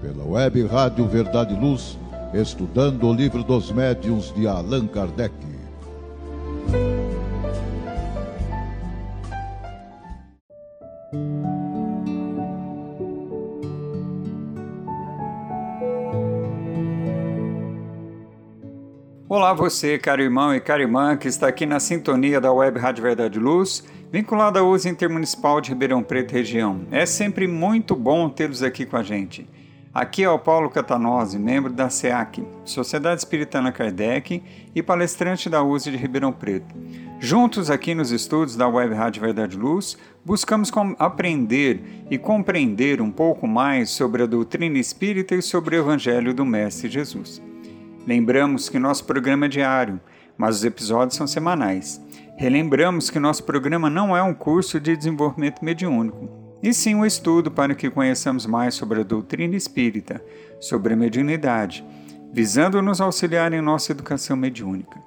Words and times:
pela 0.00 0.24
web 0.24 0.66
Rádio 0.66 1.06
Verdade 1.06 1.54
e 1.54 1.58
Luz, 1.58 1.98
estudando 2.32 3.06
o 3.06 3.12
livro 3.12 3.44
dos 3.44 3.70
médiuns 3.70 4.32
de 4.34 4.46
Allan 4.46 4.86
Kardec. 4.86 5.34
Olá 19.28 19.54
você, 19.54 19.98
caro 19.98 20.22
irmão 20.22 20.54
e 20.54 20.60
cara 20.60 20.82
irmã, 20.82 21.16
que 21.16 21.28
está 21.28 21.46
aqui 21.46 21.64
na 21.64 21.78
sintonia 21.78 22.40
da 22.40 22.52
Web 22.52 22.78
Rádio 22.78 23.02
Verdade 23.02 23.38
e 23.38 23.40
Luz, 23.40 23.84
vinculada 24.10 24.60
à 24.60 24.62
uso 24.62 24.88
intermunicipal 24.88 25.60
de 25.60 25.70
Ribeirão 25.70 26.02
Preto 26.02 26.32
região. 26.32 26.80
É 26.90 27.06
sempre 27.06 27.46
muito 27.46 27.94
bom 27.94 28.28
tê-los 28.28 28.62
aqui 28.62 28.84
com 28.84 28.96
a 28.96 29.02
gente. 29.02 29.46
Aqui 29.92 30.22
é 30.22 30.30
o 30.30 30.38
Paulo 30.38 30.70
Catanose, 30.70 31.36
membro 31.36 31.72
da 31.72 31.90
SEAC, 31.90 32.46
Sociedade 32.64 33.22
Espiritana 33.22 33.72
Kardec 33.72 34.40
e 34.72 34.80
palestrante 34.84 35.50
da 35.50 35.64
USE 35.64 35.90
de 35.90 35.96
Ribeirão 35.96 36.30
Preto. 36.30 36.72
Juntos 37.18 37.72
aqui 37.72 37.92
nos 37.92 38.12
estudos 38.12 38.54
da 38.54 38.68
Web 38.68 38.94
Rádio 38.94 39.20
Verdade 39.20 39.56
Luz, 39.56 39.98
buscamos 40.24 40.70
aprender 40.96 42.04
e 42.08 42.16
compreender 42.16 43.02
um 43.02 43.10
pouco 43.10 43.48
mais 43.48 43.90
sobre 43.90 44.22
a 44.22 44.26
doutrina 44.26 44.78
espírita 44.78 45.34
e 45.34 45.42
sobre 45.42 45.74
o 45.74 45.80
Evangelho 45.80 46.32
do 46.32 46.46
Mestre 46.46 46.88
Jesus. 46.88 47.42
Lembramos 48.06 48.68
que 48.68 48.78
nosso 48.78 49.04
programa 49.04 49.46
é 49.46 49.48
diário, 49.48 50.00
mas 50.38 50.58
os 50.58 50.64
episódios 50.64 51.16
são 51.16 51.26
semanais. 51.26 52.00
Relembramos 52.36 53.10
que 53.10 53.18
nosso 53.18 53.42
programa 53.42 53.90
não 53.90 54.16
é 54.16 54.22
um 54.22 54.34
curso 54.34 54.78
de 54.78 54.96
desenvolvimento 54.96 55.64
mediúnico, 55.64 56.39
e 56.62 56.72
sim 56.74 56.94
um 56.94 57.04
estudo 57.04 57.50
para 57.50 57.74
que 57.74 57.90
conheçamos 57.90 58.46
mais 58.46 58.74
sobre 58.74 59.00
a 59.00 59.04
doutrina 59.04 59.56
espírita, 59.56 60.22
sobre 60.60 60.94
a 60.94 60.96
mediunidade, 60.96 61.84
visando 62.32 62.82
nos 62.82 63.00
auxiliar 63.00 63.52
em 63.52 63.60
nossa 63.60 63.92
educação 63.92 64.36
mediúnica. 64.36 65.00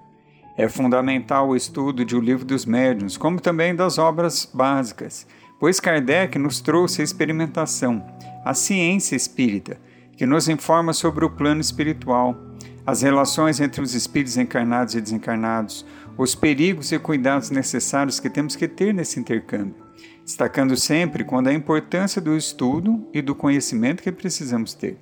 É 0.58 0.68
fundamental 0.68 1.50
o 1.50 1.56
estudo 1.56 2.06
de 2.06 2.16
O 2.16 2.20
Livro 2.20 2.46
dos 2.46 2.66
Médiuns, 2.66 3.18
como 3.18 3.40
também 3.40 3.76
das 3.76 3.98
obras 3.98 4.50
básicas, 4.54 5.26
pois 5.60 5.80
Kardec 5.80 6.38
nos 6.38 6.62
trouxe 6.62 7.02
a 7.02 7.04
experimentação, 7.04 8.06
a 8.46 8.54
ciência 8.54 9.16
espírita, 9.16 9.80
que 10.16 10.26
nos 10.26 10.48
informa 10.48 10.94
sobre 10.94 11.26
o 11.26 11.30
plano 11.30 11.62
espiritual 11.62 12.38
as 12.86 13.02
relações 13.02 13.60
entre 13.60 13.82
os 13.82 13.94
espíritos 13.94 14.38
encarnados 14.38 14.96
e 14.96 15.02
desencarnados, 15.02 15.86
os 16.18 16.36
perigos 16.36 16.92
e 16.92 17.00
cuidados 17.00 17.50
necessários 17.50 18.20
que 18.20 18.30
temos 18.30 18.56
que 18.56 18.68
ter 18.68 18.94
nesse 18.94 19.20
intercâmbio, 19.20 19.76
destacando 20.24 20.76
sempre 20.78 21.24
quando 21.24 21.48
a 21.48 21.54
importância 21.54 22.22
do 22.22 22.36
estudo 22.36 23.08
e 23.14 23.22
do 23.22 23.36
conhecimento 23.36 24.02
que 24.02 24.12
precisamos 24.12 24.74
ter. 24.74 24.98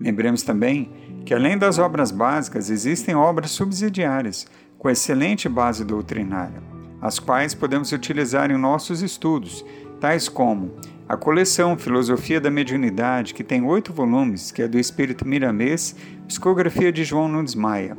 Lembremos 0.00 0.42
também 0.42 0.90
que, 1.24 1.34
além 1.34 1.56
das 1.56 1.78
obras 1.78 2.10
básicas, 2.10 2.70
existem 2.70 3.14
obras 3.14 3.50
subsidiárias 3.50 4.46
com 4.78 4.90
excelente 4.90 5.48
base 5.48 5.84
doutrinária, 5.84 6.62
as 7.00 7.18
quais 7.18 7.54
podemos 7.54 7.92
utilizar 7.92 8.50
em 8.50 8.58
nossos 8.58 9.02
estudos, 9.02 9.64
tais 10.00 10.28
como 10.28 10.72
a 11.08 11.16
coleção 11.16 11.76
Filosofia 11.78 12.40
da 12.40 12.50
Mediunidade, 12.50 13.34
que 13.34 13.44
tem 13.44 13.62
oito 13.62 13.92
volumes, 13.92 14.50
que 14.50 14.62
é 14.62 14.68
do 14.68 14.78
espírito 14.78 15.26
miramês, 15.26 15.94
psicografia 16.26 16.90
de 16.90 17.04
João 17.04 17.28
Nunes 17.28 17.54
Maia. 17.54 17.96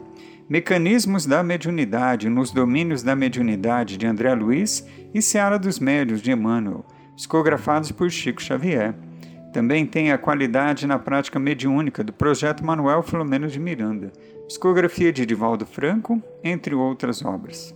Mecanismos 0.48 1.26
da 1.26 1.42
Mediunidade 1.42 2.30
nos 2.30 2.52
Domínios 2.52 3.02
da 3.02 3.16
Mediunidade, 3.16 3.98
de 3.98 4.06
André 4.06 4.32
Luiz, 4.36 4.86
e 5.12 5.20
Seara 5.20 5.58
dos 5.58 5.80
Médios, 5.80 6.22
de 6.22 6.32
Emmanuel, 6.32 6.86
psicografados 7.16 7.92
por 7.92 8.12
Chico 8.12 8.40
Xavier. 8.40 8.94
Também 9.52 9.88
tem 9.88 10.12
a 10.12 10.20
Qualidade 10.20 10.86
na 10.86 11.00
Prática 11.00 11.40
Mediúnica, 11.40 12.04
do 12.04 12.14
projeto 12.14 12.64
Manuel 12.64 13.02
Filomeno 13.02 13.48
de 13.48 13.60
Miranda, 13.60 14.14
psicografia 14.48 15.12
de 15.12 15.26
Divaldo 15.26 15.66
Franco, 15.66 16.22
entre 16.44 16.76
outras 16.76 17.26
obras. 17.26 17.74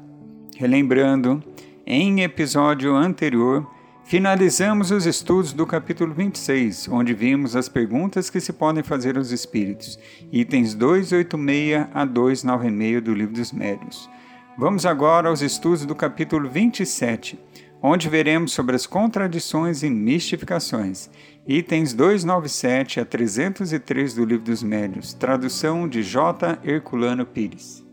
Relembrando, 0.56 1.42
em 1.86 2.22
episódio 2.22 2.94
anterior, 2.94 3.66
Finalizamos 4.06 4.92
os 4.92 5.04
estudos 5.04 5.52
do 5.52 5.66
capítulo 5.66 6.14
26, 6.14 6.86
onde 6.92 7.12
vimos 7.12 7.56
as 7.56 7.68
perguntas 7.68 8.30
que 8.30 8.38
se 8.38 8.52
podem 8.52 8.84
fazer 8.84 9.18
aos 9.18 9.32
espíritos, 9.32 9.98
itens 10.30 10.74
286 10.74 11.88
a 11.92 12.04
296 12.04 13.02
do 13.02 13.12
Livro 13.12 13.34
dos 13.34 13.50
Médios. 13.50 14.08
Vamos 14.56 14.86
agora 14.86 15.28
aos 15.28 15.42
estudos 15.42 15.84
do 15.84 15.92
capítulo 15.92 16.48
27, 16.48 17.36
onde 17.82 18.08
veremos 18.08 18.52
sobre 18.52 18.76
as 18.76 18.86
contradições 18.86 19.82
e 19.82 19.90
mistificações, 19.90 21.10
itens 21.44 21.92
297 21.92 23.00
a 23.00 23.04
303 23.04 24.14
do 24.14 24.24
Livro 24.24 24.44
dos 24.44 24.62
Médios, 24.62 25.14
tradução 25.14 25.88
de 25.88 26.04
J. 26.04 26.60
Herculano 26.62 27.26
Pires. 27.26 27.84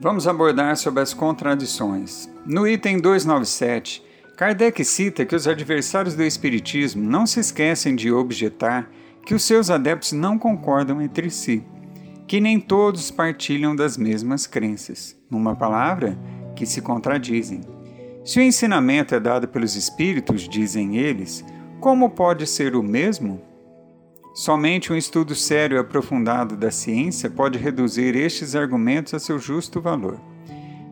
Vamos 0.00 0.26
abordar 0.26 0.74
sobre 0.78 1.02
as 1.02 1.12
contradições. 1.12 2.30
No 2.46 2.66
item 2.66 2.98
297, 2.98 4.05
Kardec 4.36 4.84
cita 4.84 5.24
que 5.24 5.34
os 5.34 5.48
adversários 5.48 6.14
do 6.14 6.22
Espiritismo 6.22 7.02
não 7.02 7.26
se 7.26 7.40
esquecem 7.40 7.96
de 7.96 8.12
objetar 8.12 8.90
que 9.24 9.34
os 9.34 9.42
seus 9.42 9.70
adeptos 9.70 10.12
não 10.12 10.38
concordam 10.38 11.00
entre 11.00 11.30
si, 11.30 11.64
que 12.26 12.38
nem 12.38 12.60
todos 12.60 13.10
partilham 13.10 13.74
das 13.74 13.96
mesmas 13.96 14.46
crenças, 14.46 15.16
numa 15.30 15.56
palavra, 15.56 16.18
que 16.54 16.66
se 16.66 16.82
contradizem. 16.82 17.62
Se 18.22 18.38
o 18.38 18.42
ensinamento 18.42 19.14
é 19.14 19.20
dado 19.20 19.48
pelos 19.48 19.74
Espíritos, 19.74 20.46
dizem 20.46 20.98
eles, 20.98 21.42
como 21.80 22.10
pode 22.10 22.46
ser 22.46 22.76
o 22.76 22.82
mesmo? 22.82 23.40
Somente 24.34 24.92
um 24.92 24.96
estudo 24.96 25.34
sério 25.34 25.78
e 25.78 25.80
aprofundado 25.80 26.58
da 26.58 26.70
ciência 26.70 27.30
pode 27.30 27.58
reduzir 27.58 28.14
estes 28.14 28.54
argumentos 28.54 29.14
a 29.14 29.18
seu 29.18 29.38
justo 29.38 29.80
valor. 29.80 30.20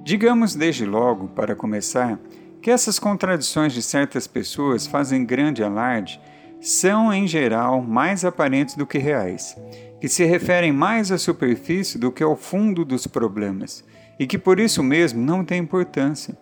Digamos 0.03 0.55
desde 0.55 0.87
logo, 0.87 1.29
para 1.29 1.55
começar, 1.55 2.19
que 2.65 2.71
essas 2.71 2.99
contradições 2.99 3.75
de 3.75 3.83
certas 3.83 4.27
pessoas 4.27 4.87
fazem 4.87 5.23
grande 5.23 5.63
alarde 5.63 6.19
são, 6.63 7.13
em 7.13 7.27
geral, 7.27 7.83
mais 7.83 8.25
aparentes 8.25 8.75
do 8.75 8.87
que 8.87 8.97
reais, 8.97 9.55
que 10.01 10.09
se 10.09 10.25
referem 10.25 10.73
mais 10.73 11.13
à 11.13 11.19
superfície 11.19 11.99
do 11.99 12.11
que 12.11 12.23
ao 12.23 12.35
fundo 12.35 12.83
dos 12.83 13.07
problemas, 13.07 13.85
e 14.19 14.27
que 14.27 14.39
por 14.39 14.59
isso 14.59 14.83
mesmo 14.83 15.21
não 15.21 15.45
têm 15.45 15.61
importância. 15.61 16.35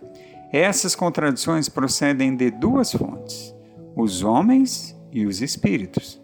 Essas 0.53 0.95
contradições 0.95 1.69
procedem 1.69 2.37
de 2.37 2.53
duas 2.53 2.93
fontes: 2.93 3.53
os 3.97 4.23
homens 4.23 4.97
e 5.11 5.27
os 5.27 5.43
espíritos. 5.43 6.23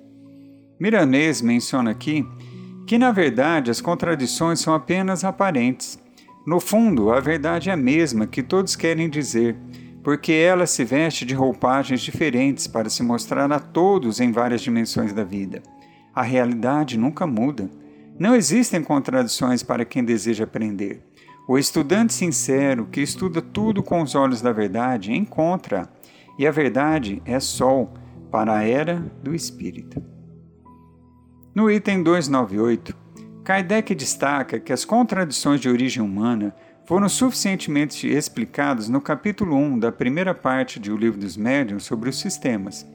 Miranês 0.79 1.43
menciona 1.43 1.91
aqui 1.91 2.25
que, 2.87 2.99
na 2.99 3.11
verdade, 3.11 3.69
as 3.69 3.81
contradições 3.81 4.61
são 4.61 4.73
apenas 4.73 5.25
aparentes. 5.25 5.99
No 6.47 6.61
fundo, 6.61 7.11
a 7.11 7.19
verdade 7.19 7.69
é 7.69 7.73
a 7.73 7.77
mesma 7.77 8.29
que 8.29 8.45
todos 8.45 8.77
querem 8.77 9.11
dizer, 9.11 9.57
porque 10.09 10.33
ela 10.33 10.67
se 10.67 10.87
veste 10.87 11.27
de 11.27 11.35
roupagens 11.35 12.01
diferentes 12.01 12.67
para 12.67 12.89
se 12.89 13.03
mostrar 13.03 13.53
a 13.53 13.61
todos 13.61 14.21
em 14.21 14.33
várias 14.33 14.63
dimensões 14.63 15.13
da 15.13 15.23
vida. 15.23 15.63
A 16.15 16.23
realidade 16.23 16.97
nunca 16.97 17.27
muda. 17.27 17.71
Não 18.19 18.35
existem 18.35 18.83
contradições 18.83 19.63
para 19.63 19.85
quem 19.85 20.03
deseja 20.03 20.45
aprender. 20.45 21.03
O 21.47 21.59
estudante 21.59 22.15
sincero, 22.15 22.89
que 22.91 23.03
estuda 23.03 23.43
tudo 23.43 23.83
com 23.83 24.01
os 24.01 24.15
olhos 24.15 24.41
da 24.41 24.51
verdade, 24.51 25.13
encontra, 25.13 25.87
e 26.39 26.47
a 26.47 26.51
verdade 26.51 27.21
é 27.27 27.39
sol 27.39 27.93
para 28.31 28.57
a 28.57 28.65
era 28.65 29.05
do 29.23 29.35
espírito. 29.35 30.03
No 31.55 31.71
item 31.71 32.03
298, 32.03 32.97
Kardec 33.45 33.95
destaca 33.95 34.59
que 34.59 34.73
as 34.73 34.87
contradições 34.87 35.61
de 35.61 35.69
origem 35.69 36.03
humana 36.03 36.57
foram 36.89 37.07
suficientemente 37.07 38.09
explicados 38.09 38.89
no 38.89 38.99
capítulo 38.99 39.55
1 39.55 39.79
da 39.79 39.93
primeira 39.93 40.35
parte 40.35 40.81
de 40.81 40.91
O 40.91 40.97
Livro 40.97 41.21
dos 41.21 41.37
Médiuns 41.37 41.85
sobre 41.85 42.09
os 42.09 42.19
sistemas. 42.19 42.87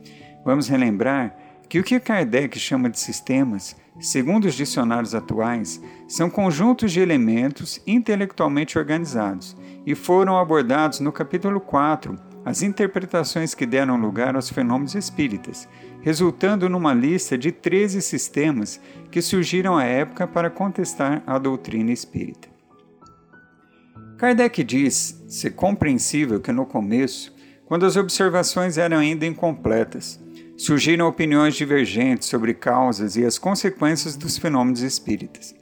Vamos 0.44 0.68
relembrar 0.68 1.38
que 1.70 1.80
o 1.80 1.84
que 1.84 2.00
Kardec 2.00 2.58
chama 2.58 2.90
de 2.90 3.00
sistemas, 3.00 3.76
segundo 4.00 4.46
os 4.46 4.56
dicionários 4.56 5.14
atuais, 5.14 5.80
são 6.08 6.28
conjuntos 6.28 6.92
de 6.92 7.02
elementos 7.02 7.80
intelectualmente 7.86 8.80
organizados 8.80 9.56
e 9.86 9.94
foram 9.94 10.40
abordados 10.40 11.00
no 11.00 11.12
capítulo 11.12 11.62
4 11.62 12.18
as 12.44 12.64
interpretações 12.64 13.54
que 13.54 13.64
deram 13.64 13.96
lugar 13.96 14.36
aos 14.36 14.50
fenômenos 14.50 14.96
espíritas, 14.96 15.70
resultando 16.02 16.68
numa 16.68 16.96
lista 16.96 17.38
de 17.38 17.52
13 17.52 18.02
sistemas 18.02 18.82
que 19.12 19.22
surgiram 19.22 19.78
à 19.78 19.84
época 19.84 20.26
para 20.26 20.50
contestar 20.50 21.22
a 21.28 21.38
doutrina 21.38 21.92
espírita. 21.92 22.53
Kardec 24.18 24.64
diz 24.64 25.22
ser 25.28 25.52
compreensível 25.52 26.40
que 26.40 26.52
no 26.52 26.66
começo, 26.66 27.34
quando 27.66 27.86
as 27.86 27.96
observações 27.96 28.78
eram 28.78 28.98
ainda 28.98 29.26
incompletas, 29.26 30.20
surgiram 30.58 31.08
opiniões 31.08 31.56
divergentes 31.56 32.28
sobre 32.28 32.54
causas 32.54 33.16
e 33.16 33.26
as 33.26 33.38
consequências 33.38 34.16
dos 34.16 34.38
fenômenos 34.38 34.82
espíritas. 34.82 35.56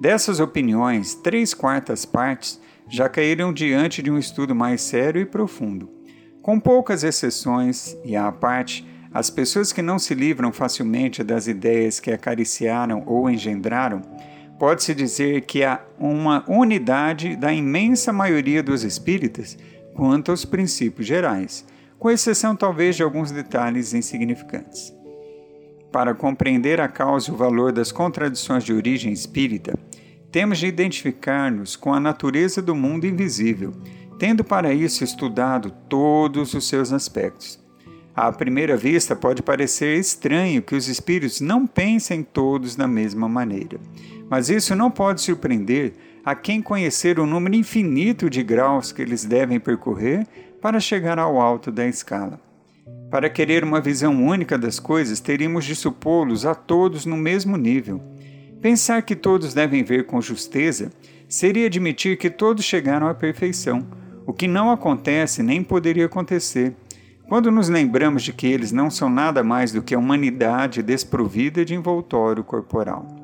Dessas 0.00 0.40
opiniões, 0.40 1.14
três 1.14 1.54
quartas 1.54 2.04
partes 2.04 2.60
já 2.88 3.08
caíram 3.08 3.52
diante 3.52 4.02
de 4.02 4.10
um 4.10 4.18
estudo 4.18 4.54
mais 4.54 4.82
sério 4.82 5.20
e 5.20 5.26
profundo. 5.26 5.88
Com 6.42 6.60
poucas 6.60 7.02
exceções, 7.02 7.96
e 8.04 8.14
à 8.14 8.30
parte, 8.30 8.86
as 9.12 9.30
pessoas 9.30 9.72
que 9.72 9.80
não 9.80 9.98
se 9.98 10.12
livram 10.14 10.52
facilmente 10.52 11.22
das 11.24 11.46
ideias 11.46 12.00
que 12.00 12.10
acariciaram 12.10 13.02
ou 13.06 13.30
engendraram, 13.30 14.02
pode-se 14.58 14.94
dizer 14.94 15.42
que 15.42 15.64
há 15.64 15.80
uma 15.98 16.44
unidade 16.48 17.36
da 17.36 17.52
imensa 17.52 18.12
maioria 18.12 18.62
dos 18.62 18.84
espíritas 18.84 19.58
quanto 19.94 20.30
aos 20.30 20.44
princípios 20.44 21.06
gerais, 21.06 21.64
com 21.98 22.10
exceção 22.10 22.54
talvez 22.54 22.96
de 22.96 23.02
alguns 23.02 23.30
detalhes 23.30 23.94
insignificantes. 23.94 24.92
Para 25.90 26.14
compreender 26.14 26.80
a 26.80 26.88
causa 26.88 27.30
e 27.30 27.34
o 27.34 27.36
valor 27.36 27.72
das 27.72 27.92
contradições 27.92 28.64
de 28.64 28.72
origem 28.72 29.12
espírita, 29.12 29.78
temos 30.30 30.58
de 30.58 30.66
identificar-nos 30.66 31.76
com 31.76 31.94
a 31.94 32.00
natureza 32.00 32.60
do 32.60 32.74
mundo 32.74 33.06
invisível, 33.06 33.72
tendo 34.18 34.42
para 34.42 34.74
isso 34.74 35.04
estudado 35.04 35.72
todos 35.88 36.52
os 36.54 36.66
seus 36.66 36.92
aspectos. 36.92 37.62
À 38.16 38.30
primeira 38.32 38.76
vista, 38.76 39.14
pode 39.14 39.42
parecer 39.42 39.98
estranho 39.98 40.62
que 40.62 40.74
os 40.74 40.88
espíritos 40.88 41.40
não 41.40 41.66
pensem 41.66 42.22
todos 42.22 42.74
da 42.74 42.86
mesma 42.86 43.28
maneira, 43.28 43.78
mas 44.30 44.48
isso 44.48 44.74
não 44.74 44.90
pode 44.90 45.20
surpreender 45.20 45.92
a 46.24 46.34
quem 46.34 46.62
conhecer 46.62 47.20
o 47.20 47.26
número 47.26 47.54
infinito 47.54 48.30
de 48.30 48.42
graus 48.42 48.92
que 48.92 49.02
eles 49.02 49.24
devem 49.24 49.60
percorrer 49.60 50.26
para 50.60 50.80
chegar 50.80 51.18
ao 51.18 51.40
alto 51.40 51.70
da 51.70 51.86
escala. 51.86 52.40
Para 53.10 53.28
querer 53.28 53.62
uma 53.62 53.80
visão 53.80 54.24
única 54.24 54.56
das 54.56 54.80
coisas, 54.80 55.20
teríamos 55.20 55.64
de 55.64 55.76
supô-los 55.76 56.46
a 56.46 56.54
todos 56.54 57.04
no 57.04 57.16
mesmo 57.16 57.56
nível. 57.56 58.02
Pensar 58.60 59.02
que 59.02 59.14
todos 59.14 59.52
devem 59.52 59.84
ver 59.84 60.06
com 60.06 60.20
justeza 60.20 60.90
seria 61.28 61.66
admitir 61.66 62.16
que 62.16 62.30
todos 62.30 62.64
chegaram 62.64 63.06
à 63.06 63.14
perfeição, 63.14 63.86
o 64.26 64.32
que 64.32 64.48
não 64.48 64.70
acontece 64.70 65.42
nem 65.42 65.62
poderia 65.62 66.06
acontecer. 66.06 66.74
Quando 67.28 67.50
nos 67.50 67.68
lembramos 67.68 68.22
de 68.22 68.32
que 68.32 68.46
eles 68.46 68.72
não 68.72 68.90
são 68.90 69.08
nada 69.08 69.44
mais 69.44 69.70
do 69.70 69.82
que 69.82 69.94
a 69.94 69.98
humanidade 69.98 70.82
desprovida 70.82 71.64
de 71.64 71.74
envoltório 71.74 72.42
corporal. 72.42 73.23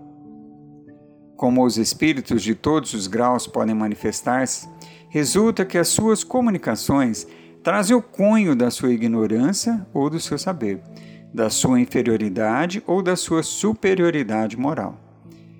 Como 1.40 1.64
os 1.64 1.78
espíritos 1.78 2.42
de 2.42 2.54
todos 2.54 2.92
os 2.92 3.06
graus 3.06 3.46
podem 3.46 3.74
manifestar-se, 3.74 4.68
resulta 5.08 5.64
que 5.64 5.78
as 5.78 5.88
suas 5.88 6.22
comunicações 6.22 7.26
trazem 7.62 7.96
o 7.96 8.02
cunho 8.02 8.54
da 8.54 8.70
sua 8.70 8.92
ignorância 8.92 9.86
ou 9.94 10.10
do 10.10 10.20
seu 10.20 10.36
saber, 10.36 10.82
da 11.32 11.48
sua 11.48 11.80
inferioridade 11.80 12.82
ou 12.86 13.02
da 13.02 13.16
sua 13.16 13.42
superioridade 13.42 14.54
moral. 14.54 15.00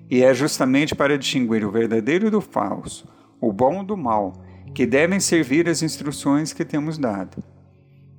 E 0.07 0.23
é 0.23 0.31
justamente 0.35 0.93
para 0.93 1.17
distinguir 1.17 1.65
o 1.65 1.71
verdadeiro 1.71 2.29
do 2.29 2.41
falso, 2.41 3.11
o 3.41 3.51
bom 3.51 3.83
do 3.83 3.97
mal, 3.97 4.33
que 4.75 4.85
devem 4.85 5.19
servir 5.19 5.67
as 5.67 5.81
instruções 5.81 6.53
que 6.53 6.63
temos 6.63 6.99
dado. 6.99 7.43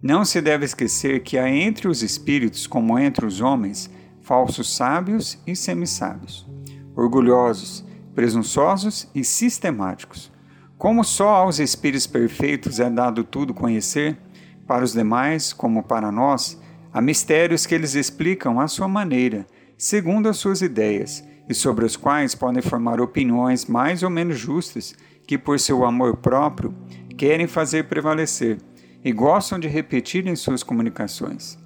Não 0.02 0.24
se 0.24 0.40
deve 0.40 0.64
esquecer 0.64 1.22
que 1.22 1.38
há 1.38 1.48
entre 1.48 1.86
os 1.86 2.02
espíritos, 2.02 2.66
como 2.66 2.98
entre 2.98 3.24
os 3.24 3.40
homens, 3.40 3.88
falsos 4.20 4.74
sábios 4.74 5.38
e 5.46 5.54
semissábios 5.54 6.50
orgulhosos, 6.96 7.84
presunçosos 8.14 9.08
e 9.14 9.24
sistemáticos. 9.24 10.30
Como 10.76 11.04
só 11.04 11.28
aos 11.28 11.58
espíritos 11.58 12.06
perfeitos 12.06 12.80
é 12.80 12.90
dado 12.90 13.24
tudo 13.24 13.54
conhecer, 13.54 14.18
para 14.66 14.84
os 14.84 14.92
demais, 14.92 15.52
como 15.52 15.82
para 15.82 16.10
nós, 16.10 16.60
há 16.92 17.00
mistérios 17.00 17.66
que 17.66 17.74
eles 17.74 17.94
explicam 17.94 18.60
à 18.60 18.68
sua 18.68 18.88
maneira, 18.88 19.46
segundo 19.76 20.28
as 20.28 20.38
suas 20.38 20.62
ideias, 20.62 21.24
e 21.48 21.54
sobre 21.54 21.84
os 21.84 21.96
quais 21.96 22.34
podem 22.34 22.62
formar 22.62 23.00
opiniões 23.00 23.66
mais 23.66 24.02
ou 24.02 24.10
menos 24.10 24.38
justas 24.38 24.94
que, 25.26 25.36
por 25.36 25.58
seu 25.58 25.84
amor 25.84 26.16
próprio, 26.16 26.74
querem 27.16 27.46
fazer 27.46 27.84
prevalecer 27.84 28.58
e 29.04 29.12
gostam 29.12 29.58
de 29.58 29.68
repetir 29.68 30.26
em 30.26 30.36
suas 30.36 30.62
comunicações. 30.62 31.58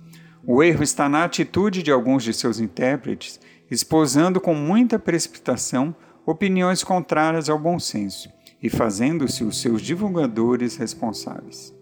O 0.44 0.62
erro 0.62 0.82
está 0.82 1.08
na 1.08 1.24
atitude 1.24 1.82
de 1.82 1.90
alguns 1.90 2.22
de 2.22 2.32
seus 2.32 2.60
intérpretes 2.60 3.40
esposando 3.70 4.40
com 4.40 4.54
muita 4.54 4.98
precipitação 4.98 5.94
opiniões 6.24 6.82
contrárias 6.82 7.48
ao 7.48 7.58
bom 7.58 7.78
senso 7.78 8.28
e 8.62 8.68
fazendo-se 8.68 9.44
os 9.44 9.60
seus 9.60 9.82
divulgadores 9.82 10.76
responsáveis. 10.76 11.74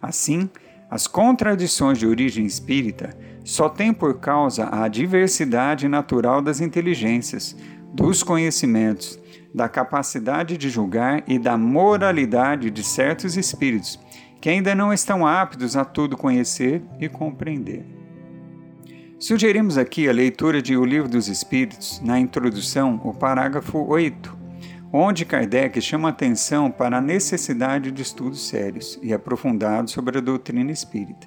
Assim, 0.00 0.48
as 0.90 1.06
contradições 1.06 1.98
de 1.98 2.06
origem 2.06 2.46
espírita 2.46 3.10
só 3.44 3.68
têm 3.68 3.92
por 3.92 4.20
causa 4.20 4.68
a 4.70 4.88
diversidade 4.88 5.88
natural 5.88 6.40
das 6.40 6.60
inteligências, 6.60 7.56
dos 7.92 8.22
conhecimentos, 8.22 9.18
da 9.54 9.68
capacidade 9.68 10.56
de 10.56 10.68
julgar 10.68 11.24
e 11.26 11.38
da 11.38 11.56
moralidade 11.56 12.70
de 12.70 12.84
certos 12.84 13.36
espíritos 13.36 13.98
que 14.40 14.48
ainda 14.48 14.74
não 14.74 14.92
estão 14.92 15.26
aptos 15.26 15.76
a 15.76 15.84
tudo 15.84 16.16
conhecer 16.16 16.82
e 17.00 17.08
compreender. 17.08 17.97
Sugerimos 19.20 19.76
aqui 19.76 20.08
a 20.08 20.12
leitura 20.12 20.62
de 20.62 20.76
O 20.76 20.84
Livro 20.84 21.08
dos 21.08 21.26
Espíritos, 21.26 22.00
na 22.04 22.20
introdução, 22.20 23.00
o 23.02 23.12
parágrafo 23.12 23.76
8, 23.78 24.38
onde 24.92 25.24
Kardec 25.24 25.80
chama 25.80 26.10
atenção 26.10 26.70
para 26.70 26.98
a 26.98 27.00
necessidade 27.00 27.90
de 27.90 28.00
estudos 28.00 28.46
sérios 28.46 28.96
e 29.02 29.12
aprofundados 29.12 29.92
sobre 29.92 30.18
a 30.18 30.20
doutrina 30.20 30.70
espírita. 30.70 31.26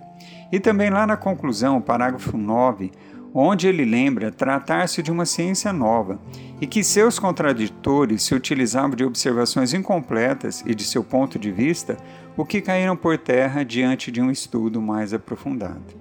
E 0.53 0.57
também 0.57 0.89
lá 0.89 1.05
na 1.05 1.17
conclusão, 1.17 1.79
o 1.79 1.81
parágrafo 1.81 2.37
9, 2.37 2.91
onde 3.33 3.67
ele 3.67 3.83
lembra 3.83 4.31
tratar-se 4.31 5.03
de 5.03 5.11
uma 5.11 5.25
ciência 5.25 5.73
nova 5.73 6.17
e 6.61 6.67
que 6.67 6.85
seus 6.85 7.19
contraditores 7.19 8.23
se 8.23 8.33
utilizavam 8.33 8.91
de 8.91 9.03
observações 9.03 9.73
incompletas 9.73 10.63
e 10.65 10.73
de 10.73 10.85
seu 10.85 11.03
ponto 11.03 11.37
de 11.37 11.51
vista, 11.51 11.97
o 12.37 12.45
que 12.45 12.61
caíram 12.61 12.95
por 12.95 13.17
terra 13.17 13.65
diante 13.65 14.09
de 14.09 14.21
um 14.21 14.31
estudo 14.31 14.81
mais 14.81 15.13
aprofundado. 15.13 16.00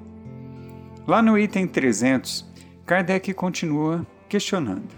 Lá 1.10 1.20
no 1.20 1.36
item 1.36 1.66
300, 1.66 2.48
Kardec 2.86 3.34
continua 3.34 4.06
questionando: 4.28 4.94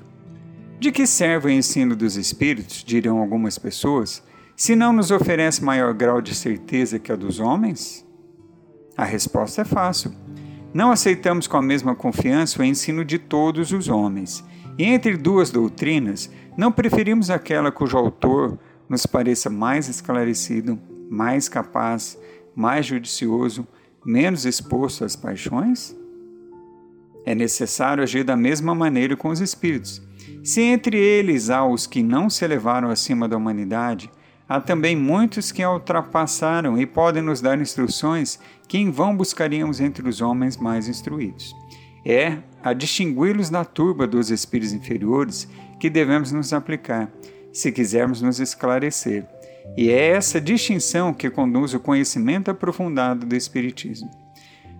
De 0.78 0.92
que 0.92 1.06
serve 1.06 1.48
o 1.48 1.50
ensino 1.50 1.96
dos 1.96 2.16
espíritos, 2.16 2.84
dirão 2.84 3.16
algumas 3.16 3.58
pessoas, 3.58 4.22
se 4.54 4.76
não 4.76 4.92
nos 4.92 5.10
oferece 5.10 5.64
maior 5.64 5.94
grau 5.94 6.20
de 6.20 6.34
certeza 6.34 6.98
que 6.98 7.10
a 7.10 7.16
dos 7.16 7.40
homens? 7.40 8.06
A 8.94 9.06
resposta 9.06 9.62
é 9.62 9.64
fácil. 9.64 10.12
Não 10.74 10.92
aceitamos 10.92 11.46
com 11.46 11.56
a 11.56 11.62
mesma 11.62 11.94
confiança 11.94 12.60
o 12.60 12.64
ensino 12.64 13.06
de 13.06 13.18
todos 13.18 13.72
os 13.72 13.88
homens, 13.88 14.44
e 14.76 14.84
entre 14.84 15.16
duas 15.16 15.50
doutrinas, 15.50 16.30
não 16.58 16.70
preferimos 16.70 17.30
aquela 17.30 17.72
cujo 17.72 17.96
autor 17.96 18.58
nos 18.86 19.06
pareça 19.06 19.48
mais 19.48 19.88
esclarecido, 19.88 20.78
mais 21.08 21.48
capaz, 21.48 22.18
mais 22.54 22.84
judicioso, 22.84 23.66
menos 24.04 24.44
exposto 24.44 25.06
às 25.06 25.16
paixões? 25.16 26.01
É 27.24 27.34
necessário 27.34 28.02
agir 28.02 28.24
da 28.24 28.36
mesma 28.36 28.74
maneira 28.74 29.16
com 29.16 29.28
os 29.28 29.40
espíritos. 29.40 30.02
Se 30.42 30.60
entre 30.60 30.98
eles 30.98 31.50
há 31.50 31.64
os 31.64 31.86
que 31.86 32.02
não 32.02 32.28
se 32.28 32.44
elevaram 32.44 32.90
acima 32.90 33.28
da 33.28 33.36
humanidade, 33.36 34.10
há 34.48 34.60
também 34.60 34.96
muitos 34.96 35.52
que 35.52 35.62
a 35.62 35.70
ultrapassaram 35.70 36.76
e 36.80 36.84
podem 36.84 37.22
nos 37.22 37.40
dar 37.40 37.60
instruções 37.60 38.38
que 38.66 38.78
em 38.78 38.90
vão 38.90 39.16
buscaríamos 39.16 39.80
entre 39.80 40.08
os 40.08 40.20
homens 40.20 40.56
mais 40.56 40.88
instruídos. 40.88 41.54
É 42.04 42.38
a 42.62 42.72
distingui-los 42.72 43.50
da 43.50 43.64
turba 43.64 44.06
dos 44.06 44.30
espíritos 44.30 44.72
inferiores 44.72 45.48
que 45.78 45.88
devemos 45.88 46.32
nos 46.32 46.52
aplicar, 46.52 47.12
se 47.52 47.70
quisermos 47.70 48.20
nos 48.20 48.40
esclarecer. 48.40 49.24
E 49.76 49.90
é 49.90 50.08
essa 50.08 50.40
distinção 50.40 51.14
que 51.14 51.30
conduz 51.30 51.72
o 51.72 51.80
conhecimento 51.80 52.50
aprofundado 52.50 53.24
do 53.24 53.36
Espiritismo. 53.36 54.21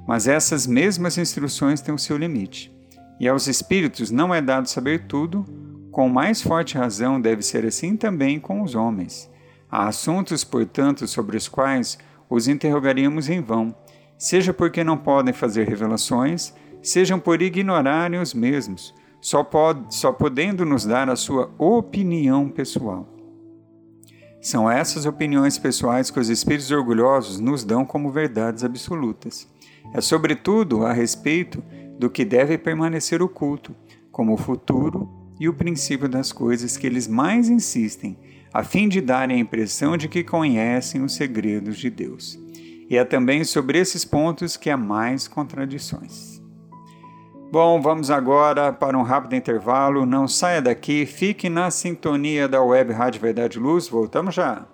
Mas 0.06 0.26
essas 0.26 0.66
mesmas 0.66 1.16
instruções 1.18 1.80
têm 1.80 1.94
o 1.94 1.99
seu 1.99 2.16
limite. 2.16 2.73
E 3.21 3.28
aos 3.28 3.47
espíritos 3.47 4.11
não 4.11 4.35
é 4.35 4.40
dado 4.40 4.68
saber 4.68 5.06
tudo, 5.06 5.44
com 5.92 6.09
mais 6.09 6.42
forte 6.42 6.76
razão 6.76 7.21
deve 7.21 7.42
ser 7.42 7.64
assim 7.64 7.97
também 7.97 8.40
com 8.40 8.62
os 8.62 8.75
homens. 8.75 9.30
Há 9.71 9.87
assuntos, 9.87 10.42
portanto, 10.42 11.06
sobre 11.06 11.37
os 11.37 11.49
quais 11.49 11.99
os 12.28 12.49
interrogaríamos 12.49 13.28
em 13.28 13.40
vão, 13.40 13.75
seja 14.18 14.52
porque 14.52 14.82
não 14.82 14.97
podem 14.97 15.35
fazer 15.35 15.68
revelações, 15.68 16.54
sejam 16.82 17.21
por 17.21 17.40
ignorarem 17.42 18.21
os 18.21 18.35
mesmos, 18.35 18.94
só, 19.21 19.44
pode, 19.44 19.94
só 19.94 20.12
podendo 20.12 20.64
nos 20.64 20.85
dar 20.85 21.09
a 21.09 21.16
sua 21.16 21.50
opinião 21.59 22.49
pessoal. 22.49 23.06
São 24.40 24.68
essas 24.68 25.06
opiniões 25.06 25.59
pessoais 25.59 26.11
que 26.11 26.18
os 26.18 26.28
espíritos 26.28 26.73
orgulhosos 26.73 27.38
nos 27.38 27.62
dão 27.62 27.85
como 27.85 28.11
verdades 28.11 28.64
absolutas. 28.64 29.47
É 29.94 30.00
sobretudo 30.00 30.86
a 30.86 30.92
respeito 30.92 31.62
do 31.98 32.10
que 32.10 32.24
deve 32.24 32.56
permanecer 32.58 33.22
oculto, 33.22 33.74
como 34.10 34.34
o 34.34 34.36
futuro 34.36 35.08
e 35.38 35.48
o 35.48 35.54
princípio 35.54 36.08
das 36.08 36.32
coisas 36.32 36.76
que 36.76 36.86
eles 36.86 37.08
mais 37.08 37.48
insistem, 37.48 38.16
a 38.52 38.62
fim 38.62 38.88
de 38.88 39.00
darem 39.00 39.36
a 39.36 39.40
impressão 39.40 39.96
de 39.96 40.08
que 40.08 40.22
conhecem 40.22 41.02
os 41.02 41.14
segredos 41.14 41.78
de 41.78 41.90
Deus. 41.90 42.38
E 42.88 42.96
é 42.96 43.04
também 43.04 43.42
sobre 43.42 43.78
esses 43.78 44.04
pontos 44.04 44.56
que 44.56 44.68
há 44.68 44.76
mais 44.76 45.26
contradições. 45.26 46.42
Bom, 47.50 47.80
vamos 47.80 48.10
agora 48.10 48.72
para 48.72 48.96
um 48.96 49.02
rápido 49.02 49.34
intervalo. 49.34 50.06
Não 50.06 50.26
saia 50.26 50.62
daqui, 50.62 51.04
fique 51.04 51.48
na 51.50 51.70
sintonia 51.70 52.48
da 52.48 52.62
Web 52.62 52.92
Rádio 52.92 53.20
Verdade 53.20 53.58
Luz. 53.58 53.88
Voltamos 53.88 54.34
já. 54.34 54.66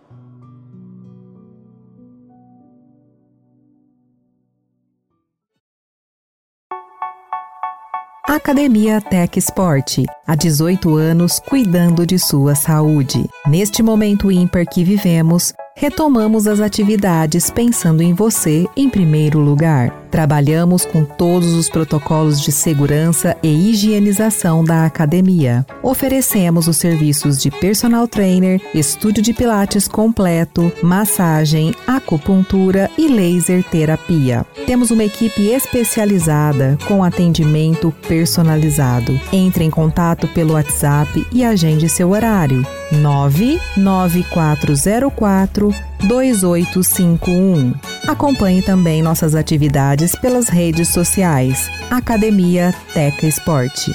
Academia 8.38 9.00
Tech 9.00 9.36
Sport. 9.40 10.04
Há 10.24 10.36
18 10.36 10.94
anos 10.94 11.40
cuidando 11.40 12.06
de 12.06 12.20
sua 12.20 12.54
saúde. 12.54 13.28
Neste 13.48 13.82
momento 13.82 14.30
ímpar 14.30 14.64
que 14.64 14.84
vivemos, 14.84 15.52
retomamos 15.76 16.46
as 16.46 16.60
atividades 16.60 17.50
pensando 17.50 18.00
em 18.00 18.14
você 18.14 18.64
em 18.76 18.88
primeiro 18.88 19.40
lugar. 19.40 19.92
Trabalhamos 20.10 20.84
com 20.84 21.04
todos 21.04 21.54
os 21.54 21.68
protocolos 21.68 22.40
de 22.40 22.50
segurança 22.50 23.36
e 23.42 23.70
higienização 23.70 24.64
da 24.64 24.84
academia. 24.84 25.64
Oferecemos 25.82 26.66
os 26.66 26.76
serviços 26.76 27.40
de 27.40 27.50
personal 27.50 28.08
trainer, 28.08 28.60
estúdio 28.74 29.22
de 29.22 29.32
pilates 29.32 29.86
completo, 29.86 30.72
massagem, 30.82 31.74
acupuntura 31.86 32.90
e 32.96 33.08
laser 33.08 33.62
terapia. 33.64 34.46
Temos 34.66 34.90
uma 34.90 35.04
equipe 35.04 35.48
especializada 35.48 36.78
com 36.86 37.04
atendimento 37.04 37.92
personalizado. 38.06 39.18
Entre 39.32 39.64
em 39.64 39.70
contato 39.70 40.28
pelo 40.28 40.54
WhatsApp 40.54 41.26
e 41.32 41.44
agende 41.44 41.88
seu 41.88 42.10
horário. 42.10 42.64
99404 42.92 45.74
2851. 46.06 47.74
Acompanhe 48.06 48.62
também 48.62 49.02
nossas 49.02 49.34
atividades 49.34 50.14
pelas 50.14 50.48
redes 50.48 50.88
sociais. 50.88 51.68
Academia 51.90 52.72
Teca 52.94 53.26
Esporte. 53.26 53.92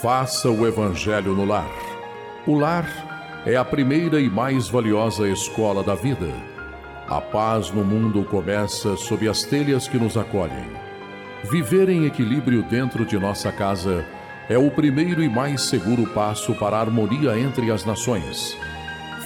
Faça 0.00 0.48
o 0.48 0.66
Evangelho 0.66 1.34
no 1.34 1.44
lar. 1.44 1.70
O 2.46 2.54
lar 2.54 2.86
é 3.44 3.56
a 3.56 3.64
primeira 3.64 4.20
e 4.20 4.30
mais 4.30 4.68
valiosa 4.68 5.28
escola 5.28 5.82
da 5.82 5.94
vida. 5.94 6.32
A 7.08 7.20
paz 7.20 7.70
no 7.70 7.84
mundo 7.84 8.24
começa 8.24 8.96
sob 8.96 9.28
as 9.28 9.42
telhas 9.42 9.88
que 9.88 9.98
nos 9.98 10.16
acolhem. 10.16 10.66
Viver 11.50 11.88
em 11.88 12.04
equilíbrio 12.04 12.62
dentro 12.62 13.04
de 13.04 13.18
nossa 13.18 13.50
casa 13.50 14.04
é 14.48 14.56
o 14.58 14.70
primeiro 14.70 15.22
e 15.22 15.28
mais 15.28 15.62
seguro 15.62 16.06
passo 16.06 16.54
para 16.54 16.76
a 16.76 16.80
harmonia 16.80 17.38
entre 17.38 17.70
as 17.70 17.84
nações. 17.84 18.56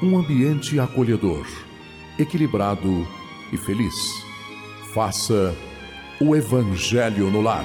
um 0.00 0.16
ambiente 0.16 0.78
acolhedor, 0.78 1.44
equilibrado 2.16 3.04
e 3.52 3.56
feliz. 3.56 3.94
Faça 4.94 5.52
o 6.20 6.36
Evangelho 6.36 7.30
no 7.32 7.40
lar. 7.40 7.64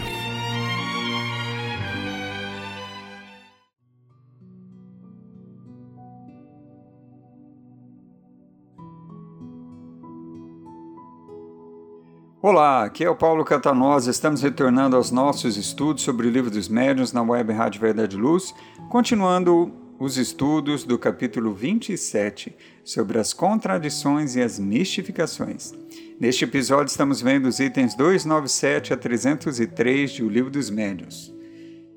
Olá, 12.41 12.83
aqui 12.83 13.03
é 13.03 13.09
o 13.09 13.15
Paulo 13.15 13.45
Catanosa. 13.45 14.09
Estamos 14.09 14.41
retornando 14.41 14.95
aos 14.95 15.11
nossos 15.11 15.55
estudos 15.55 16.03
sobre 16.03 16.27
o 16.27 16.31
livro 16.31 16.49
dos 16.49 16.67
médiuns 16.67 17.13
na 17.13 17.21
web 17.21 17.53
Rádio 17.53 17.79
Verdade 17.79 18.17
Luz, 18.17 18.55
continuando 18.89 19.82
os 20.03 20.17
estudos 20.17 20.83
do 20.83 20.99
capítulo 20.99 21.53
27 21.53 22.53
sobre 22.83 23.19
as 23.19 23.31
contradições 23.31 24.35
e 24.35 24.41
as 24.41 24.59
mistificações. 24.59 25.73
Neste 26.19 26.43
episódio 26.43 26.91
estamos 26.91 27.21
vendo 27.21 27.45
os 27.47 27.57
itens 27.61 27.95
297 27.95 28.93
a 28.93 28.97
303 28.97 30.11
de 30.11 30.21
O 30.21 30.27
Livro 30.27 30.51
dos 30.51 30.69
Médiuns. 30.69 31.33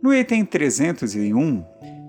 No 0.01 0.15
item 0.15 0.45
301, 0.45 1.65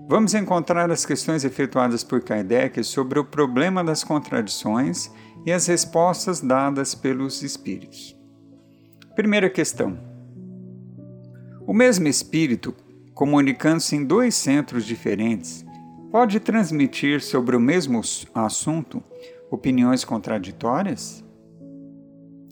vamos 0.08 0.34
encontrar 0.34 0.88
as 0.88 1.04
questões 1.04 1.44
efetuadas 1.44 2.04
por 2.04 2.22
Kardec 2.22 2.84
sobre 2.84 3.18
o 3.18 3.24
problema 3.24 3.82
das 3.82 4.04
contradições 4.04 5.10
e 5.44 5.50
as 5.50 5.66
respostas 5.66 6.40
dadas 6.40 6.94
pelos 6.94 7.42
espíritos. 7.42 8.16
Primeira 9.16 9.50
questão. 9.50 9.98
O 11.66 11.74
mesmo 11.74 12.06
espírito, 12.06 12.72
comunicando-se 13.14 13.96
em 13.96 14.04
dois 14.04 14.36
centros 14.36 14.84
diferentes, 14.84 15.66
pode 16.10 16.40
transmitir 16.40 17.20
sobre 17.22 17.56
o 17.56 17.60
mesmo 17.60 18.00
assunto 18.34 19.02
opiniões 19.50 20.04
contraditórias? 20.04 21.24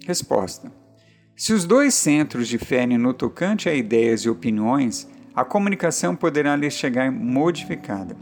Resposta: 0.06 0.70
Se 1.34 1.52
os 1.52 1.64
dois 1.64 1.94
centros 1.94 2.48
diferem 2.48 2.98
no 2.98 3.12
tocante 3.12 3.68
a 3.68 3.75
ideias 3.75 4.20
e 4.20 4.30
opiniões, 4.30 5.08
a 5.34 5.44
comunicação 5.44 6.16
poderá 6.16 6.56
lhes 6.56 6.75
chegar 6.75 7.10
modificada, 7.10 8.16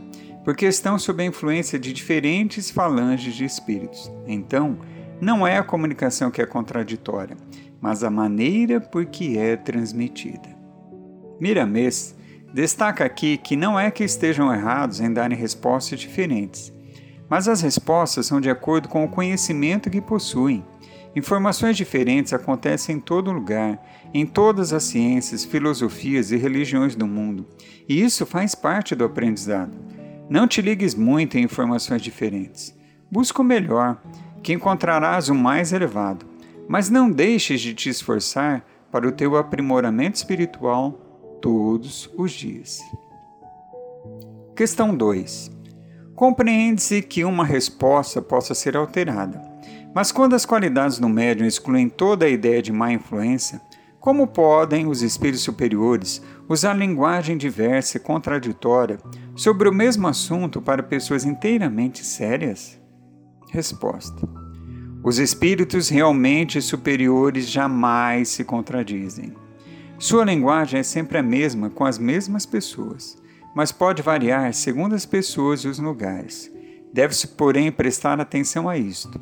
porque 0.44 0.66
estão 0.66 0.98
sob 0.98 1.22
a 1.22 1.26
influência 1.26 1.78
de 1.78 1.92
diferentes 1.92 2.70
falanges 2.70 3.34
de 3.34 3.44
espíritos. 3.44 4.10
Então, 4.26 4.78
não 5.20 5.46
é 5.46 5.58
a 5.58 5.62
comunicação 5.62 6.30
que 6.30 6.42
é 6.42 6.46
contraditória, 6.46 7.36
mas 7.80 8.02
a 8.02 8.10
maneira 8.10 8.80
por 8.80 9.06
que 9.06 9.38
é 9.38 9.56
transmitida. 9.56 10.54
Miramês 11.40 12.16
destaca 12.54 13.04
aqui 13.04 13.36
que 13.36 13.56
não 13.56 13.78
é 13.78 13.90
que 13.90 14.04
estejam 14.04 14.50
errados 14.50 15.00
em 15.00 15.12
darem 15.12 15.36
respostas 15.36 16.00
diferentes, 16.00 16.72
mas 17.28 17.48
as 17.48 17.60
respostas 17.60 18.24
são 18.24 18.40
de 18.40 18.48
acordo 18.48 18.88
com 18.88 19.04
o 19.04 19.08
conhecimento 19.08 19.90
que 19.90 20.00
possuem. 20.00 20.64
Informações 21.14 21.76
diferentes 21.76 22.32
acontecem 22.32 22.96
em 22.96 23.00
todo 23.00 23.30
lugar, 23.30 23.78
em 24.14 24.24
todas 24.24 24.72
as 24.72 24.84
ciências, 24.84 25.44
filosofias 25.44 26.30
e 26.30 26.36
religiões 26.36 26.96
do 26.96 27.06
mundo, 27.06 27.46
e 27.86 28.00
isso 28.00 28.24
faz 28.24 28.54
parte 28.54 28.94
do 28.94 29.04
aprendizado. 29.04 29.76
Não 30.30 30.48
te 30.48 30.62
ligues 30.62 30.94
muito 30.94 31.36
em 31.36 31.42
informações 31.42 32.00
diferentes. 32.00 32.74
Busca 33.10 33.42
o 33.42 33.44
melhor, 33.44 34.00
que 34.42 34.52
encontrarás 34.52 35.28
o 35.28 35.34
mais 35.34 35.72
elevado 35.72 36.34
mas 36.68 36.88
não 36.88 37.10
deixes 37.10 37.60
de 37.60 37.74
te 37.74 37.88
esforçar 37.88 38.64
para 38.90 39.06
o 39.06 39.12
teu 39.12 39.36
aprimoramento 39.36 40.16
espiritual 40.16 40.98
todos 41.44 42.10
os 42.16 42.32
dias. 42.32 42.80
Questão 44.56 44.96
2. 44.96 45.50
Compreende-se 46.14 47.02
que 47.02 47.22
uma 47.22 47.44
resposta 47.44 48.22
possa 48.22 48.54
ser 48.54 48.78
alterada, 48.78 49.42
mas 49.94 50.10
quando 50.10 50.32
as 50.32 50.46
qualidades 50.46 50.98
do 50.98 51.06
médium 51.06 51.46
excluem 51.46 51.86
toda 51.86 52.24
a 52.24 52.30
ideia 52.30 52.62
de 52.62 52.72
má 52.72 52.90
influência, 52.90 53.60
como 54.00 54.26
podem 54.26 54.86
os 54.86 55.02
espíritos 55.02 55.42
superiores 55.42 56.22
usar 56.48 56.72
linguagem 56.72 57.36
diversa 57.36 57.98
e 57.98 58.00
contraditória 58.00 58.98
sobre 59.36 59.68
o 59.68 59.74
mesmo 59.74 60.08
assunto 60.08 60.62
para 60.62 60.82
pessoas 60.82 61.26
inteiramente 61.26 62.06
sérias? 62.06 62.80
Resposta 63.50 64.26
os 65.04 65.18
espíritos 65.18 65.90
realmente 65.90 66.62
superiores 66.62 67.46
jamais 67.46 68.30
se 68.30 68.42
contradizem. 68.42 69.34
Sua 69.98 70.24
linguagem 70.24 70.80
é 70.80 70.82
sempre 70.82 71.18
a 71.18 71.22
mesma 71.22 71.70
com 71.70 71.84
as 71.84 71.98
mesmas 71.98 72.44
pessoas, 72.44 73.16
mas 73.54 73.70
pode 73.70 74.02
variar 74.02 74.52
segundo 74.52 74.94
as 74.94 75.06
pessoas 75.06 75.60
e 75.60 75.68
os 75.68 75.78
lugares. 75.78 76.50
Deve-se, 76.92 77.28
porém, 77.28 77.70
prestar 77.70 78.20
atenção 78.20 78.68
a 78.68 78.76
isto. 78.76 79.20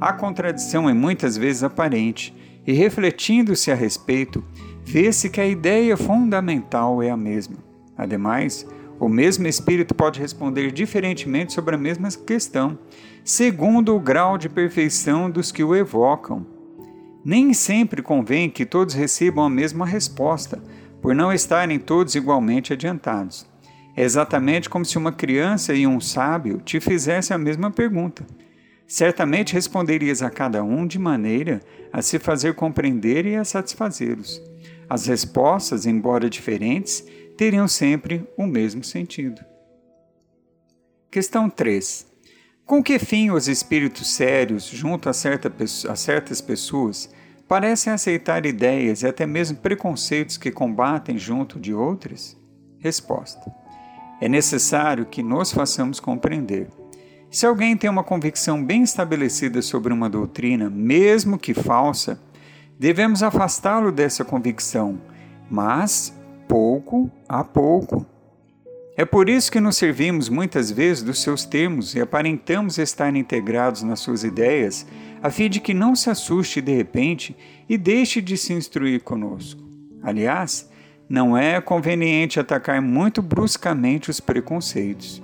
A 0.00 0.12
contradição 0.12 0.88
é 0.88 0.92
muitas 0.92 1.36
vezes 1.36 1.62
aparente, 1.62 2.34
e 2.66 2.72
refletindo-se 2.72 3.70
a 3.70 3.74
respeito, 3.74 4.44
vê-se 4.84 5.30
que 5.30 5.40
a 5.40 5.46
ideia 5.46 5.96
fundamental 5.96 7.02
é 7.02 7.10
a 7.10 7.16
mesma. 7.16 7.56
Ademais, 7.96 8.66
o 9.00 9.08
mesmo 9.08 9.46
espírito 9.46 9.94
pode 9.94 10.20
responder 10.20 10.70
diferentemente 10.72 11.52
sobre 11.52 11.76
a 11.76 11.78
mesma 11.78 12.08
questão, 12.10 12.78
segundo 13.24 13.94
o 13.94 14.00
grau 14.00 14.36
de 14.36 14.48
perfeição 14.48 15.30
dos 15.30 15.50
que 15.50 15.64
o 15.64 15.74
evocam. 15.74 16.57
Nem 17.28 17.52
sempre 17.52 18.00
convém 18.00 18.48
que 18.48 18.64
todos 18.64 18.94
recebam 18.94 19.44
a 19.44 19.50
mesma 19.50 19.84
resposta, 19.84 20.62
por 21.02 21.14
não 21.14 21.30
estarem 21.30 21.78
todos 21.78 22.14
igualmente 22.14 22.72
adiantados. 22.72 23.46
É 23.94 24.02
exatamente 24.02 24.70
como 24.70 24.82
se 24.82 24.96
uma 24.96 25.12
criança 25.12 25.74
e 25.74 25.86
um 25.86 26.00
sábio 26.00 26.58
te 26.64 26.80
fizessem 26.80 27.34
a 27.34 27.38
mesma 27.38 27.70
pergunta. 27.70 28.26
Certamente 28.86 29.52
responderias 29.52 30.22
a 30.22 30.30
cada 30.30 30.64
um 30.64 30.86
de 30.86 30.98
maneira 30.98 31.60
a 31.92 32.00
se 32.00 32.18
fazer 32.18 32.54
compreender 32.54 33.26
e 33.26 33.36
a 33.36 33.44
satisfazê-los. 33.44 34.40
As 34.88 35.06
respostas, 35.06 35.84
embora 35.84 36.30
diferentes, 36.30 37.04
teriam 37.36 37.68
sempre 37.68 38.26
o 38.38 38.46
mesmo 38.46 38.82
sentido. 38.82 39.44
Questão 41.10 41.50
3. 41.50 42.06
Com 42.64 42.82
que 42.82 42.98
fim 42.98 43.30
os 43.30 43.48
espíritos 43.48 44.14
sérios, 44.14 44.64
junto 44.64 45.10
a, 45.10 45.12
certa, 45.12 45.52
a 45.90 45.94
certas 45.94 46.40
pessoas, 46.40 47.17
parecem 47.48 47.92
aceitar 47.92 48.44
ideias 48.44 49.02
e 49.02 49.06
até 49.06 49.26
mesmo 49.26 49.56
preconceitos 49.56 50.36
que 50.36 50.52
combatem 50.52 51.16
junto 51.16 51.58
de 51.58 51.72
outras? 51.72 52.36
Resposta: 52.78 53.50
É 54.20 54.28
necessário 54.28 55.06
que 55.06 55.22
nos 55.22 55.50
façamos 55.50 55.98
compreender. 55.98 56.68
Se 57.30 57.46
alguém 57.46 57.76
tem 57.76 57.90
uma 57.90 58.04
convicção 58.04 58.62
bem 58.62 58.82
estabelecida 58.82 59.60
sobre 59.62 59.92
uma 59.92 60.08
doutrina, 60.08 60.70
mesmo 60.70 61.38
que 61.38 61.52
falsa, 61.52 62.20
devemos 62.78 63.22
afastá-lo 63.22 63.90
dessa 63.90 64.24
convicção, 64.24 65.00
mas 65.50 66.14
pouco 66.46 67.10
a 67.28 67.42
pouco. 67.42 68.06
É 68.98 69.04
por 69.04 69.28
isso 69.28 69.52
que 69.52 69.60
nos 69.60 69.76
servimos 69.76 70.28
muitas 70.28 70.72
vezes 70.72 71.04
dos 71.04 71.22
seus 71.22 71.44
termos 71.44 71.94
e 71.94 72.00
aparentamos 72.00 72.78
estar 72.78 73.14
integrados 73.14 73.84
nas 73.84 74.00
suas 74.00 74.24
ideias, 74.24 74.84
a 75.22 75.30
fim 75.30 75.48
de 75.48 75.60
que 75.60 75.72
não 75.72 75.94
se 75.94 76.10
assuste 76.10 76.60
de 76.60 76.74
repente 76.74 77.36
e 77.68 77.78
deixe 77.78 78.20
de 78.20 78.36
se 78.36 78.52
instruir 78.52 79.04
conosco. 79.04 79.62
Aliás, 80.02 80.68
não 81.08 81.38
é 81.38 81.60
conveniente 81.60 82.40
atacar 82.40 82.82
muito 82.82 83.22
bruscamente 83.22 84.10
os 84.10 84.18
preconceitos. 84.18 85.22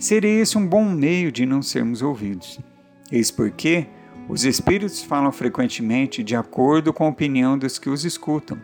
Seria 0.00 0.40
esse 0.40 0.58
um 0.58 0.66
bom 0.66 0.84
meio 0.84 1.30
de 1.30 1.46
não 1.46 1.62
sermos 1.62 2.02
ouvidos. 2.02 2.58
Eis 3.08 3.30
porque 3.30 3.86
os 4.28 4.44
espíritos 4.44 5.00
falam 5.00 5.30
frequentemente 5.30 6.24
de 6.24 6.34
acordo 6.34 6.92
com 6.92 7.04
a 7.04 7.10
opinião 7.10 7.56
dos 7.56 7.78
que 7.78 7.88
os 7.88 8.04
escutam, 8.04 8.58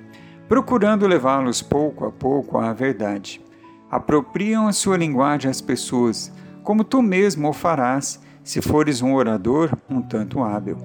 procurando 0.48 1.06
levá-los 1.06 1.62
pouco 1.62 2.04
a 2.04 2.10
pouco 2.10 2.58
à 2.58 2.72
verdade 2.72 3.40
apropriam 3.90 4.68
a 4.68 4.72
sua 4.72 4.96
linguagem 4.96 5.50
às 5.50 5.60
pessoas, 5.60 6.32
como 6.62 6.84
tu 6.84 7.00
mesmo 7.00 7.48
o 7.48 7.52
farás 7.52 8.20
se 8.44 8.62
fores 8.62 9.02
um 9.02 9.14
orador 9.14 9.70
um 9.90 10.00
tanto 10.00 10.42
hábil. 10.42 10.78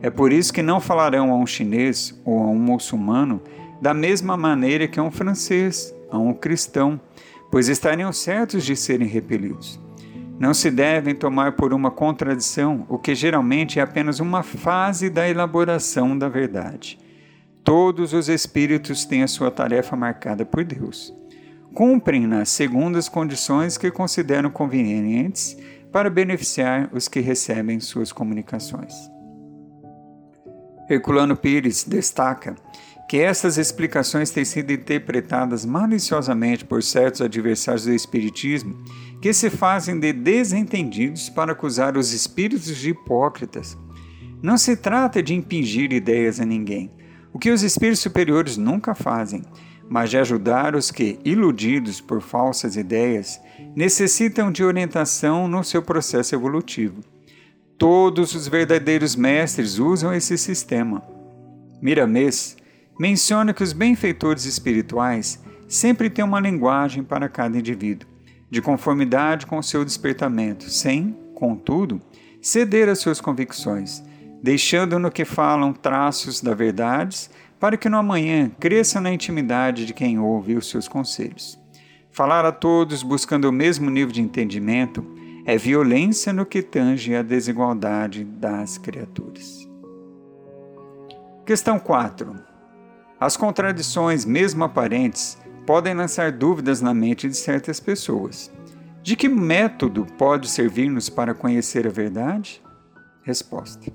É 0.00 0.10
por 0.10 0.32
isso 0.32 0.52
que 0.52 0.62
não 0.62 0.80
falarão 0.80 1.32
a 1.32 1.36
um 1.36 1.46
chinês 1.46 2.20
ou 2.24 2.40
a 2.40 2.46
um 2.46 2.58
muçulmano 2.58 3.40
da 3.80 3.92
mesma 3.92 4.36
maneira 4.36 4.86
que 4.86 5.00
a 5.00 5.02
um 5.02 5.10
francês, 5.10 5.94
a 6.10 6.18
um 6.18 6.32
cristão, 6.32 7.00
pois 7.50 7.68
estariam 7.68 8.12
certos 8.12 8.64
de 8.64 8.76
serem 8.76 9.08
repelidos. 9.08 9.80
Não 10.38 10.54
se 10.54 10.70
devem 10.70 11.14
tomar 11.14 11.52
por 11.52 11.72
uma 11.72 11.90
contradição 11.90 12.86
o 12.88 12.96
que 12.96 13.14
geralmente 13.14 13.80
é 13.80 13.82
apenas 13.82 14.20
uma 14.20 14.44
fase 14.44 15.10
da 15.10 15.28
elaboração 15.28 16.16
da 16.16 16.28
verdade. 16.28 16.98
Todos 17.64 18.12
os 18.12 18.28
espíritos 18.28 19.04
têm 19.04 19.24
a 19.24 19.28
sua 19.28 19.50
tarefa 19.50 19.96
marcada 19.96 20.44
por 20.44 20.64
Deus 20.64 21.17
cumprem-nas 21.78 22.48
segundo 22.48 22.98
as 22.98 23.08
condições 23.08 23.78
que 23.78 23.88
consideram 23.88 24.50
convenientes 24.50 25.56
para 25.92 26.10
beneficiar 26.10 26.90
os 26.92 27.06
que 27.06 27.20
recebem 27.20 27.78
suas 27.78 28.10
comunicações. 28.10 28.92
Herculano 30.90 31.36
Pires 31.36 31.84
destaca 31.84 32.56
que 33.08 33.18
estas 33.18 33.58
explicações 33.58 34.28
têm 34.30 34.44
sido 34.44 34.72
interpretadas 34.72 35.64
maliciosamente 35.64 36.64
por 36.64 36.82
certos 36.82 37.20
adversários 37.20 37.84
do 37.84 37.92
Espiritismo 37.92 38.82
que 39.22 39.32
se 39.32 39.48
fazem 39.48 40.00
de 40.00 40.12
desentendidos 40.12 41.28
para 41.28 41.52
acusar 41.52 41.96
os 41.96 42.12
espíritos 42.12 42.76
de 42.76 42.90
hipócritas. 42.90 43.78
Não 44.42 44.58
se 44.58 44.76
trata 44.76 45.22
de 45.22 45.32
impingir 45.32 45.92
ideias 45.92 46.40
a 46.40 46.44
ninguém, 46.44 46.90
o 47.32 47.38
que 47.38 47.52
os 47.52 47.62
espíritos 47.62 48.00
superiores 48.00 48.56
nunca 48.56 48.96
fazem, 48.96 49.44
mas 49.88 50.10
de 50.10 50.18
ajudar 50.18 50.74
os 50.74 50.90
que, 50.90 51.18
iludidos 51.24 52.00
por 52.00 52.20
falsas 52.20 52.76
ideias, 52.76 53.40
necessitam 53.74 54.52
de 54.52 54.62
orientação 54.62 55.48
no 55.48 55.64
seu 55.64 55.82
processo 55.82 56.34
evolutivo. 56.34 57.00
Todos 57.78 58.34
os 58.34 58.48
verdadeiros 58.48 59.16
mestres 59.16 59.78
usam 59.78 60.12
esse 60.12 60.36
sistema. 60.36 61.02
Miramês 61.80 62.56
menciona 62.98 63.54
que 63.54 63.62
os 63.62 63.72
benfeitores 63.72 64.44
espirituais 64.44 65.40
sempre 65.68 66.10
têm 66.10 66.24
uma 66.24 66.40
linguagem 66.40 67.04
para 67.04 67.28
cada 67.28 67.56
indivíduo, 67.56 68.08
de 68.50 68.60
conformidade 68.60 69.46
com 69.46 69.58
o 69.58 69.62
seu 69.62 69.84
despertamento, 69.84 70.68
sem, 70.68 71.16
contudo, 71.34 72.00
ceder 72.42 72.88
às 72.88 72.98
suas 72.98 73.20
convicções, 73.20 74.02
deixando 74.42 74.98
no 74.98 75.10
que 75.10 75.24
falam 75.24 75.72
traços 75.72 76.40
da 76.40 76.54
verdade 76.54 77.30
para 77.58 77.76
que 77.76 77.88
no 77.88 77.96
amanhã 77.96 78.50
cresça 78.60 79.00
na 79.00 79.12
intimidade 79.12 79.84
de 79.84 79.92
quem 79.92 80.18
ouve 80.18 80.54
os 80.54 80.68
seus 80.68 80.86
conselhos. 80.86 81.58
Falar 82.10 82.44
a 82.44 82.52
todos 82.52 83.02
buscando 83.02 83.48
o 83.48 83.52
mesmo 83.52 83.90
nível 83.90 84.12
de 84.12 84.20
entendimento 84.20 85.04
é 85.44 85.56
violência 85.56 86.32
no 86.32 86.44
que 86.44 86.62
tange 86.62 87.14
a 87.14 87.22
desigualdade 87.22 88.24
das 88.24 88.76
criaturas. 88.76 89.68
Questão 91.46 91.78
4. 91.78 92.34
As 93.18 93.36
contradições, 93.36 94.24
mesmo 94.24 94.62
aparentes, 94.64 95.38
podem 95.66 95.94
lançar 95.94 96.30
dúvidas 96.32 96.80
na 96.80 96.92
mente 96.92 97.28
de 97.28 97.36
certas 97.36 97.80
pessoas. 97.80 98.50
De 99.02 99.16
que 99.16 99.28
método 99.28 100.06
pode 100.18 100.48
servir-nos 100.48 101.08
para 101.08 101.34
conhecer 101.34 101.86
a 101.86 101.90
verdade? 101.90 102.62
Resposta. 103.22 103.90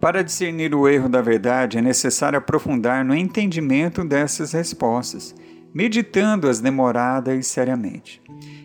Para 0.00 0.22
discernir 0.22 0.74
o 0.74 0.88
erro 0.88 1.08
da 1.08 1.20
verdade, 1.20 1.78
é 1.78 1.82
necessário 1.82 2.38
aprofundar 2.38 3.04
no 3.04 3.14
entendimento 3.14 4.04
dessas 4.04 4.52
respostas, 4.52 5.34
meditando-as 5.74 6.60
demorada 6.60 7.34
e 7.34 7.42
seriamente. 7.42 8.22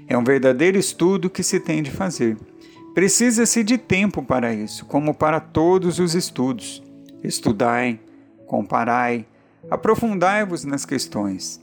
É 0.08 0.16
um 0.16 0.24
verdadeiro 0.24 0.78
estudo 0.78 1.32
que 1.32 1.42
se 1.42 1.60
tem 1.60 1.82
de 1.82 1.90
fazer. 1.90 2.38
Precisa-se 2.94 3.64
de 3.64 3.80
tempo 3.80 4.22
para 4.22 4.54
isso, 4.54 4.86
como 4.86 5.16
para 5.16 5.40
todos 5.40 5.98
os 5.98 6.14
estudos. 6.14 6.84
Estudai, 7.24 8.00
comparai, 8.46 9.26
aprofundai-vos 9.72 10.64
nas 10.64 10.86
questões. 10.86 11.60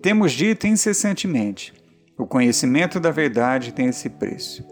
Temos 0.00 0.32
dito 0.32 0.66
incessantemente: 0.66 1.74
o 2.16 2.26
conhecimento 2.26 2.98
da 2.98 3.10
verdade 3.10 3.74
tem 3.74 3.86
esse 3.86 4.08
preço. 4.08 4.64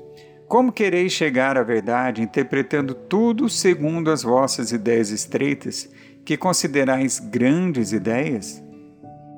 Como 0.48 0.72
quereis 0.72 1.12
chegar 1.12 1.58
à 1.58 1.62
verdade 1.62 2.22
interpretando 2.22 2.94
tudo 2.94 3.50
segundo 3.50 4.10
as 4.10 4.22
vossas 4.22 4.72
ideias 4.72 5.10
estreitas, 5.10 5.90
que 6.24 6.38
considerais 6.38 7.18
grandes 7.18 7.92
ideias? 7.92 8.62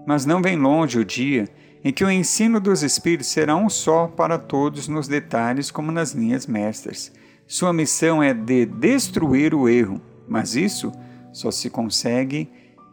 Mas 0.07 0.25
não 0.25 0.40
vem 0.40 0.57
longe 0.57 1.01
o 1.01 1.05
dia 1.05 1.49
em 1.83 1.92
que 1.92 2.05
o 2.05 2.11
ensino 2.11 2.61
dos 2.61 2.85
Espíritos 2.85 3.27
será 3.27 3.57
um 3.57 3.68
só 3.68 4.07
para 4.07 4.38
todos 4.38 4.87
nos 4.87 5.09
detalhes 5.09 5.68
como 5.68 5.90
nas 5.90 6.12
linhas 6.12 6.46
mestras. 6.46 7.12
Sua 7.44 7.73
missão 7.73 8.23
é 8.23 8.33
de 8.33 8.64
destruir 8.64 9.53
o 9.53 9.68
erro, 9.68 10.01
mas 10.29 10.55
isso 10.55 10.92
só 11.33 11.51
se 11.51 11.68
consegue 11.68 12.49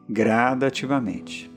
gradativamente. 0.10 1.52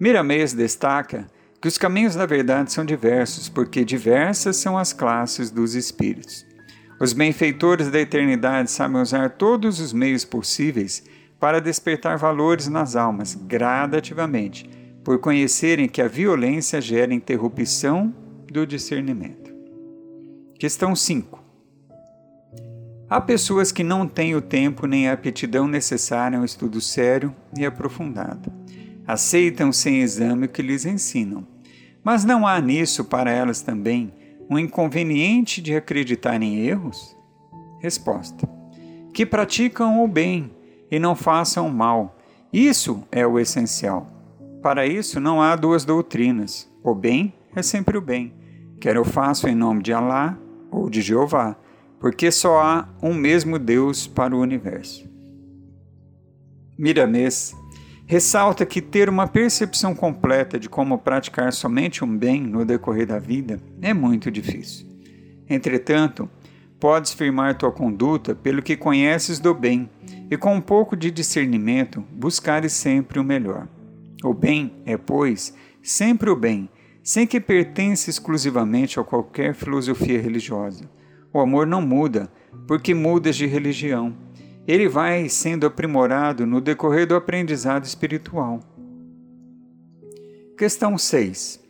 Miramês 0.00 0.52
destaca 0.52 1.28
que 1.62 1.68
os 1.68 1.78
caminhos 1.78 2.16
da 2.16 2.26
verdade 2.26 2.72
são 2.72 2.84
diversos, 2.84 3.48
porque 3.48 3.84
diversas 3.84 4.56
são 4.56 4.76
as 4.76 4.92
classes 4.92 5.48
dos 5.48 5.76
espíritos. 5.76 6.44
Os 6.98 7.12
benfeitores 7.12 7.88
da 7.88 8.00
eternidade 8.00 8.68
sabem 8.68 9.00
usar 9.00 9.30
todos 9.30 9.78
os 9.78 9.92
meios 9.92 10.24
possíveis 10.24 11.04
para 11.38 11.60
despertar 11.60 12.18
valores 12.18 12.66
nas 12.66 12.96
almas 12.96 13.36
gradativamente, 13.36 14.68
por 15.04 15.20
conhecerem 15.20 15.88
que 15.88 16.02
a 16.02 16.08
violência 16.08 16.80
gera 16.80 17.14
interrupção 17.14 18.12
do 18.50 18.66
discernimento. 18.66 19.54
Questão 20.58 20.96
5. 20.96 21.40
Há 23.08 23.20
pessoas 23.20 23.70
que 23.70 23.84
não 23.84 24.08
têm 24.08 24.34
o 24.34 24.42
tempo 24.42 24.84
nem 24.88 25.08
a 25.08 25.12
aptidão 25.12 25.68
necessária 25.68 26.38
ao 26.38 26.44
estudo 26.44 26.80
sério 26.80 27.32
e 27.56 27.64
aprofundado. 27.64 28.52
Aceitam 29.06 29.72
sem 29.72 30.00
exame 30.00 30.46
o 30.46 30.48
que 30.48 30.62
lhes 30.62 30.84
ensinam 30.84 31.51
mas 32.04 32.24
não 32.24 32.46
há 32.46 32.60
nisso 32.60 33.04
para 33.04 33.30
elas 33.30 33.62
também 33.62 34.12
um 34.50 34.58
inconveniente 34.58 35.62
de 35.62 35.74
acreditar 35.74 36.40
em 36.42 36.66
erros? 36.66 37.16
Resposta: 37.80 38.48
Que 39.12 39.24
praticam 39.24 40.02
o 40.02 40.08
bem 40.08 40.50
e 40.90 40.98
não 40.98 41.14
façam 41.14 41.68
o 41.68 41.72
mal. 41.72 42.16
Isso 42.52 43.02
é 43.10 43.26
o 43.26 43.38
essencial. 43.38 44.06
Para 44.62 44.86
isso 44.86 45.18
não 45.18 45.40
há 45.40 45.56
duas 45.56 45.84
doutrinas. 45.84 46.70
O 46.82 46.94
bem 46.94 47.32
é 47.54 47.62
sempre 47.62 47.96
o 47.96 48.00
bem, 48.00 48.32
quer 48.80 48.96
eu 48.96 49.04
faço 49.04 49.48
em 49.48 49.54
nome 49.54 49.82
de 49.82 49.92
Alá 49.92 50.36
ou 50.70 50.88
de 50.88 51.00
Jeová, 51.00 51.56
porque 52.00 52.30
só 52.30 52.60
há 52.60 52.88
um 53.02 53.14
mesmo 53.14 53.58
Deus 53.58 54.06
para 54.06 54.34
o 54.34 54.40
universo. 54.40 55.08
Miramês 56.76 57.54
ressalta 58.12 58.66
que 58.66 58.82
ter 58.82 59.08
uma 59.08 59.26
percepção 59.26 59.94
completa 59.94 60.60
de 60.60 60.68
como 60.68 60.98
praticar 60.98 61.50
somente 61.50 62.04
um 62.04 62.14
bem 62.14 62.42
no 62.42 62.62
decorrer 62.62 63.06
da 63.06 63.18
vida 63.18 63.58
é 63.80 63.94
muito 63.94 64.30
difícil. 64.30 64.86
Entretanto, 65.48 66.28
podes 66.78 67.14
firmar 67.14 67.56
tua 67.56 67.72
conduta 67.72 68.34
pelo 68.34 68.60
que 68.60 68.76
conheces 68.76 69.38
do 69.38 69.54
bem 69.54 69.88
e 70.30 70.36
com 70.36 70.54
um 70.54 70.60
pouco 70.60 70.94
de 70.94 71.10
discernimento 71.10 72.04
buscares 72.12 72.74
sempre 72.74 73.18
o 73.18 73.24
melhor. 73.24 73.66
O 74.22 74.34
bem 74.34 74.74
é, 74.84 74.98
pois, 74.98 75.54
sempre 75.82 76.28
o 76.28 76.36
bem, 76.36 76.68
sem 77.02 77.26
que 77.26 77.40
pertença 77.40 78.10
exclusivamente 78.10 79.00
a 79.00 79.04
qualquer 79.04 79.54
filosofia 79.54 80.20
religiosa. 80.20 80.84
O 81.32 81.40
amor 81.40 81.66
não 81.66 81.80
muda, 81.80 82.30
porque 82.68 82.92
mudas 82.92 83.36
de 83.36 83.46
religião. 83.46 84.14
Ele 84.66 84.88
vai 84.88 85.28
sendo 85.28 85.66
aprimorado 85.66 86.46
no 86.46 86.60
decorrer 86.60 87.06
do 87.06 87.16
aprendizado 87.16 87.84
espiritual. 87.84 88.60
Questão 90.56 90.96
6. 90.96 91.60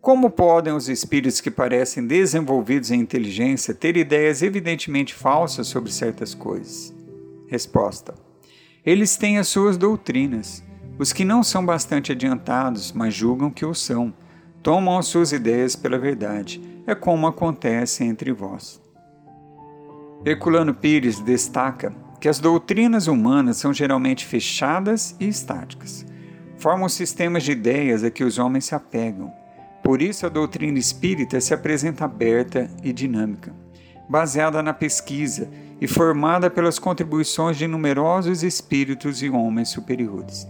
Como 0.00 0.30
podem 0.30 0.72
os 0.72 0.88
espíritos 0.88 1.40
que 1.40 1.50
parecem 1.50 2.06
desenvolvidos 2.06 2.90
em 2.90 3.00
inteligência 3.00 3.74
ter 3.74 3.96
ideias 3.96 4.42
evidentemente 4.42 5.12
falsas 5.12 5.66
sobre 5.66 5.90
certas 5.90 6.32
coisas? 6.32 6.94
Resposta: 7.48 8.14
Eles 8.86 9.16
têm 9.16 9.38
as 9.38 9.48
suas 9.48 9.76
doutrinas. 9.76 10.62
Os 10.98 11.12
que 11.12 11.24
não 11.24 11.42
são 11.42 11.66
bastante 11.66 12.12
adiantados, 12.12 12.92
mas 12.92 13.12
julgam 13.12 13.50
que 13.50 13.64
o 13.66 13.74
são, 13.74 14.14
tomam 14.62 14.98
as 14.98 15.06
suas 15.06 15.32
ideias 15.32 15.74
pela 15.74 15.98
verdade. 15.98 16.62
É 16.86 16.94
como 16.94 17.26
acontece 17.26 18.04
entre 18.04 18.32
vós. 18.32 18.80
Herculano 20.24 20.74
Pires 20.74 21.18
destaca 21.18 21.92
que 22.20 22.28
as 22.28 22.38
doutrinas 22.38 23.06
humanas 23.06 23.56
são 23.56 23.72
geralmente 23.72 24.26
fechadas 24.26 25.16
e 25.18 25.26
estáticas. 25.26 26.04
Formam 26.58 26.88
sistemas 26.88 27.42
de 27.42 27.52
ideias 27.52 28.04
a 28.04 28.10
que 28.10 28.22
os 28.22 28.38
homens 28.38 28.66
se 28.66 28.74
apegam. 28.74 29.32
Por 29.82 30.02
isso, 30.02 30.26
a 30.26 30.28
doutrina 30.28 30.78
espírita 30.78 31.40
se 31.40 31.54
apresenta 31.54 32.04
aberta 32.04 32.70
e 32.84 32.92
dinâmica, 32.92 33.54
baseada 34.08 34.62
na 34.62 34.74
pesquisa 34.74 35.48
e 35.80 35.88
formada 35.88 36.50
pelas 36.50 36.78
contribuições 36.78 37.56
de 37.56 37.66
numerosos 37.66 38.42
espíritos 38.42 39.22
e 39.22 39.30
homens 39.30 39.70
superiores. 39.70 40.46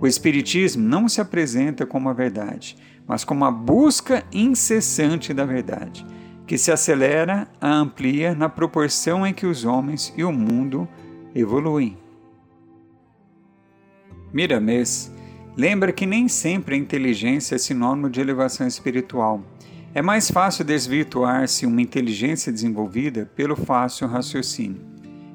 O 0.00 0.06
Espiritismo 0.06 0.82
não 0.82 1.08
se 1.08 1.20
apresenta 1.20 1.84
como 1.84 2.08
a 2.08 2.12
verdade, 2.12 2.76
mas 3.06 3.24
como 3.24 3.44
a 3.44 3.50
busca 3.50 4.24
incessante 4.32 5.34
da 5.34 5.44
verdade, 5.44 6.06
que 6.50 6.58
se 6.58 6.72
acelera 6.72 7.46
a 7.60 7.72
amplia 7.72 8.34
na 8.34 8.48
proporção 8.48 9.24
em 9.24 9.32
que 9.32 9.46
os 9.46 9.64
homens 9.64 10.12
e 10.16 10.24
o 10.24 10.32
mundo 10.32 10.88
evoluem. 11.32 11.96
Miramês 14.32 15.12
lembra 15.56 15.92
que 15.92 16.04
nem 16.04 16.26
sempre 16.26 16.74
a 16.74 16.78
inteligência 16.78 17.54
é 17.54 17.58
sinônimo 17.58 18.10
de 18.10 18.20
elevação 18.20 18.66
espiritual. 18.66 19.44
É 19.94 20.02
mais 20.02 20.28
fácil 20.28 20.64
desvirtuar-se 20.64 21.66
uma 21.66 21.80
inteligência 21.80 22.50
desenvolvida 22.50 23.30
pelo 23.36 23.54
fácil 23.54 24.08
raciocínio. 24.08 24.80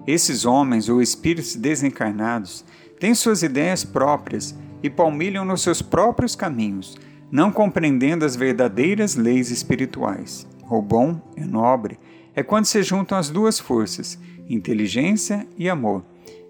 Esses 0.06 0.43
homens 0.43 0.89
ou 0.89 1.01
espíritos 1.01 1.56
desencarnados 1.56 2.65
têm 2.99 3.15
suas 3.15 3.41
ideias 3.41 3.86
próprias 3.86 4.54
e 4.84 4.89
palmilham 4.89 5.45
nos 5.45 5.62
seus 5.62 5.82
próprios 5.82 6.36
caminhos, 6.36 6.97
não 7.32 7.54
compreendendo 7.54 8.25
as 8.25 8.36
verdadeiras 8.36 9.15
leis 9.15 9.49
espirituais. 9.49 10.45
O 10.69 10.82
bom 10.82 11.21
e 11.38 11.41
nobre 11.41 11.99
é 12.34 12.43
quando 12.43 12.65
se 12.65 12.82
juntam 12.84 13.17
as 13.17 13.30
duas 13.30 13.60
forças, 13.60 14.19
inteligência 14.49 15.47
e 15.58 15.69
amor, 15.69 16.04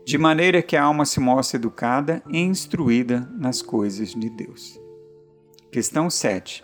de 0.06 0.18
maneira 0.18 0.62
que 0.62 0.76
a 0.76 0.84
alma 0.84 1.06
se 1.06 1.20
mostra 1.20 1.58
educada 1.58 2.24
e 2.30 2.40
instruída 2.40 3.30
nas 3.38 3.62
coisas 3.62 4.14
de 4.14 4.30
Deus. 4.30 4.80
Questão 5.72 6.10
7. 6.10 6.64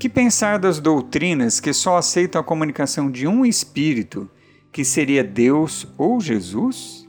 Que 0.00 0.08
pensar 0.08 0.58
das 0.58 0.80
doutrinas 0.80 1.60
que 1.60 1.72
só 1.72 1.98
aceitam 1.98 2.40
a 2.40 2.44
comunicação 2.44 3.10
de 3.10 3.26
um 3.26 3.44
espírito, 3.44 4.28
que 4.72 4.84
seria 4.84 5.22
Deus 5.22 5.86
ou 5.96 6.20
Jesus? 6.20 7.06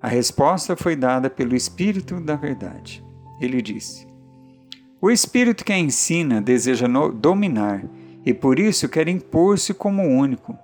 A 0.00 0.06
resposta 0.06 0.76
foi 0.76 0.94
dada 0.94 1.28
pelo 1.28 1.56
Espírito 1.56 2.20
da 2.20 2.36
Verdade. 2.36 3.04
Ele 3.40 3.60
disse: 3.60 4.06
O 5.00 5.10
espírito 5.10 5.64
que 5.64 5.72
a 5.72 5.78
ensina 5.78 6.40
deseja 6.40 6.86
dominar 7.14 7.84
e 8.28 8.34
por 8.34 8.58
isso 8.58 8.88
quer 8.88 9.08
impor-se 9.08 9.72
como 9.74 10.02
único 10.02 10.56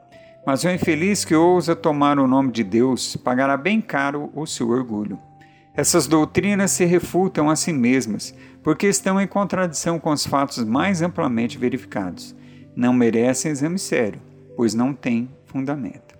mas 0.46 0.62
o 0.64 0.70
infeliz 0.70 1.24
que 1.24 1.34
ousa 1.34 1.74
tomar 1.74 2.18
o 2.18 2.26
nome 2.26 2.52
de 2.52 2.62
Deus 2.62 3.16
pagará 3.16 3.56
bem 3.56 3.80
caro 3.80 4.30
o 4.34 4.46
seu 4.46 4.68
orgulho. 4.68 5.18
Essas 5.74 6.06
doutrinas 6.06 6.70
se 6.70 6.84
refutam 6.84 7.50
a 7.50 7.56
si 7.56 7.72
mesmas, 7.72 8.34
porque 8.62 8.86
estão 8.86 9.20
em 9.20 9.26
contradição 9.26 9.98
com 9.98 10.10
os 10.10 10.26
fatos 10.26 10.62
mais 10.62 11.02
amplamente 11.02 11.58
verificados. 11.58 12.34
Não 12.76 12.92
merecem 12.92 13.50
exame 13.50 13.78
sério, 13.78 14.20
pois 14.56 14.74
não 14.74 14.92
têm 14.92 15.28
fundamento. 15.46 16.14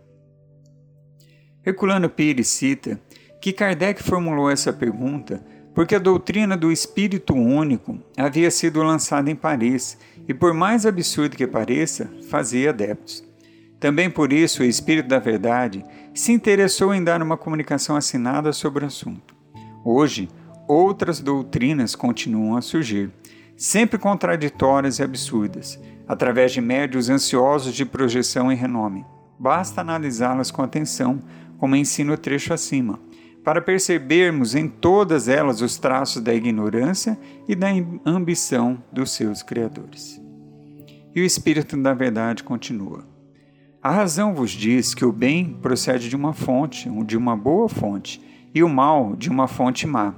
Herculano 1.65 2.09
Pires 2.09 2.49
cita 2.49 3.01
que 3.41 3.53
Kardec 3.53 4.03
formulou 4.03 4.51
essa 4.51 4.73
pergunta 4.73 5.45
porque 5.75 5.97
a 5.97 5.99
doutrina 5.99 6.57
do 6.57 6.71
Espírito 6.71 7.35
Único 7.35 7.99
havia 8.17 8.51
sido 8.51 8.83
lançada 8.83 9.31
em 9.31 9.35
Paris 9.35 9.99
e, 10.29 10.33
por 10.33 10.55
mais 10.55 10.87
absurdo 10.87 11.37
que 11.37 11.47
pareça, 11.47 12.09
fazia 12.31 12.71
adeptos. 12.71 13.25
Também 13.81 14.09
por 14.09 14.33
isso 14.33 14.63
o 14.63 14.67
Espírito 14.67 15.09
da 15.09 15.19
Verdade 15.19 15.85
se 16.15 16.33
interessou 16.33 16.95
em 16.95 17.03
dar 17.03 17.21
uma 17.21 17.37
comunicação 17.37 17.97
assinada 17.97 18.53
sobre 18.53 18.85
o 18.85 18.87
assunto. 18.87 19.35
Hoje, 19.85 20.29
outras 20.69 21.21
doutrinas 21.21 21.95
continuam 21.95 22.57
a 22.57 22.63
surgir, 22.63 23.11
sempre 23.57 23.99
contraditórias 23.99 24.99
e 24.99 25.03
absurdas, 25.03 25.79
através 26.07 26.53
de 26.53 26.61
médios 26.61 27.11
ansiosos 27.11 27.75
de 27.75 27.85
projeção 27.85 28.51
e 28.51 28.55
renome. 28.55 29.05
Basta 29.39 29.81
analisá-las 29.81 30.51
com 30.51 30.63
atenção, 30.63 31.21
como 31.59 31.77
ensina 31.77 32.13
o 32.13 32.17
trecho 32.17 32.55
acima, 32.55 32.99
para 33.45 33.61
percebermos 33.61 34.55
em 34.55 34.67
todas 34.67 35.29
elas 35.29 35.61
os 35.61 35.77
traços 35.77 36.23
da 36.23 36.35
ignorância 36.35 37.19
e 37.47 37.55
da 37.55 37.69
ambição 38.07 38.83
dos 38.91 39.11
seus 39.11 39.43
criadores. 39.43 40.19
E 41.15 41.21
o 41.21 41.25
Espírito 41.25 41.77
da 41.77 41.93
Verdade 41.93 42.43
continua. 42.43 43.05
A 43.83 43.91
razão 43.91 44.35
vos 44.35 44.51
diz 44.51 44.95
que 44.95 45.05
o 45.05 45.13
bem 45.13 45.59
procede 45.61 46.09
de 46.09 46.17
uma 46.17 46.33
fonte, 46.33 46.89
de 47.05 47.19
uma 47.19 47.37
boa 47.37 47.69
fonte, 47.69 48.21
e 48.55 48.63
o 48.63 48.69
mal 48.69 49.15
de 49.15 49.29
uma 49.29 49.47
fonte 49.47 49.87
má. 49.87 50.15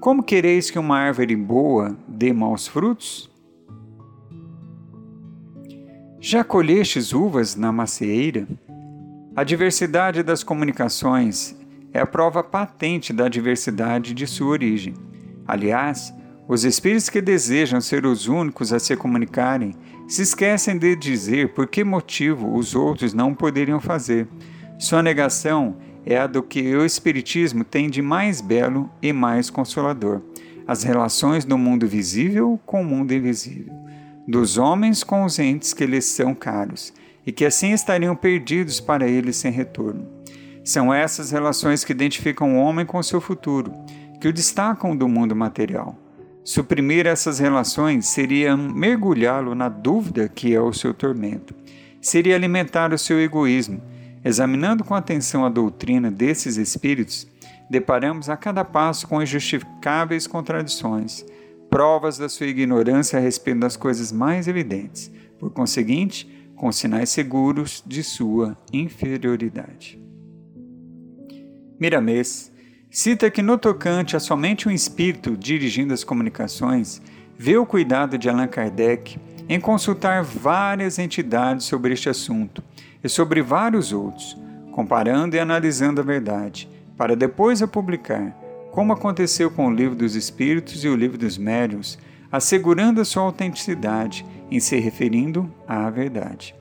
Como 0.00 0.22
quereis 0.22 0.68
que 0.70 0.78
uma 0.78 0.98
árvore 0.98 1.36
boa 1.36 1.96
dê 2.08 2.32
maus 2.32 2.66
frutos? 2.66 3.30
Já 6.18 6.42
colhestes 6.42 7.12
uvas 7.12 7.54
na 7.54 7.70
macieira? 7.70 8.48
A 9.36 9.44
diversidade 9.44 10.24
das 10.24 10.42
comunicações 10.42 11.57
é 11.92 12.00
a 12.00 12.06
prova 12.06 12.42
patente 12.42 13.12
da 13.12 13.28
diversidade 13.28 14.14
de 14.14 14.26
sua 14.26 14.48
origem. 14.48 14.94
Aliás, 15.46 16.12
os 16.46 16.64
espíritos 16.64 17.08
que 17.08 17.20
desejam 17.20 17.80
ser 17.80 18.06
os 18.06 18.26
únicos 18.26 18.72
a 18.72 18.78
se 18.78 18.96
comunicarem 18.96 19.74
se 20.06 20.22
esquecem 20.22 20.78
de 20.78 20.96
dizer 20.96 21.52
por 21.52 21.66
que 21.66 21.84
motivo 21.84 22.56
os 22.56 22.74
outros 22.74 23.12
não 23.12 23.34
poderiam 23.34 23.80
fazer. 23.80 24.26
Sua 24.78 25.02
negação 25.02 25.76
é 26.06 26.16
a 26.16 26.26
do 26.26 26.42
que 26.42 26.74
o 26.74 26.84
Espiritismo 26.84 27.64
tem 27.64 27.90
de 27.90 28.00
mais 28.00 28.40
belo 28.40 28.90
e 29.02 29.12
mais 29.12 29.50
consolador: 29.50 30.22
as 30.66 30.82
relações 30.82 31.44
do 31.44 31.58
mundo 31.58 31.86
visível 31.86 32.58
com 32.64 32.80
o 32.80 32.84
mundo 32.84 33.12
invisível, 33.12 33.74
dos 34.26 34.56
homens 34.56 35.04
com 35.04 35.24
os 35.24 35.38
entes 35.38 35.74
que 35.74 35.84
lhes 35.84 36.06
são 36.06 36.34
caros 36.34 36.94
e 37.26 37.32
que 37.32 37.44
assim 37.44 37.72
estariam 37.72 38.16
perdidos 38.16 38.80
para 38.80 39.06
eles 39.06 39.36
sem 39.36 39.52
retorno. 39.52 40.17
São 40.68 40.92
essas 40.92 41.30
relações 41.30 41.82
que 41.82 41.92
identificam 41.92 42.54
o 42.54 42.60
homem 42.60 42.84
com 42.84 43.02
seu 43.02 43.22
futuro, 43.22 43.72
que 44.20 44.28
o 44.28 44.32
destacam 44.34 44.94
do 44.94 45.08
mundo 45.08 45.34
material. 45.34 45.96
Suprimir 46.44 47.06
essas 47.06 47.38
relações 47.38 48.06
seria 48.06 48.54
mergulhá-lo 48.54 49.54
na 49.54 49.70
dúvida 49.70 50.28
que 50.28 50.54
é 50.54 50.60
o 50.60 50.74
seu 50.74 50.92
tormento. 50.92 51.54
Seria 52.02 52.36
alimentar 52.36 52.92
o 52.92 52.98
seu 52.98 53.18
egoísmo. 53.18 53.80
Examinando 54.22 54.84
com 54.84 54.94
atenção 54.94 55.42
a 55.42 55.48
doutrina 55.48 56.10
desses 56.10 56.58
espíritos, 56.58 57.26
deparamos 57.70 58.28
a 58.28 58.36
cada 58.36 58.62
passo 58.62 59.08
com 59.08 59.22
injustificáveis 59.22 60.26
contradições, 60.26 61.24
provas 61.70 62.18
da 62.18 62.28
sua 62.28 62.46
ignorância 62.46 63.18
a 63.18 63.22
respeito 63.22 63.60
das 63.60 63.74
coisas 63.74 64.12
mais 64.12 64.46
evidentes, 64.46 65.10
por 65.38 65.50
conseguinte, 65.50 66.28
com 66.54 66.70
sinais 66.70 67.08
seguros 67.08 67.82
de 67.86 68.02
sua 68.02 68.54
inferioridade. 68.70 70.07
Miramês 71.78 72.50
cita 72.90 73.30
que 73.30 73.42
no 73.42 73.58
tocante 73.58 74.16
a 74.16 74.20
somente 74.20 74.68
um 74.68 74.72
espírito 74.72 75.36
dirigindo 75.36 75.92
as 75.92 76.02
comunicações, 76.02 77.02
vê 77.36 77.56
o 77.56 77.66
cuidado 77.66 78.16
de 78.16 78.28
Allan 78.28 78.48
Kardec 78.48 79.18
em 79.48 79.60
consultar 79.60 80.22
várias 80.22 80.98
entidades 80.98 81.66
sobre 81.66 81.92
este 81.92 82.08
assunto 82.08 82.62
e 83.02 83.08
sobre 83.08 83.42
vários 83.42 83.92
outros, 83.92 84.36
comparando 84.72 85.36
e 85.36 85.38
analisando 85.38 86.00
a 86.00 86.04
verdade, 86.04 86.68
para 86.96 87.14
depois 87.14 87.62
a 87.62 87.68
publicar, 87.68 88.36
como 88.72 88.92
aconteceu 88.92 89.50
com 89.50 89.68
o 89.68 89.74
Livro 89.74 89.94
dos 89.94 90.14
Espíritos 90.14 90.84
e 90.84 90.88
o 90.88 90.96
Livro 90.96 91.16
dos 91.16 91.38
Médiuns, 91.38 91.98
assegurando 92.30 93.00
a 93.00 93.04
sua 93.04 93.22
autenticidade 93.22 94.24
em 94.50 94.60
se 94.60 94.76
referindo 94.76 95.50
à 95.66 95.88
verdade. 95.88 96.54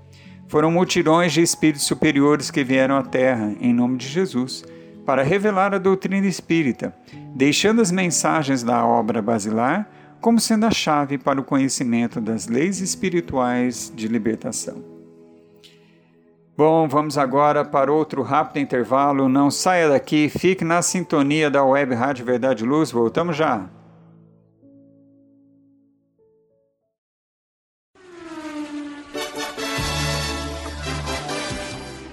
Foram 0.48 0.72
multidões 0.72 1.34
de 1.34 1.42
espíritos 1.42 1.86
superiores 1.86 2.50
que 2.50 2.64
vieram 2.64 2.96
à 2.96 3.04
Terra 3.04 3.54
em 3.60 3.74
nome 3.74 3.98
de 3.98 4.08
Jesus 4.08 4.64
para 5.08 5.24
revelar 5.24 5.74
a 5.74 5.78
doutrina 5.78 6.28
espírita, 6.28 6.94
deixando 7.34 7.82
as 7.82 7.94
mensagens 7.94 8.62
da 8.62 8.86
obra 8.86 9.22
basilar 9.22 9.90
como 10.20 10.38
sendo 10.38 10.66
a 10.66 10.72
chave 10.72 11.18
para 11.18 11.40
o 11.40 11.46
conhecimento 11.46 12.20
das 12.20 12.48
leis 12.48 12.82
espirituais 12.82 13.90
de 13.96 14.06
libertação. 14.06 14.84
Bom, 16.58 16.90
vamos 16.90 17.18
agora 17.18 17.64
para 17.64 17.90
outro 17.90 18.22
rápido 18.22 18.62
intervalo. 18.62 19.30
Não 19.30 19.50
saia 19.50 19.88
daqui, 19.88 20.28
fique 20.28 20.66
na 20.66 20.82
sintonia 20.82 21.50
da 21.50 21.64
Web 21.64 21.96
Rádio 21.96 22.26
Verdade 22.26 22.66
Luz. 22.66 22.92
Voltamos 22.92 23.38
já. 23.38 23.70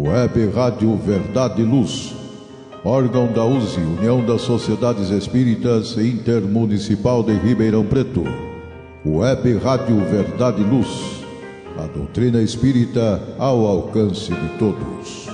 Web 0.05 0.51
Rádio 0.51 0.95
Verdade 0.97 1.63
e 1.63 1.65
Luz, 1.65 2.13
órgão 2.83 3.25
da 3.33 3.43
USE, 3.43 3.79
União 3.79 4.23
das 4.23 4.43
Sociedades 4.43 5.09
Espíritas 5.09 5.97
Intermunicipal 5.97 7.23
de 7.23 7.33
Ribeirão 7.33 7.83
Preto. 7.83 8.23
Web 9.03 9.57
Rádio 9.57 9.97
Verdade 10.05 10.61
e 10.61 10.63
Luz, 10.63 11.23
a 11.79 11.87
doutrina 11.87 12.39
espírita 12.39 13.19
ao 13.39 13.65
alcance 13.65 14.31
de 14.31 14.49
todos. 14.59 15.24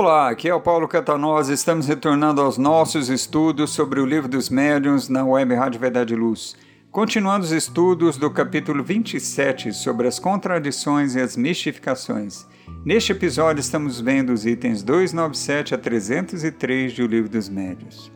Olá, 0.00 0.30
aqui 0.30 0.48
é 0.48 0.54
o 0.54 0.60
Paulo 0.60 0.86
Catanosa. 0.86 1.52
Estamos 1.52 1.88
retornando 1.88 2.40
aos 2.40 2.56
nossos 2.56 3.08
estudos 3.08 3.70
sobre 3.70 3.98
o 3.98 4.06
Livro 4.06 4.28
dos 4.28 4.48
Médiuns 4.48 5.08
na 5.08 5.24
Web 5.24 5.56
Rádio 5.56 5.80
Verdade 5.80 6.14
e 6.14 6.16
Luz. 6.16 6.54
Continuando 6.92 7.44
os 7.44 7.50
estudos 7.50 8.16
do 8.16 8.30
capítulo 8.30 8.84
27 8.84 9.72
sobre 9.72 10.06
as 10.06 10.20
contradições 10.20 11.16
e 11.16 11.20
as 11.20 11.36
mistificações. 11.36 12.46
Neste 12.86 13.10
episódio 13.10 13.60
estamos 13.60 14.00
vendo 14.00 14.32
os 14.32 14.46
itens 14.46 14.84
297 14.84 15.74
a 15.74 15.78
303 15.78 16.94
do 16.94 17.04
Livro 17.04 17.28
dos 17.28 17.48
Médiuns. 17.48 18.12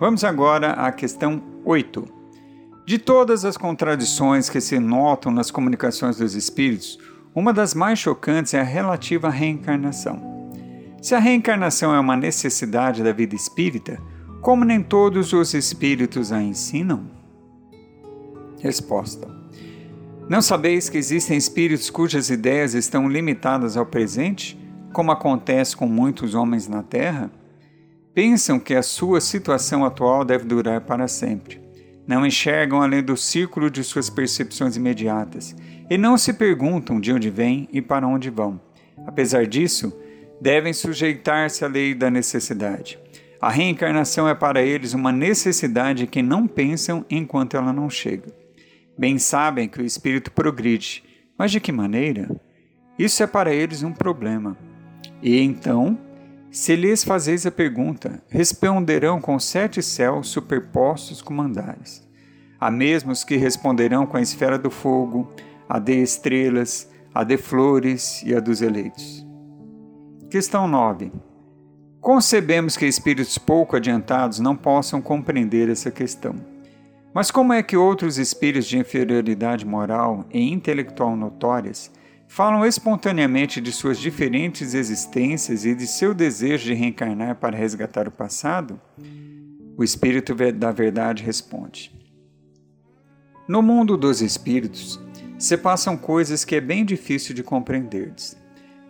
Vamos 0.00 0.24
agora 0.24 0.70
à 0.70 0.90
questão 0.90 1.42
8. 1.62 2.06
De 2.86 2.96
todas 2.96 3.44
as 3.44 3.58
contradições 3.58 4.48
que 4.48 4.62
se 4.62 4.78
notam 4.78 5.30
nas 5.30 5.50
comunicações 5.50 6.16
dos 6.16 6.34
espíritos, 6.34 6.98
uma 7.34 7.52
das 7.52 7.74
mais 7.74 7.98
chocantes 7.98 8.54
é 8.54 8.60
a 8.60 8.64
relativa 8.64 9.28
à 9.28 9.30
reencarnação. 9.30 10.37
Se 11.00 11.14
a 11.14 11.18
reencarnação 11.20 11.94
é 11.94 12.00
uma 12.00 12.16
necessidade 12.16 13.04
da 13.04 13.12
vida 13.12 13.34
espírita, 13.34 14.00
como 14.40 14.64
nem 14.64 14.82
todos 14.82 15.32
os 15.32 15.54
espíritos 15.54 16.32
a 16.32 16.42
ensinam? 16.42 17.08
Resposta: 18.60 19.28
Não 20.28 20.42
sabeis 20.42 20.88
que 20.88 20.98
existem 20.98 21.36
espíritos 21.36 21.88
cujas 21.88 22.30
ideias 22.30 22.74
estão 22.74 23.08
limitadas 23.08 23.76
ao 23.76 23.86
presente, 23.86 24.58
como 24.92 25.12
acontece 25.12 25.76
com 25.76 25.86
muitos 25.86 26.34
homens 26.34 26.66
na 26.66 26.82
Terra? 26.82 27.30
Pensam 28.12 28.58
que 28.58 28.74
a 28.74 28.82
sua 28.82 29.20
situação 29.20 29.84
atual 29.84 30.24
deve 30.24 30.44
durar 30.44 30.80
para 30.80 31.06
sempre. 31.06 31.60
Não 32.04 32.26
enxergam 32.26 32.82
além 32.82 33.02
do 33.02 33.16
círculo 33.16 33.70
de 33.70 33.84
suas 33.84 34.10
percepções 34.10 34.76
imediatas 34.76 35.54
e 35.88 35.96
não 35.96 36.18
se 36.18 36.32
perguntam 36.32 36.98
de 36.98 37.12
onde 37.12 37.30
vêm 37.30 37.68
e 37.72 37.80
para 37.80 38.08
onde 38.08 38.30
vão. 38.30 38.60
Apesar 39.06 39.46
disso, 39.46 39.92
devem 40.40 40.72
sujeitar-se 40.72 41.64
à 41.64 41.68
lei 41.68 41.94
da 41.94 42.10
necessidade. 42.10 42.98
A 43.40 43.50
reencarnação 43.50 44.28
é 44.28 44.34
para 44.34 44.62
eles 44.62 44.94
uma 44.94 45.12
necessidade 45.12 46.06
que 46.06 46.22
não 46.22 46.46
pensam 46.46 47.04
enquanto 47.08 47.56
ela 47.56 47.72
não 47.72 47.88
chega. 47.88 48.32
Bem 48.98 49.16
sabem 49.16 49.68
que 49.68 49.80
o 49.80 49.84
espírito 49.84 50.32
progride, 50.32 51.04
mas 51.38 51.52
de 51.52 51.60
que 51.60 51.70
maneira? 51.70 52.28
Isso 52.98 53.22
é 53.22 53.26
para 53.28 53.54
eles 53.54 53.84
um 53.84 53.92
problema. 53.92 54.56
E 55.22 55.40
então, 55.40 55.96
se 56.50 56.74
lhes 56.74 57.04
fazeis 57.04 57.46
a 57.46 57.50
pergunta, 57.50 58.20
responderão 58.28 59.20
com 59.20 59.38
sete 59.38 59.82
céus 59.82 60.28
superpostos 60.28 61.22
com 61.22 61.32
mandares. 61.32 62.04
Há 62.58 62.72
mesmos 62.72 63.22
que 63.22 63.36
responderão 63.36 64.04
com 64.04 64.16
a 64.16 64.22
esfera 64.22 64.58
do 64.58 64.70
fogo, 64.70 65.32
a 65.68 65.78
de 65.78 66.02
estrelas, 66.02 66.90
a 67.14 67.22
de 67.22 67.36
flores 67.36 68.22
e 68.24 68.34
a 68.34 68.40
dos 68.40 68.62
eleitos. 68.62 69.27
Questão 70.30 70.68
9. 70.68 71.10
Concebemos 72.02 72.76
que 72.76 72.84
espíritos 72.84 73.38
pouco 73.38 73.76
adiantados 73.76 74.38
não 74.38 74.54
possam 74.54 75.00
compreender 75.00 75.70
essa 75.70 75.90
questão. 75.90 76.34
Mas 77.14 77.30
como 77.30 77.54
é 77.54 77.62
que 77.62 77.78
outros 77.78 78.18
espíritos 78.18 78.68
de 78.68 78.76
inferioridade 78.76 79.64
moral 79.64 80.26
e 80.30 80.52
intelectual 80.52 81.16
notórias 81.16 81.90
falam 82.28 82.66
espontaneamente 82.66 83.58
de 83.58 83.72
suas 83.72 83.98
diferentes 83.98 84.74
existências 84.74 85.64
e 85.64 85.74
de 85.74 85.86
seu 85.86 86.12
desejo 86.12 86.66
de 86.66 86.74
reencarnar 86.74 87.36
para 87.36 87.56
resgatar 87.56 88.06
o 88.06 88.12
passado? 88.12 88.78
O 89.78 89.82
Espírito 89.82 90.34
da 90.52 90.70
Verdade 90.70 91.24
responde: 91.24 91.90
No 93.48 93.62
mundo 93.62 93.96
dos 93.96 94.20
espíritos 94.20 95.00
se 95.38 95.56
passam 95.56 95.96
coisas 95.96 96.44
que 96.44 96.54
é 96.54 96.60
bem 96.60 96.84
difícil 96.84 97.34
de 97.34 97.42
compreender. 97.42 98.12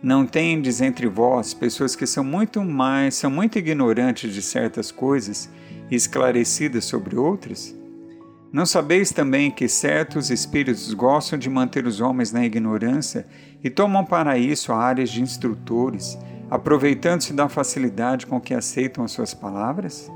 Não 0.01 0.25
tendes 0.25 0.79
entre 0.79 1.07
vós 1.07 1.53
pessoas 1.53 1.93
que 1.93 2.07
são 2.07 2.23
muito 2.23 2.63
mais, 2.63 3.15
são 3.15 3.29
muito 3.29 3.59
ignorantes 3.59 4.33
de 4.33 4.41
certas 4.41 4.93
coisas 4.93 5.49
e 5.91 5.95
esclarecidas 5.95 6.85
sobre 6.85 7.17
outras? 7.17 7.75
Não 8.51 8.65
sabeis 8.65 9.11
também 9.11 9.51
que 9.51 9.67
certos 9.67 10.29
espíritos 10.29 10.93
gostam 10.93 11.37
de 11.37 11.49
manter 11.49 11.85
os 11.85 11.99
homens 11.99 12.31
na 12.31 12.45
ignorância 12.45 13.27
e 13.61 13.69
tomam 13.69 14.05
para 14.05 14.37
isso 14.37 14.71
áreas 14.71 15.09
de 15.09 15.21
instrutores, 15.21 16.17
aproveitando-se 16.49 17.33
da 17.33 17.49
facilidade 17.49 18.25
com 18.25 18.39
que 18.39 18.53
aceitam 18.53 19.03
as 19.03 19.11
suas 19.11 19.33
palavras? 19.33 20.09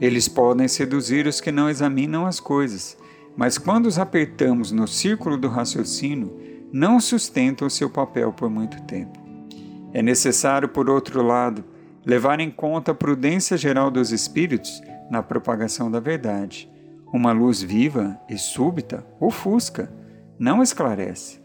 Eles 0.00 0.28
podem 0.28 0.68
seduzir 0.68 1.26
os 1.26 1.40
que 1.40 1.50
não 1.50 1.68
examinam 1.68 2.24
as 2.24 2.38
coisas, 2.38 2.96
mas 3.36 3.58
quando 3.58 3.86
os 3.86 3.98
apertamos 3.98 4.70
no 4.70 4.86
círculo 4.86 5.36
do 5.36 5.48
raciocínio, 5.48 6.53
não 6.76 6.98
sustentam 6.98 7.70
seu 7.70 7.88
papel 7.88 8.32
por 8.32 8.50
muito 8.50 8.82
tempo. 8.82 9.16
É 9.92 10.02
necessário, 10.02 10.68
por 10.68 10.90
outro 10.90 11.22
lado, 11.22 11.62
levar 12.04 12.40
em 12.40 12.50
conta 12.50 12.90
a 12.90 12.94
prudência 12.94 13.56
geral 13.56 13.92
dos 13.92 14.10
espíritos 14.10 14.82
na 15.08 15.22
propagação 15.22 15.88
da 15.88 16.00
verdade. 16.00 16.68
Uma 17.12 17.30
luz 17.30 17.62
viva 17.62 18.18
e 18.28 18.36
súbita 18.36 19.06
ofusca, 19.20 19.88
não 20.36 20.64
esclarece. 20.64 21.40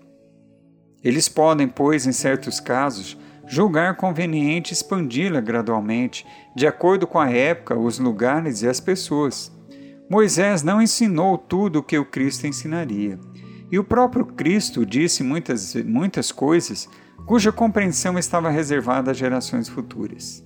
Eles 1.03 1.29
podem, 1.29 1.67
pois, 1.67 2.07
em 2.07 2.11
certos 2.11 2.59
casos, 2.59 3.15
julgar 3.45 3.97
conveniente 3.97 4.73
expandi-la 4.73 5.41
gradualmente, 5.41 6.25
de 6.55 6.65
acordo 6.65 7.05
com 7.05 7.19
a 7.19 7.29
época, 7.29 7.77
os 7.77 7.99
lugares 7.99 8.63
e 8.63 8.67
as 8.67 8.79
pessoas. 8.79 9.55
Moisés 10.09 10.63
não 10.63 10.81
ensinou 10.81 11.37
tudo 11.37 11.79
o 11.79 11.83
que 11.83 11.99
o 11.99 12.05
Cristo 12.05 12.47
ensinaria. 12.47 13.19
E 13.71 13.77
o 13.77 13.83
próprio 13.83 14.25
Cristo 14.25 14.85
disse 14.85 15.23
muitas, 15.23 15.75
muitas 15.75 16.31
coisas 16.31 16.89
cuja 17.25 17.51
compreensão 17.51 18.17
estava 18.17 18.49
reservada 18.49 19.11
às 19.11 19.17
gerações 19.17 19.69
futuras. 19.69 20.43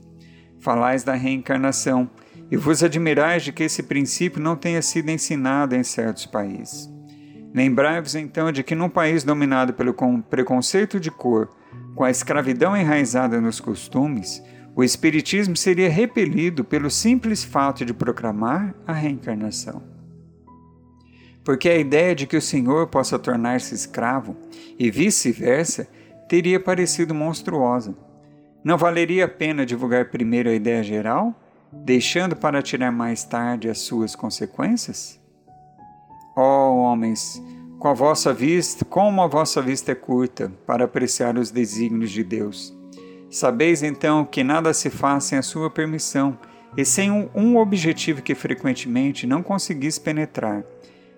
Falais 0.60 1.04
da 1.04 1.14
reencarnação 1.14 2.10
e 2.52 2.58
vos 2.58 2.84
admirais 2.84 3.44
de 3.44 3.52
que 3.52 3.64
esse 3.64 3.84
princípio 3.84 4.42
não 4.42 4.56
tenha 4.56 4.82
sido 4.82 5.10
ensinado 5.10 5.76
em 5.76 5.84
certos 5.84 6.26
países. 6.26 6.92
Lembrai-vos 7.54 8.16
então 8.16 8.52
de 8.52 8.64
que 8.64 8.76
num 8.76 8.90
país 8.90 9.24
dominado 9.24 9.74
pelo 9.74 9.94
preconceito 10.24 11.00
de 11.00 11.12
cor, 11.12 11.50
com 11.96 12.04
a 12.04 12.10
escravidão 12.10 12.76
enraizada 12.76 13.40
nos 13.40 13.60
costumes, 13.60 14.44
o 14.76 14.84
Espiritismo 14.84 15.56
seria 15.56 15.90
repelido 15.90 16.64
pelo 16.64 16.90
simples 16.90 17.44
fato 17.44 17.86
de 17.86 17.94
proclamar 17.94 18.74
a 18.88 18.92
reencarnação. 18.92 19.93
Porque 21.44 21.70
a 21.70 21.78
ideia 21.78 22.16
de 22.16 22.26
que 22.26 22.38
o 22.38 22.42
Senhor 22.42 22.88
possa 22.88 23.20
tornar-se 23.20 23.76
escravo 23.76 24.36
e 24.80 24.90
vice-versa 24.90 25.88
teria 26.28 26.60
parecido 26.60 27.14
monstruosa. 27.14 27.96
Não 28.64 28.78
valeria 28.78 29.26
a 29.26 29.28
pena 29.28 29.66
divulgar 29.66 30.10
primeiro 30.10 30.50
a 30.50 30.54
ideia 30.54 30.82
geral, 30.82 31.36
deixando 31.72 32.36
para 32.36 32.62
tirar 32.62 32.92
mais 32.92 33.24
tarde 33.26 33.70
as 33.70 33.80
suas 33.80 34.16
consequências? 34.16 35.20
Ó 36.36 36.70
oh, 36.70 36.78
homens, 36.78 37.42
com 37.78 37.90
a 37.90 37.94
vossa 37.94 38.34
vista, 38.34 38.86
como 38.86 39.22
a 39.22 39.28
vossa 39.28 39.62
vista 39.62 39.92
é 39.92 39.96
curta 39.96 40.52
para 40.66 40.86
apreciar 40.86 41.38
os 41.38 41.52
desígnios 41.52 42.12
de 42.12 42.24
Deus. 42.24 42.74
Sabeis 43.30 43.84
então 43.84 44.24
que 44.24 44.44
nada 44.44 44.74
se 44.74 44.90
faz 44.90 45.26
sem 45.26 45.38
a 45.38 45.44
sua 45.44 45.70
permissão 45.70 46.38
e 46.78 46.86
sem 46.86 47.12
um, 47.12 47.30
um 47.36 47.58
objetivo 47.58 48.22
que 48.22 48.34
frequentemente 48.34 49.28
não 49.28 49.44
conseguis 49.44 50.00
penetrar. 50.00 50.64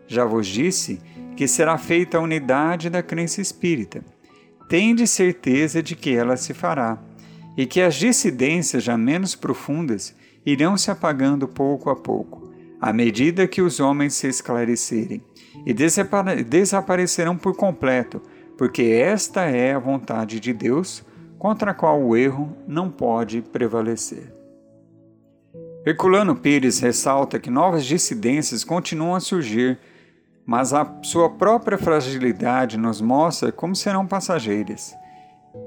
Já 0.07 0.25
vos 0.25 0.47
disse 0.47 0.99
que 1.35 1.47
será 1.47 1.77
feita 1.77 2.17
a 2.17 2.21
unidade 2.21 2.89
da 2.89 3.03
crença 3.03 3.41
espírita. 3.41 4.03
Tende 4.69 5.05
certeza 5.05 5.81
de 5.83 5.95
que 5.95 6.15
ela 6.15 6.37
se 6.37 6.53
fará, 6.53 6.97
e 7.57 7.65
que 7.65 7.81
as 7.81 7.95
dissidências 7.95 8.83
já 8.83 8.97
menos 8.97 9.35
profundas 9.35 10.15
irão 10.45 10.77
se 10.77 10.91
apagando 10.91 11.47
pouco 11.47 11.89
a 11.89 11.95
pouco, 11.95 12.51
à 12.79 12.91
medida 12.91 13.47
que 13.47 13.61
os 13.61 13.79
homens 13.79 14.13
se 14.13 14.27
esclarecerem 14.27 15.23
e 15.65 15.73
desaparecerão 16.43 17.37
por 17.37 17.55
completo, 17.55 18.21
porque 18.57 18.83
esta 18.83 19.41
é 19.45 19.73
a 19.73 19.79
vontade 19.79 20.39
de 20.39 20.53
Deus, 20.53 21.03
contra 21.37 21.71
a 21.71 21.73
qual 21.73 22.01
o 22.01 22.15
erro 22.15 22.55
não 22.67 22.89
pode 22.89 23.41
prevalecer. 23.41 24.33
Herculano 25.85 26.35
Pires 26.35 26.79
ressalta 26.79 27.39
que 27.39 27.49
novas 27.49 27.85
dissidências 27.85 28.63
continuam 28.63 29.15
a 29.15 29.19
surgir, 29.19 29.77
mas 30.45 30.73
a 30.73 30.99
sua 31.01 31.29
própria 31.29 31.77
fragilidade 31.77 32.77
nos 32.77 33.01
mostra 33.01 33.51
como 33.51 33.75
serão 33.75 34.05
passageiras. 34.05 34.95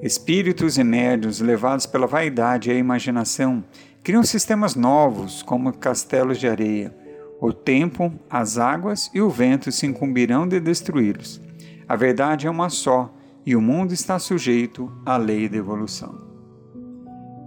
Espíritos 0.02 0.78
e 0.78 0.84
médios 0.84 1.40
levados 1.40 1.86
pela 1.86 2.06
vaidade 2.06 2.70
e 2.70 2.72
a 2.72 2.78
imaginação 2.78 3.64
criam 4.02 4.22
sistemas 4.22 4.74
novos, 4.74 5.42
como 5.42 5.72
castelos 5.72 6.38
de 6.38 6.46
areia, 6.46 6.94
o 7.40 7.52
tempo, 7.52 8.12
as 8.28 8.58
águas 8.58 9.10
e 9.14 9.20
o 9.20 9.30
vento 9.30 9.70
se 9.70 9.86
incumbirão 9.86 10.46
de 10.46 10.58
destruí-los. 10.58 11.40
A 11.88 11.94
verdade 11.94 12.46
é 12.46 12.50
uma 12.50 12.68
só, 12.68 13.14
e 13.46 13.54
o 13.56 13.60
mundo 13.60 13.94
está 13.94 14.18
sujeito 14.18 14.92
à 15.06 15.16
lei 15.16 15.48
da 15.48 15.56
evolução. 15.56 16.28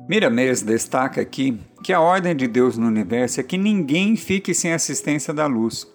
Miramês 0.07 0.61
destaca 0.61 1.21
aqui 1.21 1.59
que 1.83 1.93
a 1.93 2.01
ordem 2.01 2.35
de 2.35 2.47
Deus 2.47 2.77
no 2.77 2.87
universo 2.87 3.39
é 3.39 3.43
que 3.43 3.57
ninguém 3.57 4.15
fique 4.15 4.53
sem 4.53 4.73
assistência 4.73 5.33
da 5.33 5.45
luz. 5.45 5.87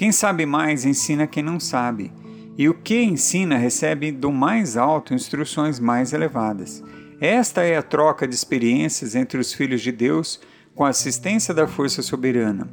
Quem 0.00 0.12
sabe 0.12 0.46
mais 0.46 0.86
ensina 0.86 1.26
quem 1.26 1.42
não 1.42 1.60
sabe, 1.60 2.10
e 2.56 2.70
o 2.70 2.72
que 2.72 3.02
ensina 3.02 3.58
recebe 3.58 4.10
do 4.10 4.32
mais 4.32 4.74
alto 4.78 5.12
instruções 5.12 5.78
mais 5.78 6.14
elevadas. 6.14 6.82
Esta 7.20 7.64
é 7.64 7.76
a 7.76 7.82
troca 7.82 8.26
de 8.26 8.34
experiências 8.34 9.14
entre 9.14 9.38
os 9.38 9.52
filhos 9.52 9.82
de 9.82 9.92
Deus 9.92 10.40
com 10.74 10.86
a 10.86 10.88
assistência 10.88 11.52
da 11.52 11.68
força 11.68 12.00
soberana. 12.00 12.66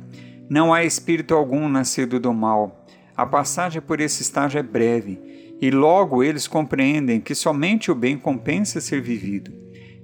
Não 0.50 0.74
há 0.74 0.86
espírito 0.86 1.36
algum 1.36 1.68
nascido 1.68 2.18
do 2.18 2.34
mal. 2.34 2.88
A 3.14 3.26
passagem 3.26 3.82
por 3.82 4.00
esse 4.00 4.22
estágio 4.22 4.60
é 4.60 4.64
breve, 4.64 5.20
e 5.60 5.70
logo 5.70 6.24
eles 6.24 6.48
compreendem 6.48 7.20
que 7.20 7.36
somente 7.36 7.92
o 7.92 7.96
bem 7.96 8.18
compensa 8.18 8.80
ser 8.80 9.02
vivido, 9.02 9.52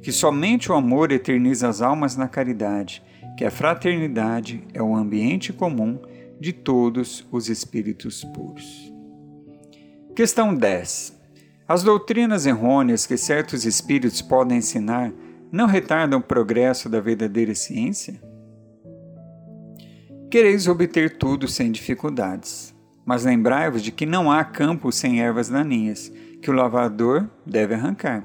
que 0.02 0.12
somente 0.12 0.70
o 0.70 0.76
amor 0.76 1.10
eterniza 1.10 1.70
as 1.70 1.82
almas 1.82 2.18
na 2.18 2.28
caridade, 2.28 3.02
que 3.38 3.46
a 3.46 3.50
fraternidade 3.50 4.62
é 4.74 4.84
o 4.84 4.94
ambiente 4.94 5.54
comum 5.54 5.98
de 6.43 6.51
todos 6.51 7.25
os 7.32 7.47
espíritos 7.47 8.21
puros. 8.36 8.91
Questão 10.13 10.53
10. 10.53 11.17
As 11.65 11.84
doutrinas 11.84 12.45
errôneas 12.45 13.06
que 13.06 13.15
certos 13.15 13.65
espíritos 13.65 14.21
podem 14.21 14.58
ensinar 14.58 15.13
não 15.49 15.67
retardam 15.67 16.19
o 16.19 16.21
progresso 16.21 16.89
da 16.89 16.99
verdadeira 16.99 17.56
ciência? 17.56 18.21
Quereis 20.29 20.67
obter 20.67 21.17
tudo 21.17 21.47
sem 21.47 21.71
dificuldades. 21.71 22.75
Mas 23.06 23.23
lembrai-vos 23.23 23.82
de 23.82 23.93
que 23.93 24.06
não 24.06 24.29
há 24.29 24.43
campo 24.43 24.91
sem 24.91 25.21
ervas 25.21 25.47
daninhas, 25.47 26.12
que 26.41 26.51
o 26.51 26.53
lavrador 26.53 27.25
deve 27.45 27.73
arrancar. 27.73 28.21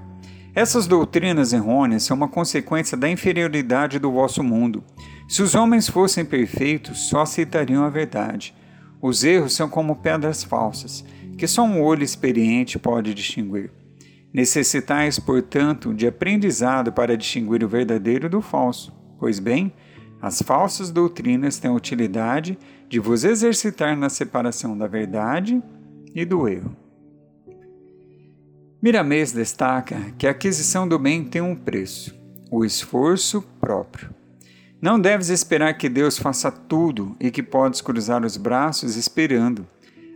Essas 0.57 0.89
doutrinas 0.89 1.53
errôneas 1.53 2.03
são 2.03 2.17
uma 2.17 2.27
consequência 2.27 2.97
da 2.97 3.09
inferioridade 3.09 4.01
do 4.01 4.11
vosso 4.11 4.43
mundo. 4.43 4.83
Se 5.29 5.43
os 5.43 5.55
homens 5.55 5.87
fossem 5.87 6.25
perfeitos, 6.25 7.01
só 7.11 7.21
aceitariam 7.21 7.85
a 7.85 7.91
verdade. 7.91 8.55
Os 9.01 9.23
erros 9.23 9.55
são 9.55 9.69
como 9.69 9.97
pedras 9.97 10.43
falsas, 10.43 11.05
que 11.37 11.47
só 11.47 11.63
um 11.63 11.83
olho 11.83 12.03
experiente 12.03 12.79
pode 12.79 13.13
distinguir. 13.13 13.71
Necessitais, 14.33 15.19
portanto, 15.19 15.93
de 15.93 16.07
aprendizado 16.07 16.91
para 16.91 17.15
distinguir 17.15 17.63
o 17.63 17.69
verdadeiro 17.69 18.29
do 18.31 18.41
falso. 18.41 18.91
Pois 19.19 19.39
bem, 19.39 19.71
as 20.21 20.41
falsas 20.41 20.91
doutrinas 20.91 21.59
têm 21.59 21.71
a 21.71 21.75
utilidade 21.75 22.59
de 22.89 22.99
vos 22.99 23.23
exercitar 23.23 23.95
na 23.95 24.09
separação 24.09 24.77
da 24.77 24.87
verdade 24.87 25.63
e 26.15 26.25
do 26.25 26.49
erro. 26.49 26.75
Miramês 28.81 29.31
destaca 29.31 29.97
que 30.17 30.27
a 30.27 30.31
aquisição 30.31 30.89
do 30.89 30.99
bem 30.99 31.23
tem 31.23 31.43
um 31.43 31.55
preço, 31.55 32.15
o 32.51 32.65
esforço 32.65 33.43
próprio. 33.61 34.18
Não 34.81 35.01
deves 35.01 35.29
esperar 35.29 35.77
que 35.77 35.89
Deus 35.89 36.19
faça 36.19 36.51
tudo 36.51 37.17
e 37.19 37.31
que 37.31 37.43
podes 37.43 37.81
cruzar 37.81 38.25
os 38.25 38.37
braços 38.37 38.97
esperando. 38.97 39.67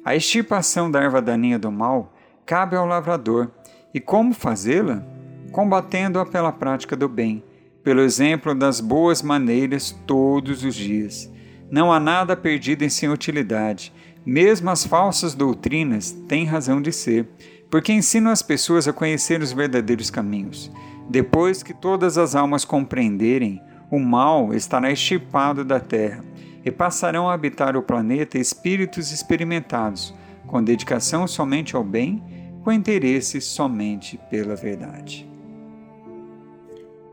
A 0.05 0.15
extirpação 0.15 0.91
da 0.91 1.01
erva 1.01 1.21
daninha 1.21 1.59
do 1.59 1.71
mal 1.71 2.15
cabe 2.47 2.77
ao 2.77 2.87
lavrador. 2.87 3.51
E 3.93 4.01
como 4.01 4.33
fazê-la? 4.33 5.05
Combatendo-a 5.51 6.25
pela 6.25 6.53
prática 6.53 6.97
do 6.97 7.09
bem 7.09 7.45
pelo 7.83 8.01
exemplo 8.01 8.55
das 8.55 8.81
boas 8.81 9.23
maneiras 9.23 9.97
todos 10.07 10.65
os 10.65 10.75
dias. 10.75 11.31
Não 11.71 11.93
há 11.93 11.99
nada 11.99 12.37
perdido 12.37 12.85
em 12.85 12.89
sua 12.89 13.11
utilidade. 13.11 13.93
Mesmo 14.25 14.71
as 14.71 14.87
falsas 14.87 15.35
doutrinas 15.35 16.13
têm 16.29 16.45
razão 16.45 16.81
de 16.81 16.93
ser, 16.93 17.29
porque 17.71 17.93
ensinam 17.93 18.31
as 18.31 18.43
pessoas 18.43 18.87
a 18.87 18.93
conhecer 18.93 19.41
os 19.41 19.53
verdadeiros 19.53 20.11
caminhos. 20.11 20.71
Depois 21.09 21.63
que 21.63 21.75
todas 21.75 22.17
as 22.17 22.37
almas 22.37 22.65
compreenderem, 22.65 23.61
o 23.93 24.01
mal 24.01 24.55
estará 24.55 24.91
extirpado 24.91 25.63
da 25.63 25.79
terra 25.79 26.25
e 26.65 26.71
passarão 26.71 27.29
a 27.29 27.35
habitar 27.35 27.77
o 27.77 27.83
planeta 27.83 28.39
espíritos 28.39 29.13
experimentados, 29.13 30.15
com 30.47 30.65
dedicação 30.65 31.29
somente 31.29 31.77
ao 31.77 31.85
bem, 31.85 32.25
com 32.65 32.73
interesse 32.73 33.39
somente 33.39 34.19
pela 34.31 34.57
verdade. 34.57 35.29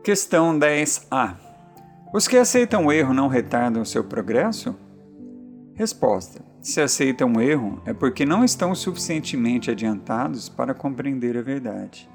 Questão 0.02 0.58
10a. 0.58 1.36
Os 2.14 2.26
que 2.26 2.38
aceitam 2.38 2.86
o 2.86 2.92
erro 2.92 3.12
não 3.12 3.28
retardam 3.28 3.82
o 3.82 3.86
seu 3.86 4.02
progresso? 4.02 4.74
Resposta: 5.74 6.42
Se 6.62 6.80
aceitam 6.80 7.34
o 7.34 7.42
erro, 7.42 7.82
é 7.84 7.92
porque 7.92 8.24
não 8.24 8.42
estão 8.42 8.74
suficientemente 8.74 9.70
adiantados 9.70 10.48
para 10.48 10.72
compreender 10.72 11.36
a 11.36 11.42
verdade. 11.42 12.08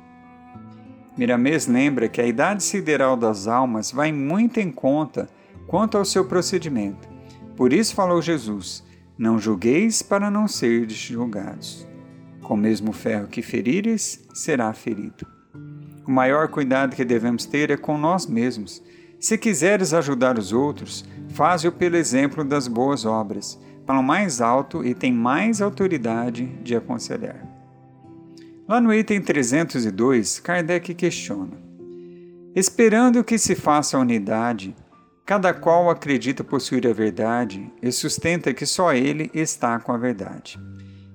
Miramês 1.18 1.66
lembra 1.66 2.10
que 2.10 2.20
a 2.20 2.26
idade 2.26 2.62
sideral 2.62 3.16
das 3.16 3.48
almas 3.48 3.92
vai 3.92 4.12
muito 4.12 4.60
em 4.60 4.70
conta 4.70 5.30
quanto 5.66 5.98
ao 5.98 6.04
seu 6.04 6.26
procedimento. 6.26 7.08
Por 7.56 7.72
isso 7.72 7.96
falou 7.96 8.22
Jesus: 8.22 8.84
Não 9.18 9.40
julgueis 9.40 10.02
para 10.02 10.30
não 10.30 10.48
serdes 10.48 10.98
julgados. 10.98 11.88
Com 12.42 12.56
o 12.56 12.58
mesmo 12.58 12.92
ferro 12.92 13.28
que 13.28 13.42
ferires, 13.42 14.28
será 14.34 14.72
ferido. 14.74 15.26
O 16.06 16.12
maior 16.12 16.50
cuidado 16.50 16.96
que 16.96 17.04
devemos 17.04 17.46
ter 17.46 17.72
é 17.72 17.78
com 17.78 17.98
nós 17.98 18.28
mesmos. 18.28 18.84
Se 19.20 19.38
quiseres 19.38 19.94
ajudar 19.94 20.38
os 20.38 20.52
outros, 20.52 21.04
faze-o 21.30 21.72
pelo 21.72 21.96
exemplo 21.96 22.44
das 22.44 22.68
boas 22.68 23.06
obras. 23.06 23.60
Fala 23.86 24.02
mais 24.02 24.42
alto 24.42 24.86
e 24.86 24.94
tem 24.94 25.14
mais 25.14 25.62
autoridade 25.62 26.46
de 26.62 26.76
aconselhar. 26.76 27.45
Lá 28.68 28.82
no 28.82 28.94
item 28.94 29.22
302, 29.22 30.40
Kardec 30.40 30.94
questiona: 30.94 31.58
Esperando 32.56 33.24
que 33.24 33.38
se 33.38 33.56
faça 33.56 33.98
a 33.98 34.00
unidade, 34.00 34.76
cada 35.26 35.54
qual 35.54 35.90
acredita 35.90 36.44
possuir 36.44 36.88
a 36.88 36.94
verdade 36.94 37.72
e 37.82 37.92
sustenta 37.92 38.54
que 38.54 38.66
só 38.66 38.94
ele 38.94 39.30
está 39.34 39.80
com 39.80 39.92
a 39.92 39.98
verdade. 39.98 40.60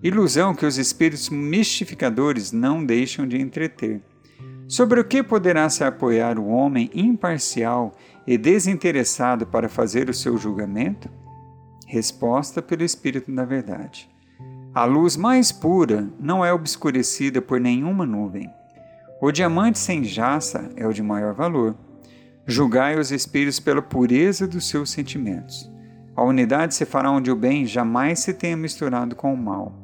Ilusão 0.02 0.54
que 0.54 0.64
os 0.64 0.78
espíritos 0.78 1.28
mistificadores 1.28 2.52
não 2.52 2.84
deixam 2.84 3.26
de 3.26 3.38
entreter 3.38 4.02
Sobre 4.70 5.00
o 5.00 5.04
que 5.04 5.20
poderá 5.20 5.68
se 5.68 5.82
apoiar 5.82 6.38
o 6.38 6.46
homem 6.46 6.88
imparcial 6.94 7.92
e 8.24 8.38
desinteressado 8.38 9.44
para 9.44 9.68
fazer 9.68 10.08
o 10.08 10.14
seu 10.14 10.38
julgamento? 10.38 11.10
Resposta 11.88 12.62
pelo 12.62 12.84
Espírito 12.84 13.32
da 13.32 13.44
Verdade. 13.44 14.08
A 14.72 14.84
luz 14.84 15.16
mais 15.16 15.50
pura 15.50 16.08
não 16.20 16.44
é 16.44 16.52
obscurecida 16.52 17.42
por 17.42 17.58
nenhuma 17.58 18.06
nuvem. 18.06 18.48
O 19.20 19.32
diamante 19.32 19.80
sem 19.80 20.04
jaça 20.04 20.70
é 20.76 20.86
o 20.86 20.92
de 20.92 21.02
maior 21.02 21.34
valor. 21.34 21.74
Julgai 22.46 22.96
os 22.96 23.10
espíritos 23.10 23.58
pela 23.58 23.82
pureza 23.82 24.46
dos 24.46 24.68
seus 24.68 24.90
sentimentos. 24.90 25.68
A 26.14 26.22
unidade 26.22 26.76
se 26.76 26.84
fará 26.84 27.10
onde 27.10 27.32
o 27.32 27.36
bem 27.36 27.66
jamais 27.66 28.20
se 28.20 28.32
tenha 28.32 28.56
misturado 28.56 29.16
com 29.16 29.34
o 29.34 29.36
mal. 29.36 29.74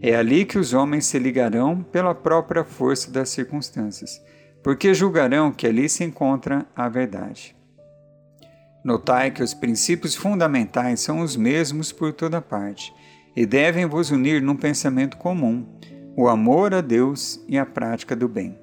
É 0.00 0.16
ali 0.16 0.44
que 0.44 0.58
os 0.58 0.74
homens 0.74 1.06
se 1.06 1.16
ligarão 1.16 1.80
pela 1.80 2.12
própria 2.12 2.64
força 2.64 3.12
das 3.12 3.28
circunstâncias, 3.28 4.20
porque 4.64 4.92
julgarão 4.92 5.52
que 5.52 5.64
ali 5.64 5.88
se 5.88 6.02
encontra 6.02 6.66
a 6.74 6.88
verdade. 6.88 7.54
Notai 8.84 9.30
que 9.30 9.44
os 9.44 9.54
princípios 9.54 10.16
fundamentais 10.16 10.98
são 10.98 11.20
os 11.20 11.36
mesmos 11.36 11.92
por 11.92 12.12
toda 12.12 12.42
parte 12.42 12.92
e 13.36 13.44
devem 13.44 13.86
vos 13.86 14.10
unir 14.10 14.40
num 14.40 14.56
pensamento 14.56 15.16
comum, 15.16 15.66
o 16.16 16.28
amor 16.28 16.74
a 16.74 16.80
Deus 16.80 17.44
e 17.48 17.58
a 17.58 17.66
prática 17.66 18.14
do 18.14 18.28
bem. 18.28 18.56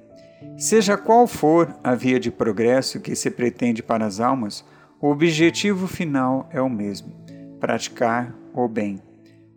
Seja 0.56 0.96
qual 0.96 1.26
for 1.26 1.74
a 1.82 1.94
via 1.94 2.18
de 2.18 2.30
progresso 2.30 3.00
que 3.00 3.14
se 3.14 3.30
pretende 3.30 3.82
para 3.82 4.06
as 4.06 4.20
almas, 4.20 4.64
o 5.00 5.08
objetivo 5.10 5.86
final 5.86 6.48
é 6.52 6.60
o 6.60 6.70
mesmo: 6.70 7.12
praticar 7.60 8.34
o 8.54 8.68
bem. 8.68 9.00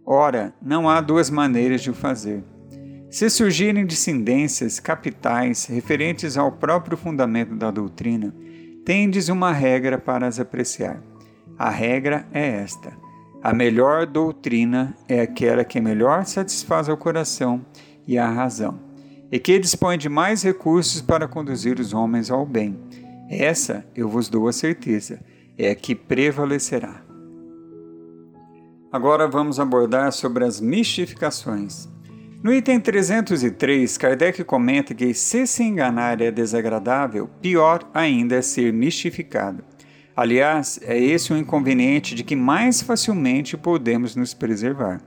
Ora, 0.05 0.53
não 0.61 0.89
há 0.89 1.01
duas 1.01 1.29
maneiras 1.29 1.81
de 1.81 1.89
o 1.89 1.93
fazer. 1.93 2.43
Se 3.09 3.29
surgirem 3.29 3.85
dissidências 3.85 4.79
capitais 4.79 5.65
referentes 5.65 6.37
ao 6.37 6.51
próprio 6.51 6.97
fundamento 6.97 7.55
da 7.55 7.71
doutrina, 7.71 8.35
tendes 8.83 9.29
uma 9.29 9.51
regra 9.51 9.97
para 9.97 10.27
as 10.27 10.39
apreciar. 10.39 11.01
A 11.57 11.69
regra 11.69 12.27
é 12.33 12.45
esta: 12.45 12.93
a 13.45 13.53
melhor 13.53 14.07
doutrina 14.07 14.97
é 15.07 15.21
aquela 15.21 15.63
que 15.63 15.79
melhor 15.79 16.25
satisfaz 16.25 16.89
ao 16.89 16.97
coração 16.97 17.63
e 18.07 18.17
à 18.17 18.27
razão, 18.27 18.79
e 19.31 19.37
que 19.37 19.59
dispõe 19.59 19.99
de 19.99 20.09
mais 20.09 20.41
recursos 20.41 20.99
para 20.99 21.27
conduzir 21.27 21.79
os 21.79 21.93
homens 21.93 22.31
ao 22.31 22.43
bem. 22.43 22.75
Essa, 23.29 23.85
eu 23.95 24.09
vos 24.09 24.29
dou 24.29 24.47
a 24.47 24.51
certeza, 24.51 25.19
é 25.55 25.69
a 25.69 25.75
que 25.75 25.93
prevalecerá. 25.93 27.03
Agora 28.91 29.27
vamos 29.27 29.59
abordar 29.59 30.11
sobre 30.11 30.43
as 30.43 30.59
mistificações. 30.59 31.87
No 32.41 32.51
item 32.51 32.79
303, 32.79 33.95
Kardec 33.95 34.43
comenta 34.43 34.95
que 34.95 35.13
se 35.13 35.45
se 35.45 35.61
enganar 35.61 36.19
é 36.19 36.31
desagradável, 36.31 37.29
pior 37.43 37.87
ainda 37.93 38.37
é 38.37 38.41
ser 38.41 38.73
mistificado. 38.73 39.63
Aliás, 40.15 40.79
é 40.81 40.97
esse 40.97 41.33
o 41.33 41.37
inconveniente 41.37 42.15
de 42.15 42.23
que 42.23 42.35
mais 42.35 42.81
facilmente 42.81 43.57
podemos 43.57 44.15
nos 44.15 44.33
preservar. 44.33 45.01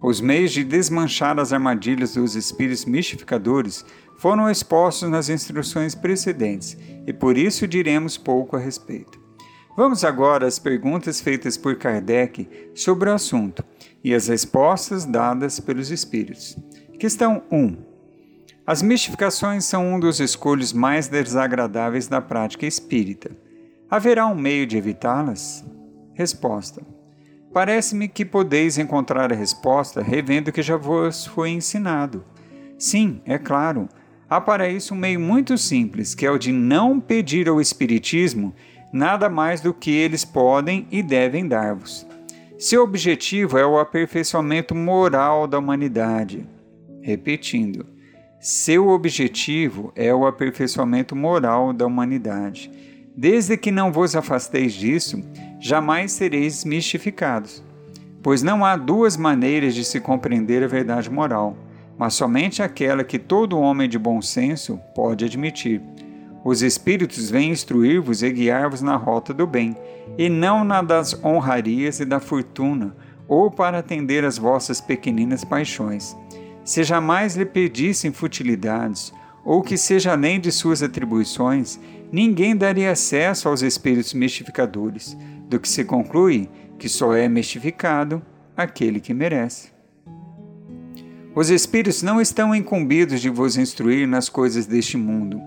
Os 0.00 0.20
meios 0.20 0.50
de 0.50 0.64
desmanchar 0.64 1.38
as 1.38 1.52
armadilhas 1.52 2.14
dos 2.14 2.34
espíritos 2.34 2.84
mistificadores 2.86 3.84
foram 4.18 4.50
expostos 4.50 5.08
nas 5.10 5.28
instruções 5.28 5.94
precedentes 5.94 6.76
e 7.06 7.12
por 7.12 7.36
isso 7.36 7.68
diremos 7.68 8.16
pouco 8.16 8.56
a 8.56 8.58
respeito. 8.58 9.20
Vamos 9.76 10.04
agora 10.04 10.46
às 10.46 10.58
perguntas 10.58 11.20
feitas 11.20 11.56
por 11.56 11.76
Kardec 11.76 12.48
sobre 12.74 13.10
o 13.10 13.12
assunto 13.12 13.64
e 14.02 14.14
as 14.14 14.28
respostas 14.28 15.04
dadas 15.04 15.60
pelos 15.60 15.90
espíritos. 15.90 16.56
Questão 16.98 17.42
1. 17.50 17.76
As 18.66 18.82
mistificações 18.82 19.64
são 19.64 19.94
um 19.94 20.00
dos 20.00 20.20
escolhos 20.20 20.72
mais 20.72 21.08
desagradáveis 21.08 22.06
da 22.06 22.20
prática 22.20 22.66
espírita. 22.66 23.30
Haverá 23.92 24.26
um 24.26 24.34
meio 24.34 24.66
de 24.66 24.78
evitá-las? 24.78 25.62
Resposta. 26.14 26.82
Parece-me 27.52 28.08
que 28.08 28.24
podeis 28.24 28.78
encontrar 28.78 29.30
a 29.30 29.36
resposta 29.36 30.00
revendo 30.00 30.48
o 30.48 30.52
que 30.52 30.62
já 30.62 30.78
vos 30.78 31.26
foi 31.26 31.50
ensinado. 31.50 32.24
Sim, 32.78 33.20
é 33.26 33.36
claro. 33.36 33.86
Há 34.30 34.40
para 34.40 34.66
isso 34.66 34.94
um 34.94 34.96
meio 34.96 35.20
muito 35.20 35.58
simples, 35.58 36.14
que 36.14 36.24
é 36.24 36.30
o 36.30 36.38
de 36.38 36.50
não 36.50 36.98
pedir 36.98 37.50
ao 37.50 37.60
Espiritismo 37.60 38.54
nada 38.90 39.28
mais 39.28 39.60
do 39.60 39.74
que 39.74 39.90
eles 39.90 40.24
podem 40.24 40.86
e 40.90 41.02
devem 41.02 41.46
dar-vos. 41.46 42.06
Seu 42.58 42.84
objetivo 42.84 43.58
é 43.58 43.66
o 43.66 43.78
aperfeiçoamento 43.78 44.74
moral 44.74 45.46
da 45.46 45.58
humanidade. 45.58 46.48
Repetindo, 47.02 47.84
seu 48.40 48.88
objetivo 48.88 49.92
é 49.94 50.14
o 50.14 50.26
aperfeiçoamento 50.26 51.14
moral 51.14 51.74
da 51.74 51.84
humanidade. 51.84 52.91
Desde 53.16 53.56
que 53.56 53.70
não 53.70 53.92
vos 53.92 54.16
afasteis 54.16 54.72
disso, 54.72 55.22
jamais 55.60 56.12
sereis 56.12 56.64
mistificados. 56.64 57.62
Pois 58.22 58.42
não 58.42 58.64
há 58.64 58.76
duas 58.76 59.16
maneiras 59.16 59.74
de 59.74 59.84
se 59.84 60.00
compreender 60.00 60.62
a 60.62 60.68
verdade 60.68 61.10
moral, 61.10 61.56
mas 61.98 62.14
somente 62.14 62.62
aquela 62.62 63.04
que 63.04 63.18
todo 63.18 63.58
homem 63.58 63.88
de 63.88 63.98
bom 63.98 64.22
senso 64.22 64.78
pode 64.94 65.24
admitir 65.24 65.82
os 66.44 66.60
Espíritos 66.60 67.30
vêm 67.30 67.50
instruir-vos 67.50 68.22
e 68.22 68.30
guiar-vos 68.30 68.82
na 68.82 68.96
rota 68.96 69.32
do 69.32 69.46
bem, 69.46 69.76
e 70.18 70.28
não 70.28 70.64
na 70.64 70.82
das 70.82 71.14
honrarias 71.22 72.00
e 72.00 72.04
da 72.04 72.18
fortuna, 72.18 72.96
ou 73.28 73.48
para 73.48 73.78
atender 73.78 74.24
às 74.24 74.38
vossas 74.38 74.80
pequeninas 74.80 75.44
paixões. 75.44 76.16
Se 76.64 76.82
jamais 76.82 77.36
lhe 77.36 77.44
pedissem 77.44 78.12
futilidades, 78.12 79.12
ou 79.44 79.62
que 79.62 79.76
seja 79.76 80.12
além 80.12 80.40
de 80.40 80.50
suas 80.50 80.82
atribuições, 80.82 81.78
ninguém 82.12 82.54
daria 82.54 82.92
acesso 82.92 83.48
aos 83.48 83.62
espíritos 83.62 84.12
mistificadores, 84.12 85.16
do 85.48 85.58
que 85.58 85.68
se 85.68 85.84
conclui 85.84 86.48
que 86.78 86.88
só 86.88 87.14
é 87.14 87.28
mistificado 87.28 88.22
aquele 88.56 89.00
que 89.00 89.14
merece. 89.14 89.72
Os 91.34 91.48
Espíritos 91.48 92.02
não 92.02 92.20
estão 92.20 92.54
incumbidos 92.54 93.20
de 93.20 93.30
vos 93.30 93.56
instruir 93.56 94.06
nas 94.06 94.28
coisas 94.28 94.66
deste 94.66 94.98
mundo, 94.98 95.40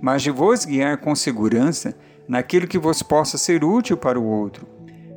mas 0.00 0.22
de 0.22 0.30
vos 0.30 0.64
guiar 0.64 0.98
com 0.98 1.16
segurança 1.16 1.96
naquilo 2.28 2.68
que 2.68 2.78
vos 2.78 3.02
possa 3.02 3.36
ser 3.36 3.64
útil 3.64 3.96
para 3.96 4.20
o 4.20 4.24
outro. 4.24 4.68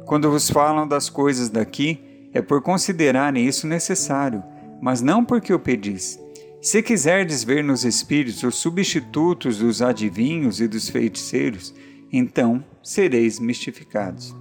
Quando 0.06 0.32
vos 0.32 0.50
falam 0.50 0.88
das 0.88 1.10
coisas 1.10 1.50
daqui, 1.50 2.30
é 2.34 2.42
por 2.42 2.62
considerarem 2.62 3.46
isso 3.46 3.68
necessário, 3.68 4.44
mas 4.82 5.00
não 5.00 5.24
porque 5.24 5.54
o 5.54 5.60
pedis. 5.60 6.20
Se 6.66 6.82
quiserdes 6.82 7.44
ver 7.44 7.64
nos 7.64 7.86
Espíritos 7.86 8.42
os 8.42 8.56
substitutos 8.56 9.60
dos 9.60 9.84
adivinhos 9.84 10.60
e 10.60 10.68
dos 10.68 10.90
feiticeiros, 10.90 11.72
então 12.12 12.66
sereis 12.82 13.40
mistificados. 13.40 14.36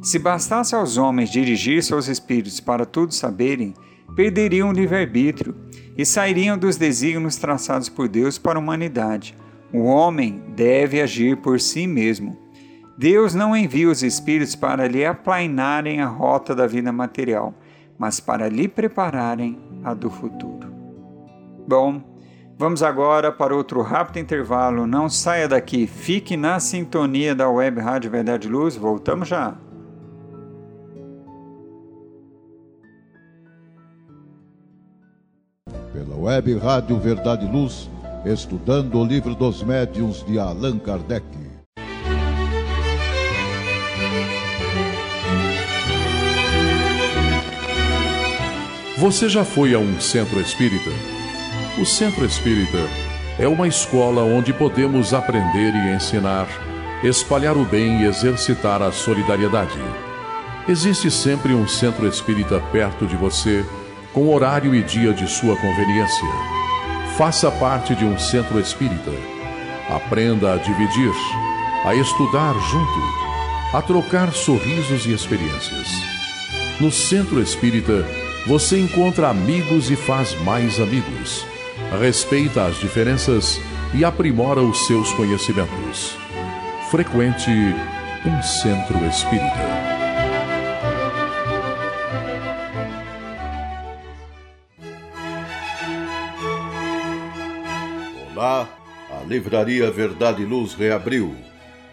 Se 0.00 0.16
bastasse 0.20 0.72
aos 0.72 0.96
homens 0.96 1.30
dirigir-se 1.30 1.92
aos 1.92 2.06
Espíritos 2.06 2.60
para 2.60 2.86
tudo 2.86 3.12
saberem, 3.12 3.74
perderiam 4.14 4.68
o 4.68 4.72
livre-arbítrio 4.72 5.52
e 5.98 6.06
sairiam 6.06 6.56
dos 6.56 6.76
desígnios 6.76 7.34
traçados 7.34 7.88
por 7.88 8.06
Deus 8.06 8.38
para 8.38 8.56
a 8.56 8.62
humanidade. 8.62 9.36
O 9.72 9.82
homem 9.82 10.44
deve 10.54 11.02
agir 11.02 11.38
por 11.38 11.60
si 11.60 11.88
mesmo. 11.88 12.38
Deus 12.96 13.34
não 13.34 13.56
envia 13.56 13.90
os 13.90 14.04
espíritos 14.04 14.54
para 14.54 14.86
lhe 14.86 15.04
aplainarem 15.04 16.00
a 16.00 16.06
rota 16.06 16.54
da 16.54 16.68
vida 16.68 16.92
material, 16.92 17.52
mas 17.98 18.20
para 18.20 18.48
lhe 18.48 18.68
prepararem 18.68 19.58
a 19.82 19.92
do 19.92 20.08
futuro. 20.08 20.73
Bom, 21.66 22.02
vamos 22.58 22.82
agora 22.82 23.32
para 23.32 23.54
outro 23.54 23.82
rápido 23.82 24.18
intervalo. 24.18 24.86
Não 24.86 25.08
saia 25.08 25.48
daqui, 25.48 25.86
fique 25.86 26.36
na 26.36 26.60
sintonia 26.60 27.34
da 27.34 27.48
Web 27.48 27.80
Rádio 27.80 28.10
Verdade 28.10 28.48
Luz. 28.48 28.76
Voltamos 28.76 29.28
já. 29.28 29.56
pela 35.94 36.16
web 36.16 36.58
Rádio 36.58 36.98
Verdade 36.98 37.46
Luz, 37.46 37.88
estudando 38.24 38.98
o 38.98 39.04
livro 39.04 39.32
dos 39.34 39.62
médiuns 39.62 40.24
de 40.26 40.40
Allan 40.40 40.76
Kardec. 40.78 41.24
Você 48.98 49.28
já 49.28 49.44
foi 49.44 49.72
a 49.74 49.78
um 49.78 50.00
centro 50.00 50.40
espírita? 50.40 51.13
O 51.76 51.84
centro 51.84 52.24
espírita 52.24 52.78
é 53.36 53.48
uma 53.48 53.66
escola 53.66 54.22
onde 54.22 54.52
podemos 54.52 55.12
aprender 55.12 55.74
e 55.74 55.92
ensinar, 55.92 56.46
espalhar 57.02 57.56
o 57.56 57.64
bem 57.64 58.00
e 58.00 58.06
exercitar 58.06 58.80
a 58.80 58.92
solidariedade. 58.92 59.80
Existe 60.68 61.10
sempre 61.10 61.52
um 61.52 61.66
centro 61.66 62.06
espírita 62.06 62.60
perto 62.70 63.06
de 63.08 63.16
você 63.16 63.66
com 64.12 64.32
horário 64.32 64.72
e 64.72 64.84
dia 64.84 65.12
de 65.12 65.28
sua 65.28 65.56
conveniência. 65.56 66.28
Faça 67.18 67.50
parte 67.50 67.92
de 67.96 68.04
um 68.04 68.16
centro 68.20 68.60
espírita. 68.60 69.10
Aprenda 69.90 70.54
a 70.54 70.56
dividir, 70.56 71.12
a 71.84 71.92
estudar 71.96 72.54
junto, 72.70 73.76
a 73.76 73.82
trocar 73.82 74.32
sorrisos 74.32 75.06
e 75.06 75.12
experiências. 75.12 75.88
No 76.78 76.92
centro 76.92 77.42
espírita, 77.42 78.06
você 78.46 78.78
encontra 78.78 79.28
amigos 79.28 79.90
e 79.90 79.96
faz 79.96 80.40
mais 80.42 80.78
amigos. 80.78 81.44
Respeita 81.98 82.64
as 82.66 82.78
diferenças 82.80 83.60
e 83.94 84.04
aprimora 84.04 84.60
os 84.60 84.86
seus 84.86 85.12
conhecimentos. 85.12 86.16
Frequente 86.90 87.50
um 87.50 88.42
centro 88.42 88.96
espírita. 89.06 89.44
Olá, 98.32 98.68
a 99.10 99.24
Livraria 99.24 99.90
Verdade 99.90 100.42
e 100.42 100.44
Luz 100.44 100.74
reabriu. 100.74 101.34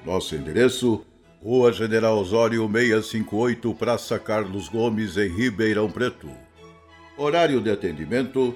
Nosso 0.06 0.36
endereço: 0.36 1.06
Rua 1.44 1.72
General 1.72 2.18
Osório 2.18 2.70
658, 2.70 3.74
Praça 3.76 4.18
Carlos 4.18 4.68
Gomes, 4.68 5.16
em 5.16 5.30
Ribeirão 5.30 5.90
Preto. 5.90 6.30
Horário 7.18 7.62
de 7.62 7.70
atendimento: 7.70 8.56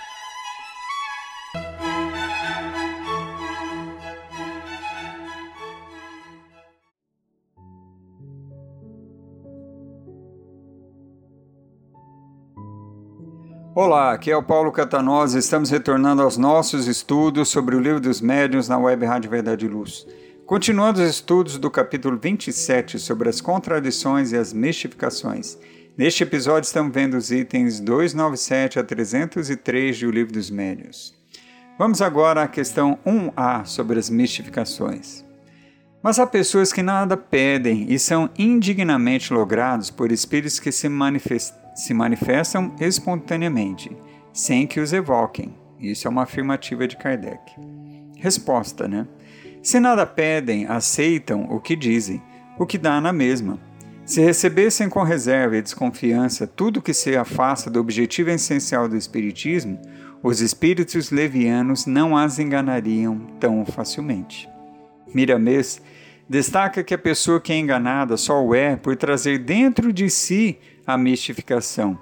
Olá, 13.73 14.11
aqui 14.11 14.29
é 14.29 14.35
o 14.35 14.43
Paulo 14.43 14.69
Catanosa. 14.69 15.39
Estamos 15.39 15.69
retornando 15.69 16.21
aos 16.21 16.35
nossos 16.35 16.87
estudos 16.87 17.47
sobre 17.47 17.73
o 17.73 17.79
Livro 17.79 18.01
dos 18.01 18.19
Médiuns 18.19 18.67
na 18.67 18.77
Web 18.77 19.05
Rádio 19.05 19.31
Verdade 19.31 19.65
e 19.65 19.69
Luz. 19.69 20.05
Continuando 20.45 21.01
os 21.01 21.09
estudos 21.09 21.57
do 21.57 21.71
capítulo 21.71 22.17
27 22.21 22.99
sobre 22.99 23.29
as 23.29 23.39
contradições 23.39 24.33
e 24.33 24.35
as 24.35 24.51
mistificações. 24.51 25.57
Neste 25.97 26.21
episódio 26.21 26.67
estamos 26.67 26.93
vendo 26.93 27.15
os 27.15 27.31
itens 27.31 27.79
297 27.79 28.77
a 28.77 28.83
303 28.83 30.01
do 30.01 30.11
Livro 30.11 30.33
dos 30.33 30.49
Médiuns. 30.49 31.13
Vamos 31.79 32.01
agora 32.01 32.43
à 32.43 32.49
questão 32.49 32.99
1A 33.07 33.65
sobre 33.65 33.97
as 33.97 34.09
mistificações. 34.09 35.23
Mas 36.03 36.19
há 36.19 36.27
pessoas 36.27 36.73
que 36.73 36.83
nada 36.83 37.15
pedem 37.15 37.85
e 37.87 37.97
são 37.97 38.29
indignamente 38.37 39.31
logrados 39.31 39.89
por 39.89 40.11
espíritos 40.11 40.59
que 40.59 40.73
se, 40.73 40.89
manifest... 40.89 41.60
se 41.75 41.93
manifestam 41.93 42.75
espontaneamente, 42.79 43.95
sem 44.33 44.67
que 44.67 44.79
os 44.79 44.93
evoquem. 44.93 45.55
Isso 45.79 46.07
é 46.07 46.11
uma 46.11 46.23
afirmativa 46.23 46.87
de 46.87 46.97
Kardec. 46.97 47.53
Resposta, 48.17 48.87
né? 48.87 49.07
Se 49.63 49.79
nada 49.79 50.05
pedem, 50.05 50.65
aceitam 50.65 51.45
o 51.49 51.59
que 51.59 51.75
dizem, 51.75 52.21
o 52.57 52.65
que 52.65 52.77
dá 52.77 52.99
na 52.99 53.13
mesma 53.13 53.59
se 54.11 54.19
recebessem 54.19 54.89
com 54.89 55.03
reserva 55.03 55.55
e 55.55 55.61
desconfiança 55.61 56.45
tudo 56.45 56.81
que 56.81 56.93
se 56.93 57.15
afasta 57.15 57.69
do 57.69 57.79
objetivo 57.79 58.29
essencial 58.29 58.89
do 58.89 58.97
Espiritismo, 58.97 59.79
os 60.21 60.41
espíritos 60.41 61.11
levianos 61.11 61.85
não 61.85 62.17
as 62.17 62.37
enganariam 62.37 63.19
tão 63.39 63.65
facilmente. 63.65 64.49
Miramês 65.13 65.81
destaca 66.27 66.83
que 66.83 66.93
a 66.93 66.97
pessoa 66.97 67.39
que 67.39 67.53
é 67.53 67.57
enganada 67.57 68.17
só 68.17 68.43
o 68.43 68.53
é 68.53 68.75
por 68.75 68.97
trazer 68.97 69.39
dentro 69.39 69.93
de 69.93 70.09
si 70.09 70.57
a 70.85 70.97
mistificação. 70.97 71.99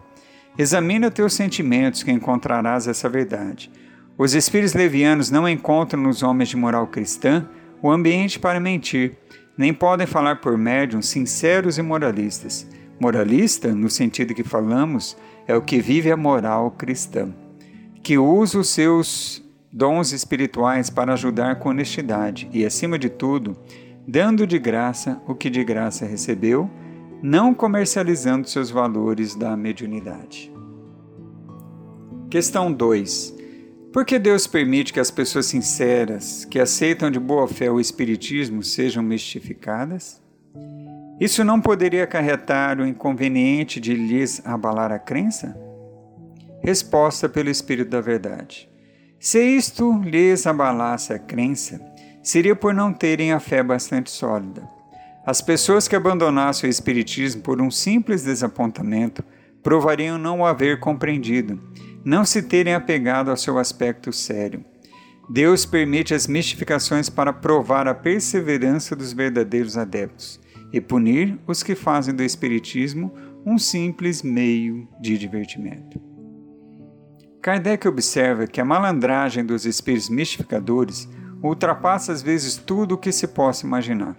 Examina 0.57 1.11
teus 1.11 1.33
sentimentos 1.33 2.03
que 2.03 2.11
encontrarás 2.11 2.87
essa 2.87 3.07
verdade. 3.07 3.71
Os 4.17 4.33
espíritos 4.33 4.73
levianos 4.73 5.31
não 5.31 5.47
encontram 5.47 6.01
nos 6.01 6.23
homens 6.23 6.49
de 6.49 6.57
moral 6.57 6.87
cristã 6.87 7.47
o 7.81 7.89
ambiente 7.89 8.39
para 8.39 8.59
mentir 8.59 9.17
nem 9.59 9.73
podem 9.73 10.07
falar 10.07 10.37
por 10.37 10.57
médiums 10.57 11.09
sinceros 11.09 11.77
e 11.77 11.81
moralistas. 11.81 12.65
Moralista, 12.97 13.75
no 13.75 13.89
sentido 13.89 14.33
que 14.33 14.41
falamos, 14.41 15.17
é 15.45 15.53
o 15.53 15.61
que 15.61 15.81
vive 15.81 16.09
a 16.09 16.15
moral 16.15 16.71
cristã, 16.71 17.35
que 18.01 18.17
usa 18.17 18.57
os 18.57 18.69
seus 18.69 19.43
dons 19.69 20.13
espirituais 20.13 20.89
para 20.89 21.11
ajudar 21.11 21.59
com 21.59 21.69
honestidade 21.69 22.49
e, 22.53 22.65
acima 22.65 22.97
de 22.97 23.09
tudo, 23.09 23.57
dando 24.07 24.47
de 24.47 24.57
graça 24.57 25.21
o 25.27 25.35
que 25.35 25.49
de 25.49 25.61
graça 25.61 26.05
recebeu, 26.05 26.71
não 27.21 27.53
comercializando 27.53 28.47
seus 28.47 28.69
valores 28.69 29.35
da 29.35 29.55
mediunidade. 29.57 30.51
Questão 32.29 32.71
2. 32.71 33.35
Por 33.91 34.05
que 34.05 34.19
Deus 34.19 34.45
permite 34.45 34.93
que 34.93 34.99
as 34.99 35.09
pessoas 35.09 35.47
sinceras, 35.47 36.45
que 36.45 36.59
aceitam 36.59 37.09
de 37.09 37.19
boa 37.19 37.47
fé 37.47 37.71
o 37.71 37.79
Espiritismo, 37.79 38.63
sejam 38.63 39.01
mistificadas? 39.01 40.21
Isso 41.19 41.43
não 41.43 41.59
poderia 41.59 42.03
acarretar 42.03 42.79
o 42.79 42.85
inconveniente 42.85 43.79
de 43.79 43.93
lhes 43.93 44.41
abalar 44.45 44.91
a 44.91 44.99
crença? 44.99 45.59
Resposta 46.61 47.27
pelo 47.27 47.49
Espírito 47.49 47.89
da 47.89 47.99
Verdade. 47.99 48.69
Se 49.19 49.41
isto 49.43 49.99
lhes 50.03 50.47
abalasse 50.47 51.11
a 51.11 51.19
crença, 51.19 51.81
seria 52.23 52.55
por 52.55 52.73
não 52.73 52.93
terem 52.93 53.33
a 53.33 53.39
fé 53.39 53.61
bastante 53.61 54.09
sólida. 54.09 54.78
As 55.25 55.41
pessoas 55.41 55.87
que 55.87 55.95
abandonassem 55.95 56.69
o 56.69 56.71
Espiritismo 56.71 57.41
por 57.41 57.61
um 57.61 57.69
simples 57.69 58.23
desapontamento 58.23 59.23
provariam 59.61 60.17
não 60.17 60.39
o 60.39 60.45
haver 60.45 60.79
compreendido 60.79 61.59
não 62.03 62.25
se 62.25 62.41
terem 62.41 62.73
apegado 62.73 63.29
ao 63.29 63.37
seu 63.37 63.57
aspecto 63.57 64.11
sério. 64.11 64.63
Deus 65.29 65.65
permite 65.65 66.13
as 66.13 66.27
mistificações 66.27 67.09
para 67.09 67.33
provar 67.33 67.87
a 67.87 67.93
perseverança 67.93 68.95
dos 68.95 69.13
verdadeiros 69.13 69.77
adeptos 69.77 70.39
e 70.73 70.81
punir 70.81 71.37
os 71.45 71.61
que 71.61 71.75
fazem 71.75 72.15
do 72.15 72.23
Espiritismo 72.23 73.13
um 73.45 73.57
simples 73.57 74.23
meio 74.23 74.87
de 74.99 75.17
divertimento. 75.17 76.01
Kardec 77.41 77.87
observa 77.87 78.47
que 78.47 78.59
a 78.59 78.65
malandragem 78.65 79.45
dos 79.45 79.65
espíritos 79.65 80.09
mistificadores 80.09 81.07
ultrapassa 81.41 82.11
às 82.11 82.21
vezes 82.21 82.55
tudo 82.55 82.95
o 82.95 82.97
que 82.97 83.11
se 83.11 83.27
possa 83.27 83.65
imaginar. 83.65 84.15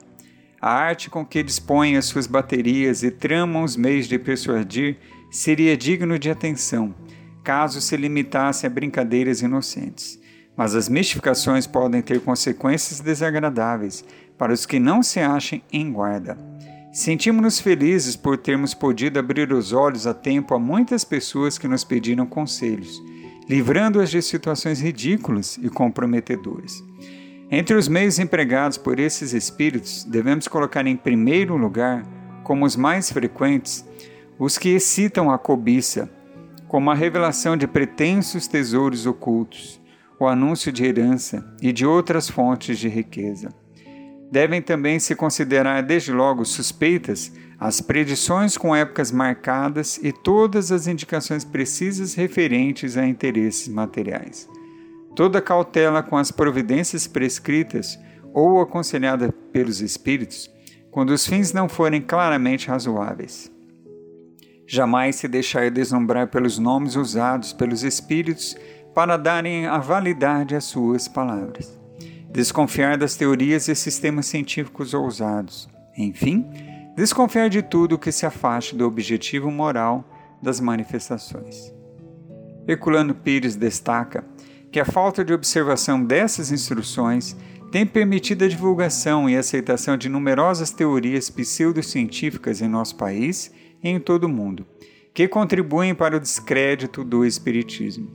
A 0.60 0.70
arte 0.70 1.08
com 1.08 1.24
que 1.24 1.42
dispõem 1.42 1.96
as 1.96 2.04
suas 2.04 2.26
baterias 2.26 3.02
e 3.02 3.10
tramam 3.10 3.64
os 3.64 3.76
meios 3.76 4.06
de 4.06 4.18
persuadir 4.18 4.98
seria 5.30 5.76
digno 5.76 6.18
de 6.18 6.30
atenção 6.30 6.94
caso 7.42 7.80
se 7.80 7.96
limitasse 7.96 8.66
a 8.66 8.70
brincadeiras 8.70 9.42
inocentes. 9.42 10.20
Mas 10.56 10.74
as 10.74 10.88
mistificações 10.88 11.66
podem 11.66 12.02
ter 12.02 12.20
consequências 12.20 13.00
desagradáveis 13.00 14.04
para 14.36 14.52
os 14.52 14.66
que 14.66 14.78
não 14.78 15.02
se 15.02 15.20
achem 15.20 15.62
em 15.72 15.90
guarda. 15.90 16.36
Sentimos-nos 16.92 17.60
felizes 17.60 18.16
por 18.16 18.36
termos 18.36 18.74
podido 18.74 19.18
abrir 19.18 19.52
os 19.52 19.72
olhos 19.72 20.06
a 20.06 20.14
tempo 20.14 20.54
a 20.54 20.58
muitas 20.58 21.04
pessoas 21.04 21.56
que 21.56 21.68
nos 21.68 21.84
pediram 21.84 22.26
conselhos, 22.26 23.00
livrando-as 23.48 24.10
de 24.10 24.20
situações 24.20 24.80
ridículas 24.80 25.58
e 25.62 25.68
comprometedoras. 25.68 26.89
Entre 27.52 27.74
os 27.74 27.88
meios 27.88 28.20
empregados 28.20 28.78
por 28.78 29.00
esses 29.00 29.32
espíritos, 29.32 30.04
devemos 30.04 30.46
colocar 30.46 30.86
em 30.86 30.96
primeiro 30.96 31.56
lugar, 31.56 32.06
como 32.44 32.64
os 32.64 32.76
mais 32.76 33.10
frequentes, 33.10 33.84
os 34.38 34.56
que 34.56 34.68
excitam 34.68 35.32
a 35.32 35.36
cobiça, 35.36 36.08
como 36.68 36.92
a 36.92 36.94
revelação 36.94 37.56
de 37.56 37.66
pretensos 37.66 38.46
tesouros 38.46 39.04
ocultos, 39.04 39.80
o 40.16 40.28
anúncio 40.28 40.70
de 40.70 40.84
herança 40.84 41.44
e 41.60 41.72
de 41.72 41.84
outras 41.84 42.30
fontes 42.30 42.78
de 42.78 42.88
riqueza. 42.88 43.48
Devem 44.30 44.62
também 44.62 45.00
se 45.00 45.16
considerar 45.16 45.82
desde 45.82 46.12
logo 46.12 46.44
suspeitas 46.44 47.32
as 47.58 47.80
predições 47.80 48.56
com 48.56 48.76
épocas 48.76 49.10
marcadas 49.10 49.98
e 50.00 50.12
todas 50.12 50.70
as 50.70 50.86
indicações 50.86 51.42
precisas 51.42 52.14
referentes 52.14 52.96
a 52.96 53.04
interesses 53.04 53.66
materiais. 53.66 54.48
Toda 55.14 55.40
cautela 55.40 56.02
com 56.02 56.16
as 56.16 56.30
providências 56.30 57.06
prescritas 57.06 57.98
ou 58.32 58.60
aconselhada 58.60 59.32
pelos 59.52 59.80
espíritos, 59.80 60.50
quando 60.90 61.10
os 61.10 61.26
fins 61.26 61.52
não 61.52 61.68
forem 61.68 62.00
claramente 62.00 62.68
razoáveis. 62.68 63.50
Jamais 64.66 65.16
se 65.16 65.26
deixar 65.26 65.70
deslumbrar 65.70 66.28
pelos 66.28 66.58
nomes 66.58 66.94
usados 66.94 67.52
pelos 67.52 67.82
espíritos 67.82 68.56
para 68.94 69.16
darem 69.16 69.66
a 69.66 69.78
validade 69.78 70.54
às 70.54 70.64
suas 70.64 71.08
palavras. 71.08 71.78
Desconfiar 72.30 72.96
das 72.96 73.16
teorias 73.16 73.66
e 73.66 73.74
sistemas 73.74 74.26
científicos 74.26 74.94
ousados. 74.94 75.68
Enfim, 75.98 76.46
desconfiar 76.94 77.48
de 77.48 77.62
tudo 77.62 77.98
que 77.98 78.12
se 78.12 78.24
afaste 78.24 78.76
do 78.76 78.86
objetivo 78.86 79.50
moral 79.50 80.04
das 80.40 80.60
manifestações. 80.60 81.74
Herculano 82.66 83.14
Pires 83.14 83.56
destaca 83.56 84.24
que 84.70 84.78
a 84.78 84.84
falta 84.84 85.24
de 85.24 85.32
observação 85.32 86.02
dessas 86.02 86.52
instruções 86.52 87.36
tem 87.70 87.86
permitido 87.86 88.44
a 88.44 88.48
divulgação 88.48 89.28
e 89.28 89.36
aceitação 89.36 89.96
de 89.96 90.08
numerosas 90.08 90.70
teorias 90.70 91.30
pseudocientíficas 91.30 92.60
em 92.60 92.68
nosso 92.68 92.96
país 92.96 93.52
e 93.82 93.88
em 93.88 94.00
todo 94.00 94.24
o 94.24 94.28
mundo, 94.28 94.66
que 95.14 95.28
contribuem 95.28 95.94
para 95.94 96.16
o 96.16 96.20
descrédito 96.20 97.04
do 97.04 97.24
Espiritismo. 97.24 98.08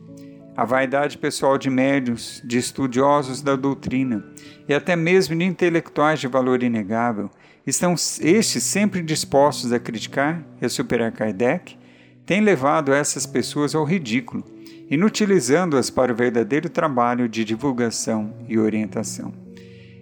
A 0.58 0.64
vaidade 0.64 1.18
pessoal 1.18 1.58
de 1.58 1.70
médios, 1.70 2.42
de 2.46 2.58
estudiosos 2.58 3.42
da 3.42 3.58
doutrina 3.58 4.26
e 4.68 4.74
até 4.74 4.96
mesmo 4.96 5.38
de 5.38 5.44
intelectuais 5.44 6.20
de 6.20 6.28
valor 6.28 6.64
inegável 6.64 7.30
estão 7.68 7.94
estes 7.94 8.64
sempre 8.64 9.02
dispostos 9.02 9.74
a 9.74 9.80
criticar 9.80 10.46
e 10.62 10.66
a 10.66 10.70
superar 10.70 11.12
Kardec, 11.12 11.78
tem 12.26 12.40
levado 12.40 12.94
essas 12.94 13.26
pessoas 13.26 13.76
ao 13.76 13.84
ridículo, 13.84 14.46
inutilizando-as 14.90 15.90
para 15.90 16.14
o 16.14 16.16
verdadeiro 16.16 16.70
trabalho 16.70 17.28
de 17.28 17.44
divulgação 17.44 18.34
e 18.48 18.58
orientação. 18.58 19.34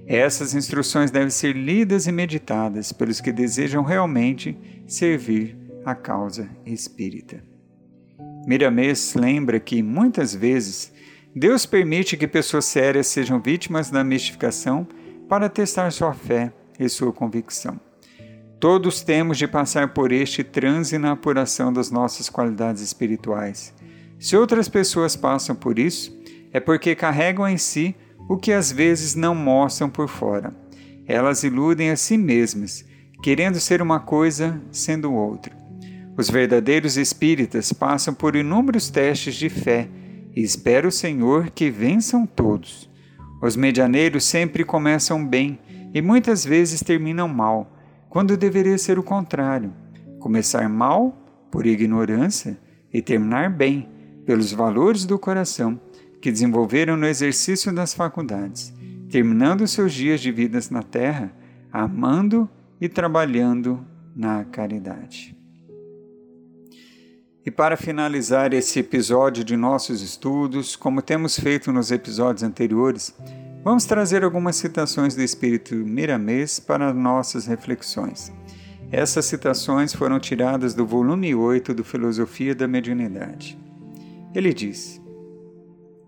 Essas 0.06 0.54
instruções 0.54 1.12
devem 1.12 1.30
ser 1.30 1.56
lidas 1.56 2.08
e 2.08 2.12
meditadas 2.12 2.92
pelos 2.92 3.22
que 3.22 3.32
desejam 3.32 3.84
realmente 3.84 4.58
servir 4.86 5.58
a 5.86 5.96
causa 5.96 6.50
espírita. 6.66 7.44
Miramês 8.46 9.14
lembra 9.16 9.60
que, 9.60 9.82
muitas 9.82 10.36
vezes, 10.36 10.92
Deus 11.34 11.66
permite 11.66 12.18
que 12.18 12.28
pessoas 12.28 12.66
sérias 12.66 13.08
sejam 13.08 13.40
vítimas 13.40 13.90
da 13.90 14.04
mistificação 14.04 14.86
para 15.30 15.50
testar 15.50 15.92
sua 15.92 16.14
fé 16.14 16.52
e 16.78 16.90
sua 16.90 17.14
convicção. 17.14 17.80
Todos 18.60 19.02
temos 19.02 19.38
de 19.38 19.48
passar 19.48 19.94
por 19.94 20.12
este 20.12 20.44
transe 20.44 20.98
na 20.98 21.14
apuração 21.14 21.72
das 21.72 21.90
nossas 21.90 22.30
qualidades 22.30 22.82
espirituais. 22.82 23.74
Se 24.24 24.38
outras 24.38 24.70
pessoas 24.70 25.18
passam 25.18 25.54
por 25.54 25.78
isso, 25.78 26.18
é 26.54 26.58
porque 26.58 26.96
carregam 26.96 27.46
em 27.46 27.58
si 27.58 27.94
o 28.30 28.38
que 28.38 28.54
às 28.54 28.72
vezes 28.72 29.16
não 29.16 29.36
mostram 29.36 29.90
por 29.90 30.08
fora. 30.08 30.56
Elas 31.06 31.44
iludem 31.44 31.90
a 31.90 31.98
si 31.98 32.18
mesmas, 32.18 32.86
querendo 33.22 33.60
ser 33.60 33.82
uma 33.82 34.00
coisa 34.00 34.62
sendo 34.72 35.14
outra. 35.14 35.54
Os 36.18 36.30
verdadeiros 36.30 36.96
espíritas 36.96 37.74
passam 37.74 38.14
por 38.14 38.34
inúmeros 38.38 38.90
testes 38.90 39.36
de 39.36 39.50
fé 39.50 39.90
e 40.34 40.42
espero 40.42 40.88
o 40.88 40.92
Senhor 40.92 41.50
que 41.50 41.70
vençam 41.70 42.26
todos. 42.26 42.90
Os 43.42 43.58
medianeiros 43.58 44.24
sempre 44.24 44.64
começam 44.64 45.28
bem 45.28 45.60
e 45.94 46.02
muitas 46.02 46.46
vezes 46.46 46.80
terminam 46.80 47.28
mal, 47.28 47.78
quando 48.10 48.38
deveria 48.38 48.78
ser 48.78 48.98
o 48.98 49.04
contrário: 49.04 49.74
começar 50.18 50.70
mal 50.70 51.12
por 51.52 51.66
ignorância 51.66 52.58
e 52.94 53.02
terminar 53.02 53.50
bem 53.50 53.92
pelos 54.26 54.52
valores 54.52 55.06
do 55.06 55.20
coração 55.20 55.80
que 56.22 56.32
desenvolveram 56.32 56.96
no 56.96 57.06
exercício 57.06 57.74
das 57.74 57.94
faculdades, 57.94 58.74
terminando 59.10 59.68
seus 59.68 59.94
dias 59.94 60.22
de 60.22 60.32
vidas 60.32 60.70
na 60.70 60.82
terra, 60.82 61.34
amando 61.72 62.50
e 62.80 62.88
trabalhando 62.88 63.86
na 64.16 64.46
caridade. 64.46 65.36
E 67.46 67.52
para 67.52 67.76
finalizar 67.76 68.54
esse 68.54 68.80
episódio 68.80 69.44
de 69.44 69.58
nossos 69.58 70.02
estudos, 70.02 70.78
como 70.78 71.02
temos 71.02 71.38
feito 71.38 71.74
nos 71.74 71.92
episódios 71.92 72.42
anteriores, 72.42 73.14
vamos 73.62 73.84
trazer 73.84 74.24
algumas 74.24 74.56
citações 74.56 75.14
do 75.14 75.22
Espírito 75.22 75.76
Miramês 75.76 76.58
para 76.58 76.94
nossas 76.94 77.46
reflexões. 77.46 78.32
Essas 78.90 79.26
citações 79.26 79.94
foram 79.94 80.20
tiradas 80.22 80.74
do 80.74 80.86
volume 80.86 81.36
8 81.36 81.74
do 81.74 81.84
Filosofia 81.84 82.56
da 82.56 82.66
Mediunidade. 82.66 83.58
Ele 84.34 84.54
diz: 84.54 85.02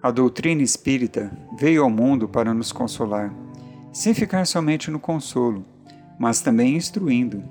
A 0.02 0.12
doutrina 0.12 0.62
espírita 0.62 1.32
veio 1.58 1.84
ao 1.84 1.90
mundo 1.90 2.28
para 2.28 2.54
nos 2.54 2.72
consolar, 2.72 3.34
sem 3.92 4.14
ficar 4.14 4.46
somente 4.46 4.90
no 4.92 5.00
consolo, 5.00 5.66
mas 6.20 6.42
também 6.42 6.76
instruindo 6.76 7.44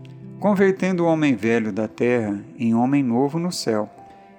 convertendo 0.44 1.04
o 1.04 1.06
homem 1.06 1.34
velho 1.34 1.72
da 1.72 1.88
terra 1.88 2.38
em 2.58 2.74
homem 2.74 3.02
novo 3.02 3.38
no 3.38 3.50
céu, 3.50 3.88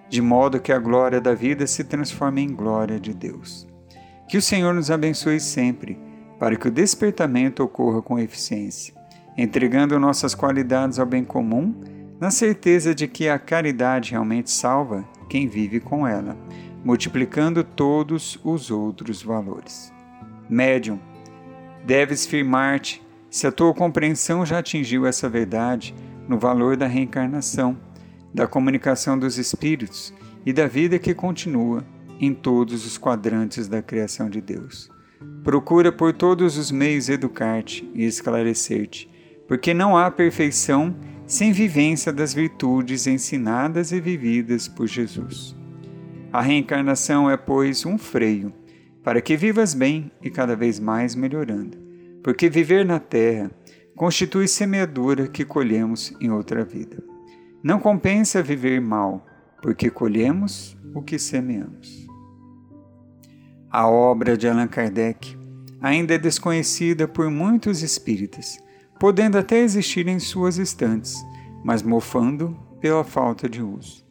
de 0.08 0.22
modo 0.22 0.60
que 0.60 0.72
a 0.72 0.78
glória 0.78 1.20
da 1.20 1.34
vida 1.34 1.66
se 1.66 1.84
transforme 1.84 2.44
em 2.44 2.54
glória 2.54 3.00
de 3.00 3.12
Deus. 3.12 3.68
Que 4.30 4.38
o 4.38 4.42
Senhor 4.42 4.72
nos 4.72 4.92
abençoe 4.92 5.40
sempre, 5.40 5.98
para 6.38 6.56
que 6.58 6.68
o 6.68 6.72
despertamento 6.72 7.64
ocorra 7.64 8.04
com 8.04 8.20
eficiência, 8.20 8.94
entregando 9.36 10.00
nossas 10.00 10.36
qualidades 10.36 11.00
ao 11.00 11.08
bem 11.08 11.24
comum, 11.24 11.74
na 12.20 12.30
certeza 12.30 12.94
de 12.94 13.08
que 13.08 13.28
a 13.28 13.40
caridade 13.40 14.12
realmente 14.12 14.52
salva 14.52 15.04
quem 15.36 15.50
vive 15.50 15.82
com 15.82 16.08
ela, 16.08 16.38
multiplicando 16.82 17.62
todos 17.62 18.40
os 18.42 18.72
outros 18.72 19.22
valores. 19.22 19.92
Médium, 20.50 20.98
deves 21.86 22.26
firmar-te 22.26 23.06
se 23.30 23.46
a 23.46 23.52
tua 23.52 23.74
compreensão 23.74 24.46
já 24.46 24.60
atingiu 24.60 25.06
essa 25.06 25.28
verdade 25.28 25.94
no 26.26 26.40
valor 26.40 26.78
da 26.78 26.88
reencarnação, 26.88 27.78
da 28.34 28.48
comunicação 28.48 29.20
dos 29.20 29.38
espíritos 29.38 30.14
e 30.46 30.54
da 30.54 30.68
vida 30.68 30.98
que 30.98 31.14
continua 31.14 31.86
em 32.18 32.34
todos 32.34 32.86
os 32.86 32.98
quadrantes 32.98 33.68
da 33.68 33.82
criação 33.82 34.30
de 34.30 34.40
Deus. 34.40 34.90
Procura 35.44 35.92
por 35.92 36.14
todos 36.14 36.58
os 36.58 36.72
meios 36.72 37.10
educar-te 37.10 37.92
e 37.94 38.06
esclarecer-te, 38.06 39.10
porque 39.50 39.74
não 39.74 39.98
há 39.98 40.10
perfeição 40.10 40.96
sem 41.26 41.52
vivência 41.52 42.12
das 42.14 42.34
virtudes 42.34 43.08
ensinadas 43.08 43.92
e 43.92 44.00
vividas 44.00 44.68
por 44.68 44.88
Jesus. 44.88 45.56
A 46.32 46.42
reencarnação 46.42 47.30
é, 47.30 47.38
pois, 47.38 47.86
um 47.86 47.98
freio 47.98 48.54
para 49.04 49.22
que 49.22 49.38
vivas 49.38 49.74
bem 49.74 50.12
e 50.22 50.30
cada 50.30 50.56
vez 50.56 50.80
mais 50.80 51.16
melhorando 51.16 51.86
porque 52.26 52.50
viver 52.50 52.84
na 52.84 53.00
terra 53.00 53.52
constitui 53.96 54.48
semeadura 54.48 55.28
que 55.28 55.46
colhemos 55.46 56.12
em 56.20 56.32
outra 56.32 56.66
vida. 56.66 56.98
Não 57.62 57.80
compensa 57.80 58.42
viver 58.42 58.82
mal, 58.82 59.24
porque 59.62 59.92
colhemos 59.92 60.76
o 60.96 61.04
que 61.04 61.20
semeamos. 61.20 62.08
A 63.70 63.88
obra 63.88 64.36
de 64.36 64.48
Allan 64.48 64.68
Kardec 64.68 65.38
ainda 65.80 66.16
é 66.16 66.18
desconhecida 66.18 67.08
por 67.08 67.30
muitos 67.30 67.84
espíritas, 67.84 68.58
podendo 69.00 69.38
até 69.38 69.60
existir 69.60 70.08
em 70.08 70.20
suas 70.20 70.58
estantes, 70.58 71.16
mas 71.64 71.82
mofando 71.82 72.58
pela 72.80 73.04
falta 73.04 73.50
de 73.50 73.62
uso. 73.62 74.06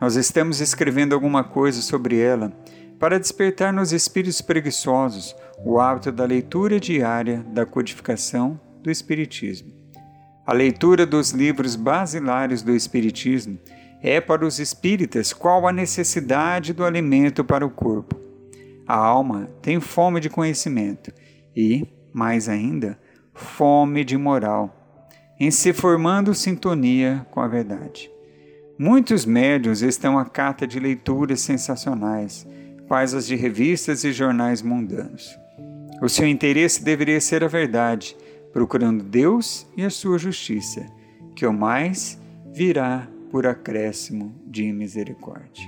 Nós 0.00 0.16
estamos 0.16 0.60
escrevendo 0.60 1.14
alguma 1.14 1.44
coisa 1.44 1.80
sobre 1.80 2.18
ela 2.18 2.52
para 2.98 3.18
despertar 3.18 3.72
nos 3.72 3.92
espíritos 3.92 4.40
preguiçosos 4.40 5.34
o 5.64 5.80
hábito 5.80 6.10
da 6.10 6.24
leitura 6.24 6.80
diária 6.80 7.44
da 7.48 7.64
codificação 7.64 8.60
do 8.82 8.90
Espiritismo. 8.90 9.72
A 10.44 10.52
leitura 10.52 11.06
dos 11.06 11.30
livros 11.30 11.76
basilares 11.76 12.62
do 12.62 12.74
Espiritismo 12.74 13.58
é 14.02 14.20
para 14.20 14.44
os 14.44 14.58
espíritas 14.58 15.32
qual 15.32 15.68
a 15.68 15.72
necessidade 15.72 16.72
do 16.72 16.84
alimento 16.84 17.44
para 17.44 17.64
o 17.64 17.70
corpo. 17.70 18.20
A 18.86 18.96
alma 18.96 19.48
tem 19.62 19.78
fome 19.78 20.18
de 20.18 20.28
conhecimento 20.28 21.12
e, 21.56 21.86
mais 22.12 22.48
ainda, 22.48 22.98
fome 23.32 24.04
de 24.04 24.16
moral, 24.16 24.74
em 25.38 25.50
se 25.50 25.72
formando 25.72 26.34
sintonia 26.34 27.26
com 27.30 27.40
a 27.40 27.48
verdade. 27.48 28.10
Muitos 28.78 29.24
médios 29.24 29.82
estão 29.82 30.18
à 30.18 30.24
cata 30.24 30.66
de 30.66 30.80
leituras 30.80 31.40
sensacionais 31.40 32.46
quais 32.92 33.14
as 33.14 33.26
de 33.26 33.36
revistas 33.36 34.04
e 34.04 34.12
jornais 34.12 34.60
mundanos. 34.60 35.34
O 36.02 36.08
seu 36.08 36.28
interesse 36.28 36.84
deveria 36.84 37.20
ser 37.20 37.42
a 37.42 37.48
verdade, 37.48 38.14
procurando 38.52 39.02
Deus 39.02 39.66
e 39.74 39.82
a 39.82 39.88
sua 39.88 40.18
justiça, 40.18 40.84
que 41.34 41.46
o 41.46 41.52
mais 41.54 42.20
virá 42.52 43.08
por 43.30 43.46
acréscimo 43.46 44.34
de 44.46 44.70
misericórdia. 44.72 45.66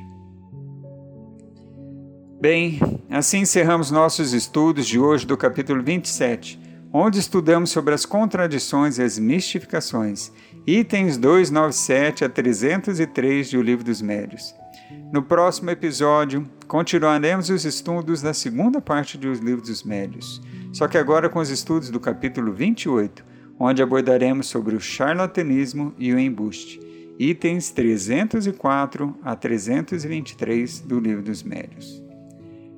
Bem, 2.38 2.78
assim 3.08 3.38
encerramos 3.38 3.90
nossos 3.90 4.34
estudos 4.34 4.86
de 4.86 4.98
hoje 4.98 5.26
do 5.26 5.34
capítulo 5.34 5.82
27, 5.82 6.60
onde 6.96 7.18
estudamos 7.18 7.70
sobre 7.70 7.92
as 7.92 8.06
contradições 8.06 8.98
e 8.98 9.02
as 9.02 9.18
mistificações, 9.18 10.30
itens 10.64 11.18
297 11.18 12.24
a 12.24 12.28
303 12.28 13.50
do 13.50 13.60
Livro 13.60 13.84
dos 13.84 14.00
Médios. 14.00 14.54
No 15.12 15.20
próximo 15.20 15.70
episódio, 15.70 16.48
continuaremos 16.68 17.50
os 17.50 17.64
estudos 17.64 18.22
da 18.22 18.32
segunda 18.32 18.80
parte 18.80 19.18
dos 19.18 19.40
livros 19.40 19.68
dos 19.68 19.82
médios, 19.82 20.40
só 20.72 20.86
que 20.86 20.96
agora 20.96 21.28
com 21.28 21.40
os 21.40 21.50
estudos 21.50 21.90
do 21.90 21.98
capítulo 21.98 22.52
28, 22.52 23.24
onde 23.58 23.82
abordaremos 23.82 24.46
sobre 24.46 24.76
o 24.76 24.80
charlatanismo 24.80 25.92
e 25.98 26.12
o 26.12 26.18
embuste, 26.18 26.78
itens 27.18 27.72
304 27.72 29.16
a 29.24 29.34
323 29.34 30.78
do 30.82 31.00
livro 31.00 31.24
dos 31.24 31.42
médios. 31.42 32.00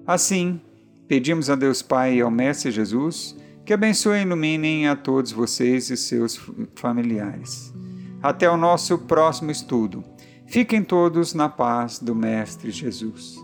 Assim, 0.07 0.59
pedimos 1.07 1.51
a 1.51 1.55
Deus 1.55 1.83
Pai 1.83 2.15
e 2.15 2.23
ao 2.23 2.31
Mestre 2.31 2.71
Jesus 2.71 3.37
que 3.67 3.73
abençoe 3.73 4.21
e 4.21 4.23
iluminem 4.23 4.87
a 4.87 4.95
todos 4.95 5.33
vocês 5.33 5.91
e 5.91 5.97
seus 5.97 6.41
familiares. 6.77 7.75
Até 8.23 8.49
o 8.49 8.57
nosso 8.57 8.97
próximo 8.97 9.51
estudo. 9.51 10.05
Fiquem 10.47 10.85
todos 10.85 11.35
na 11.35 11.49
paz 11.49 11.99
do 11.99 12.15
Mestre 12.15 12.71
Jesus. 12.71 13.35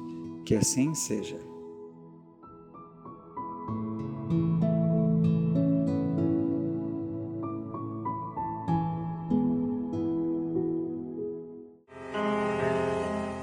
Que 0.46 0.54
assim 0.54 0.94
seja. 0.94 1.36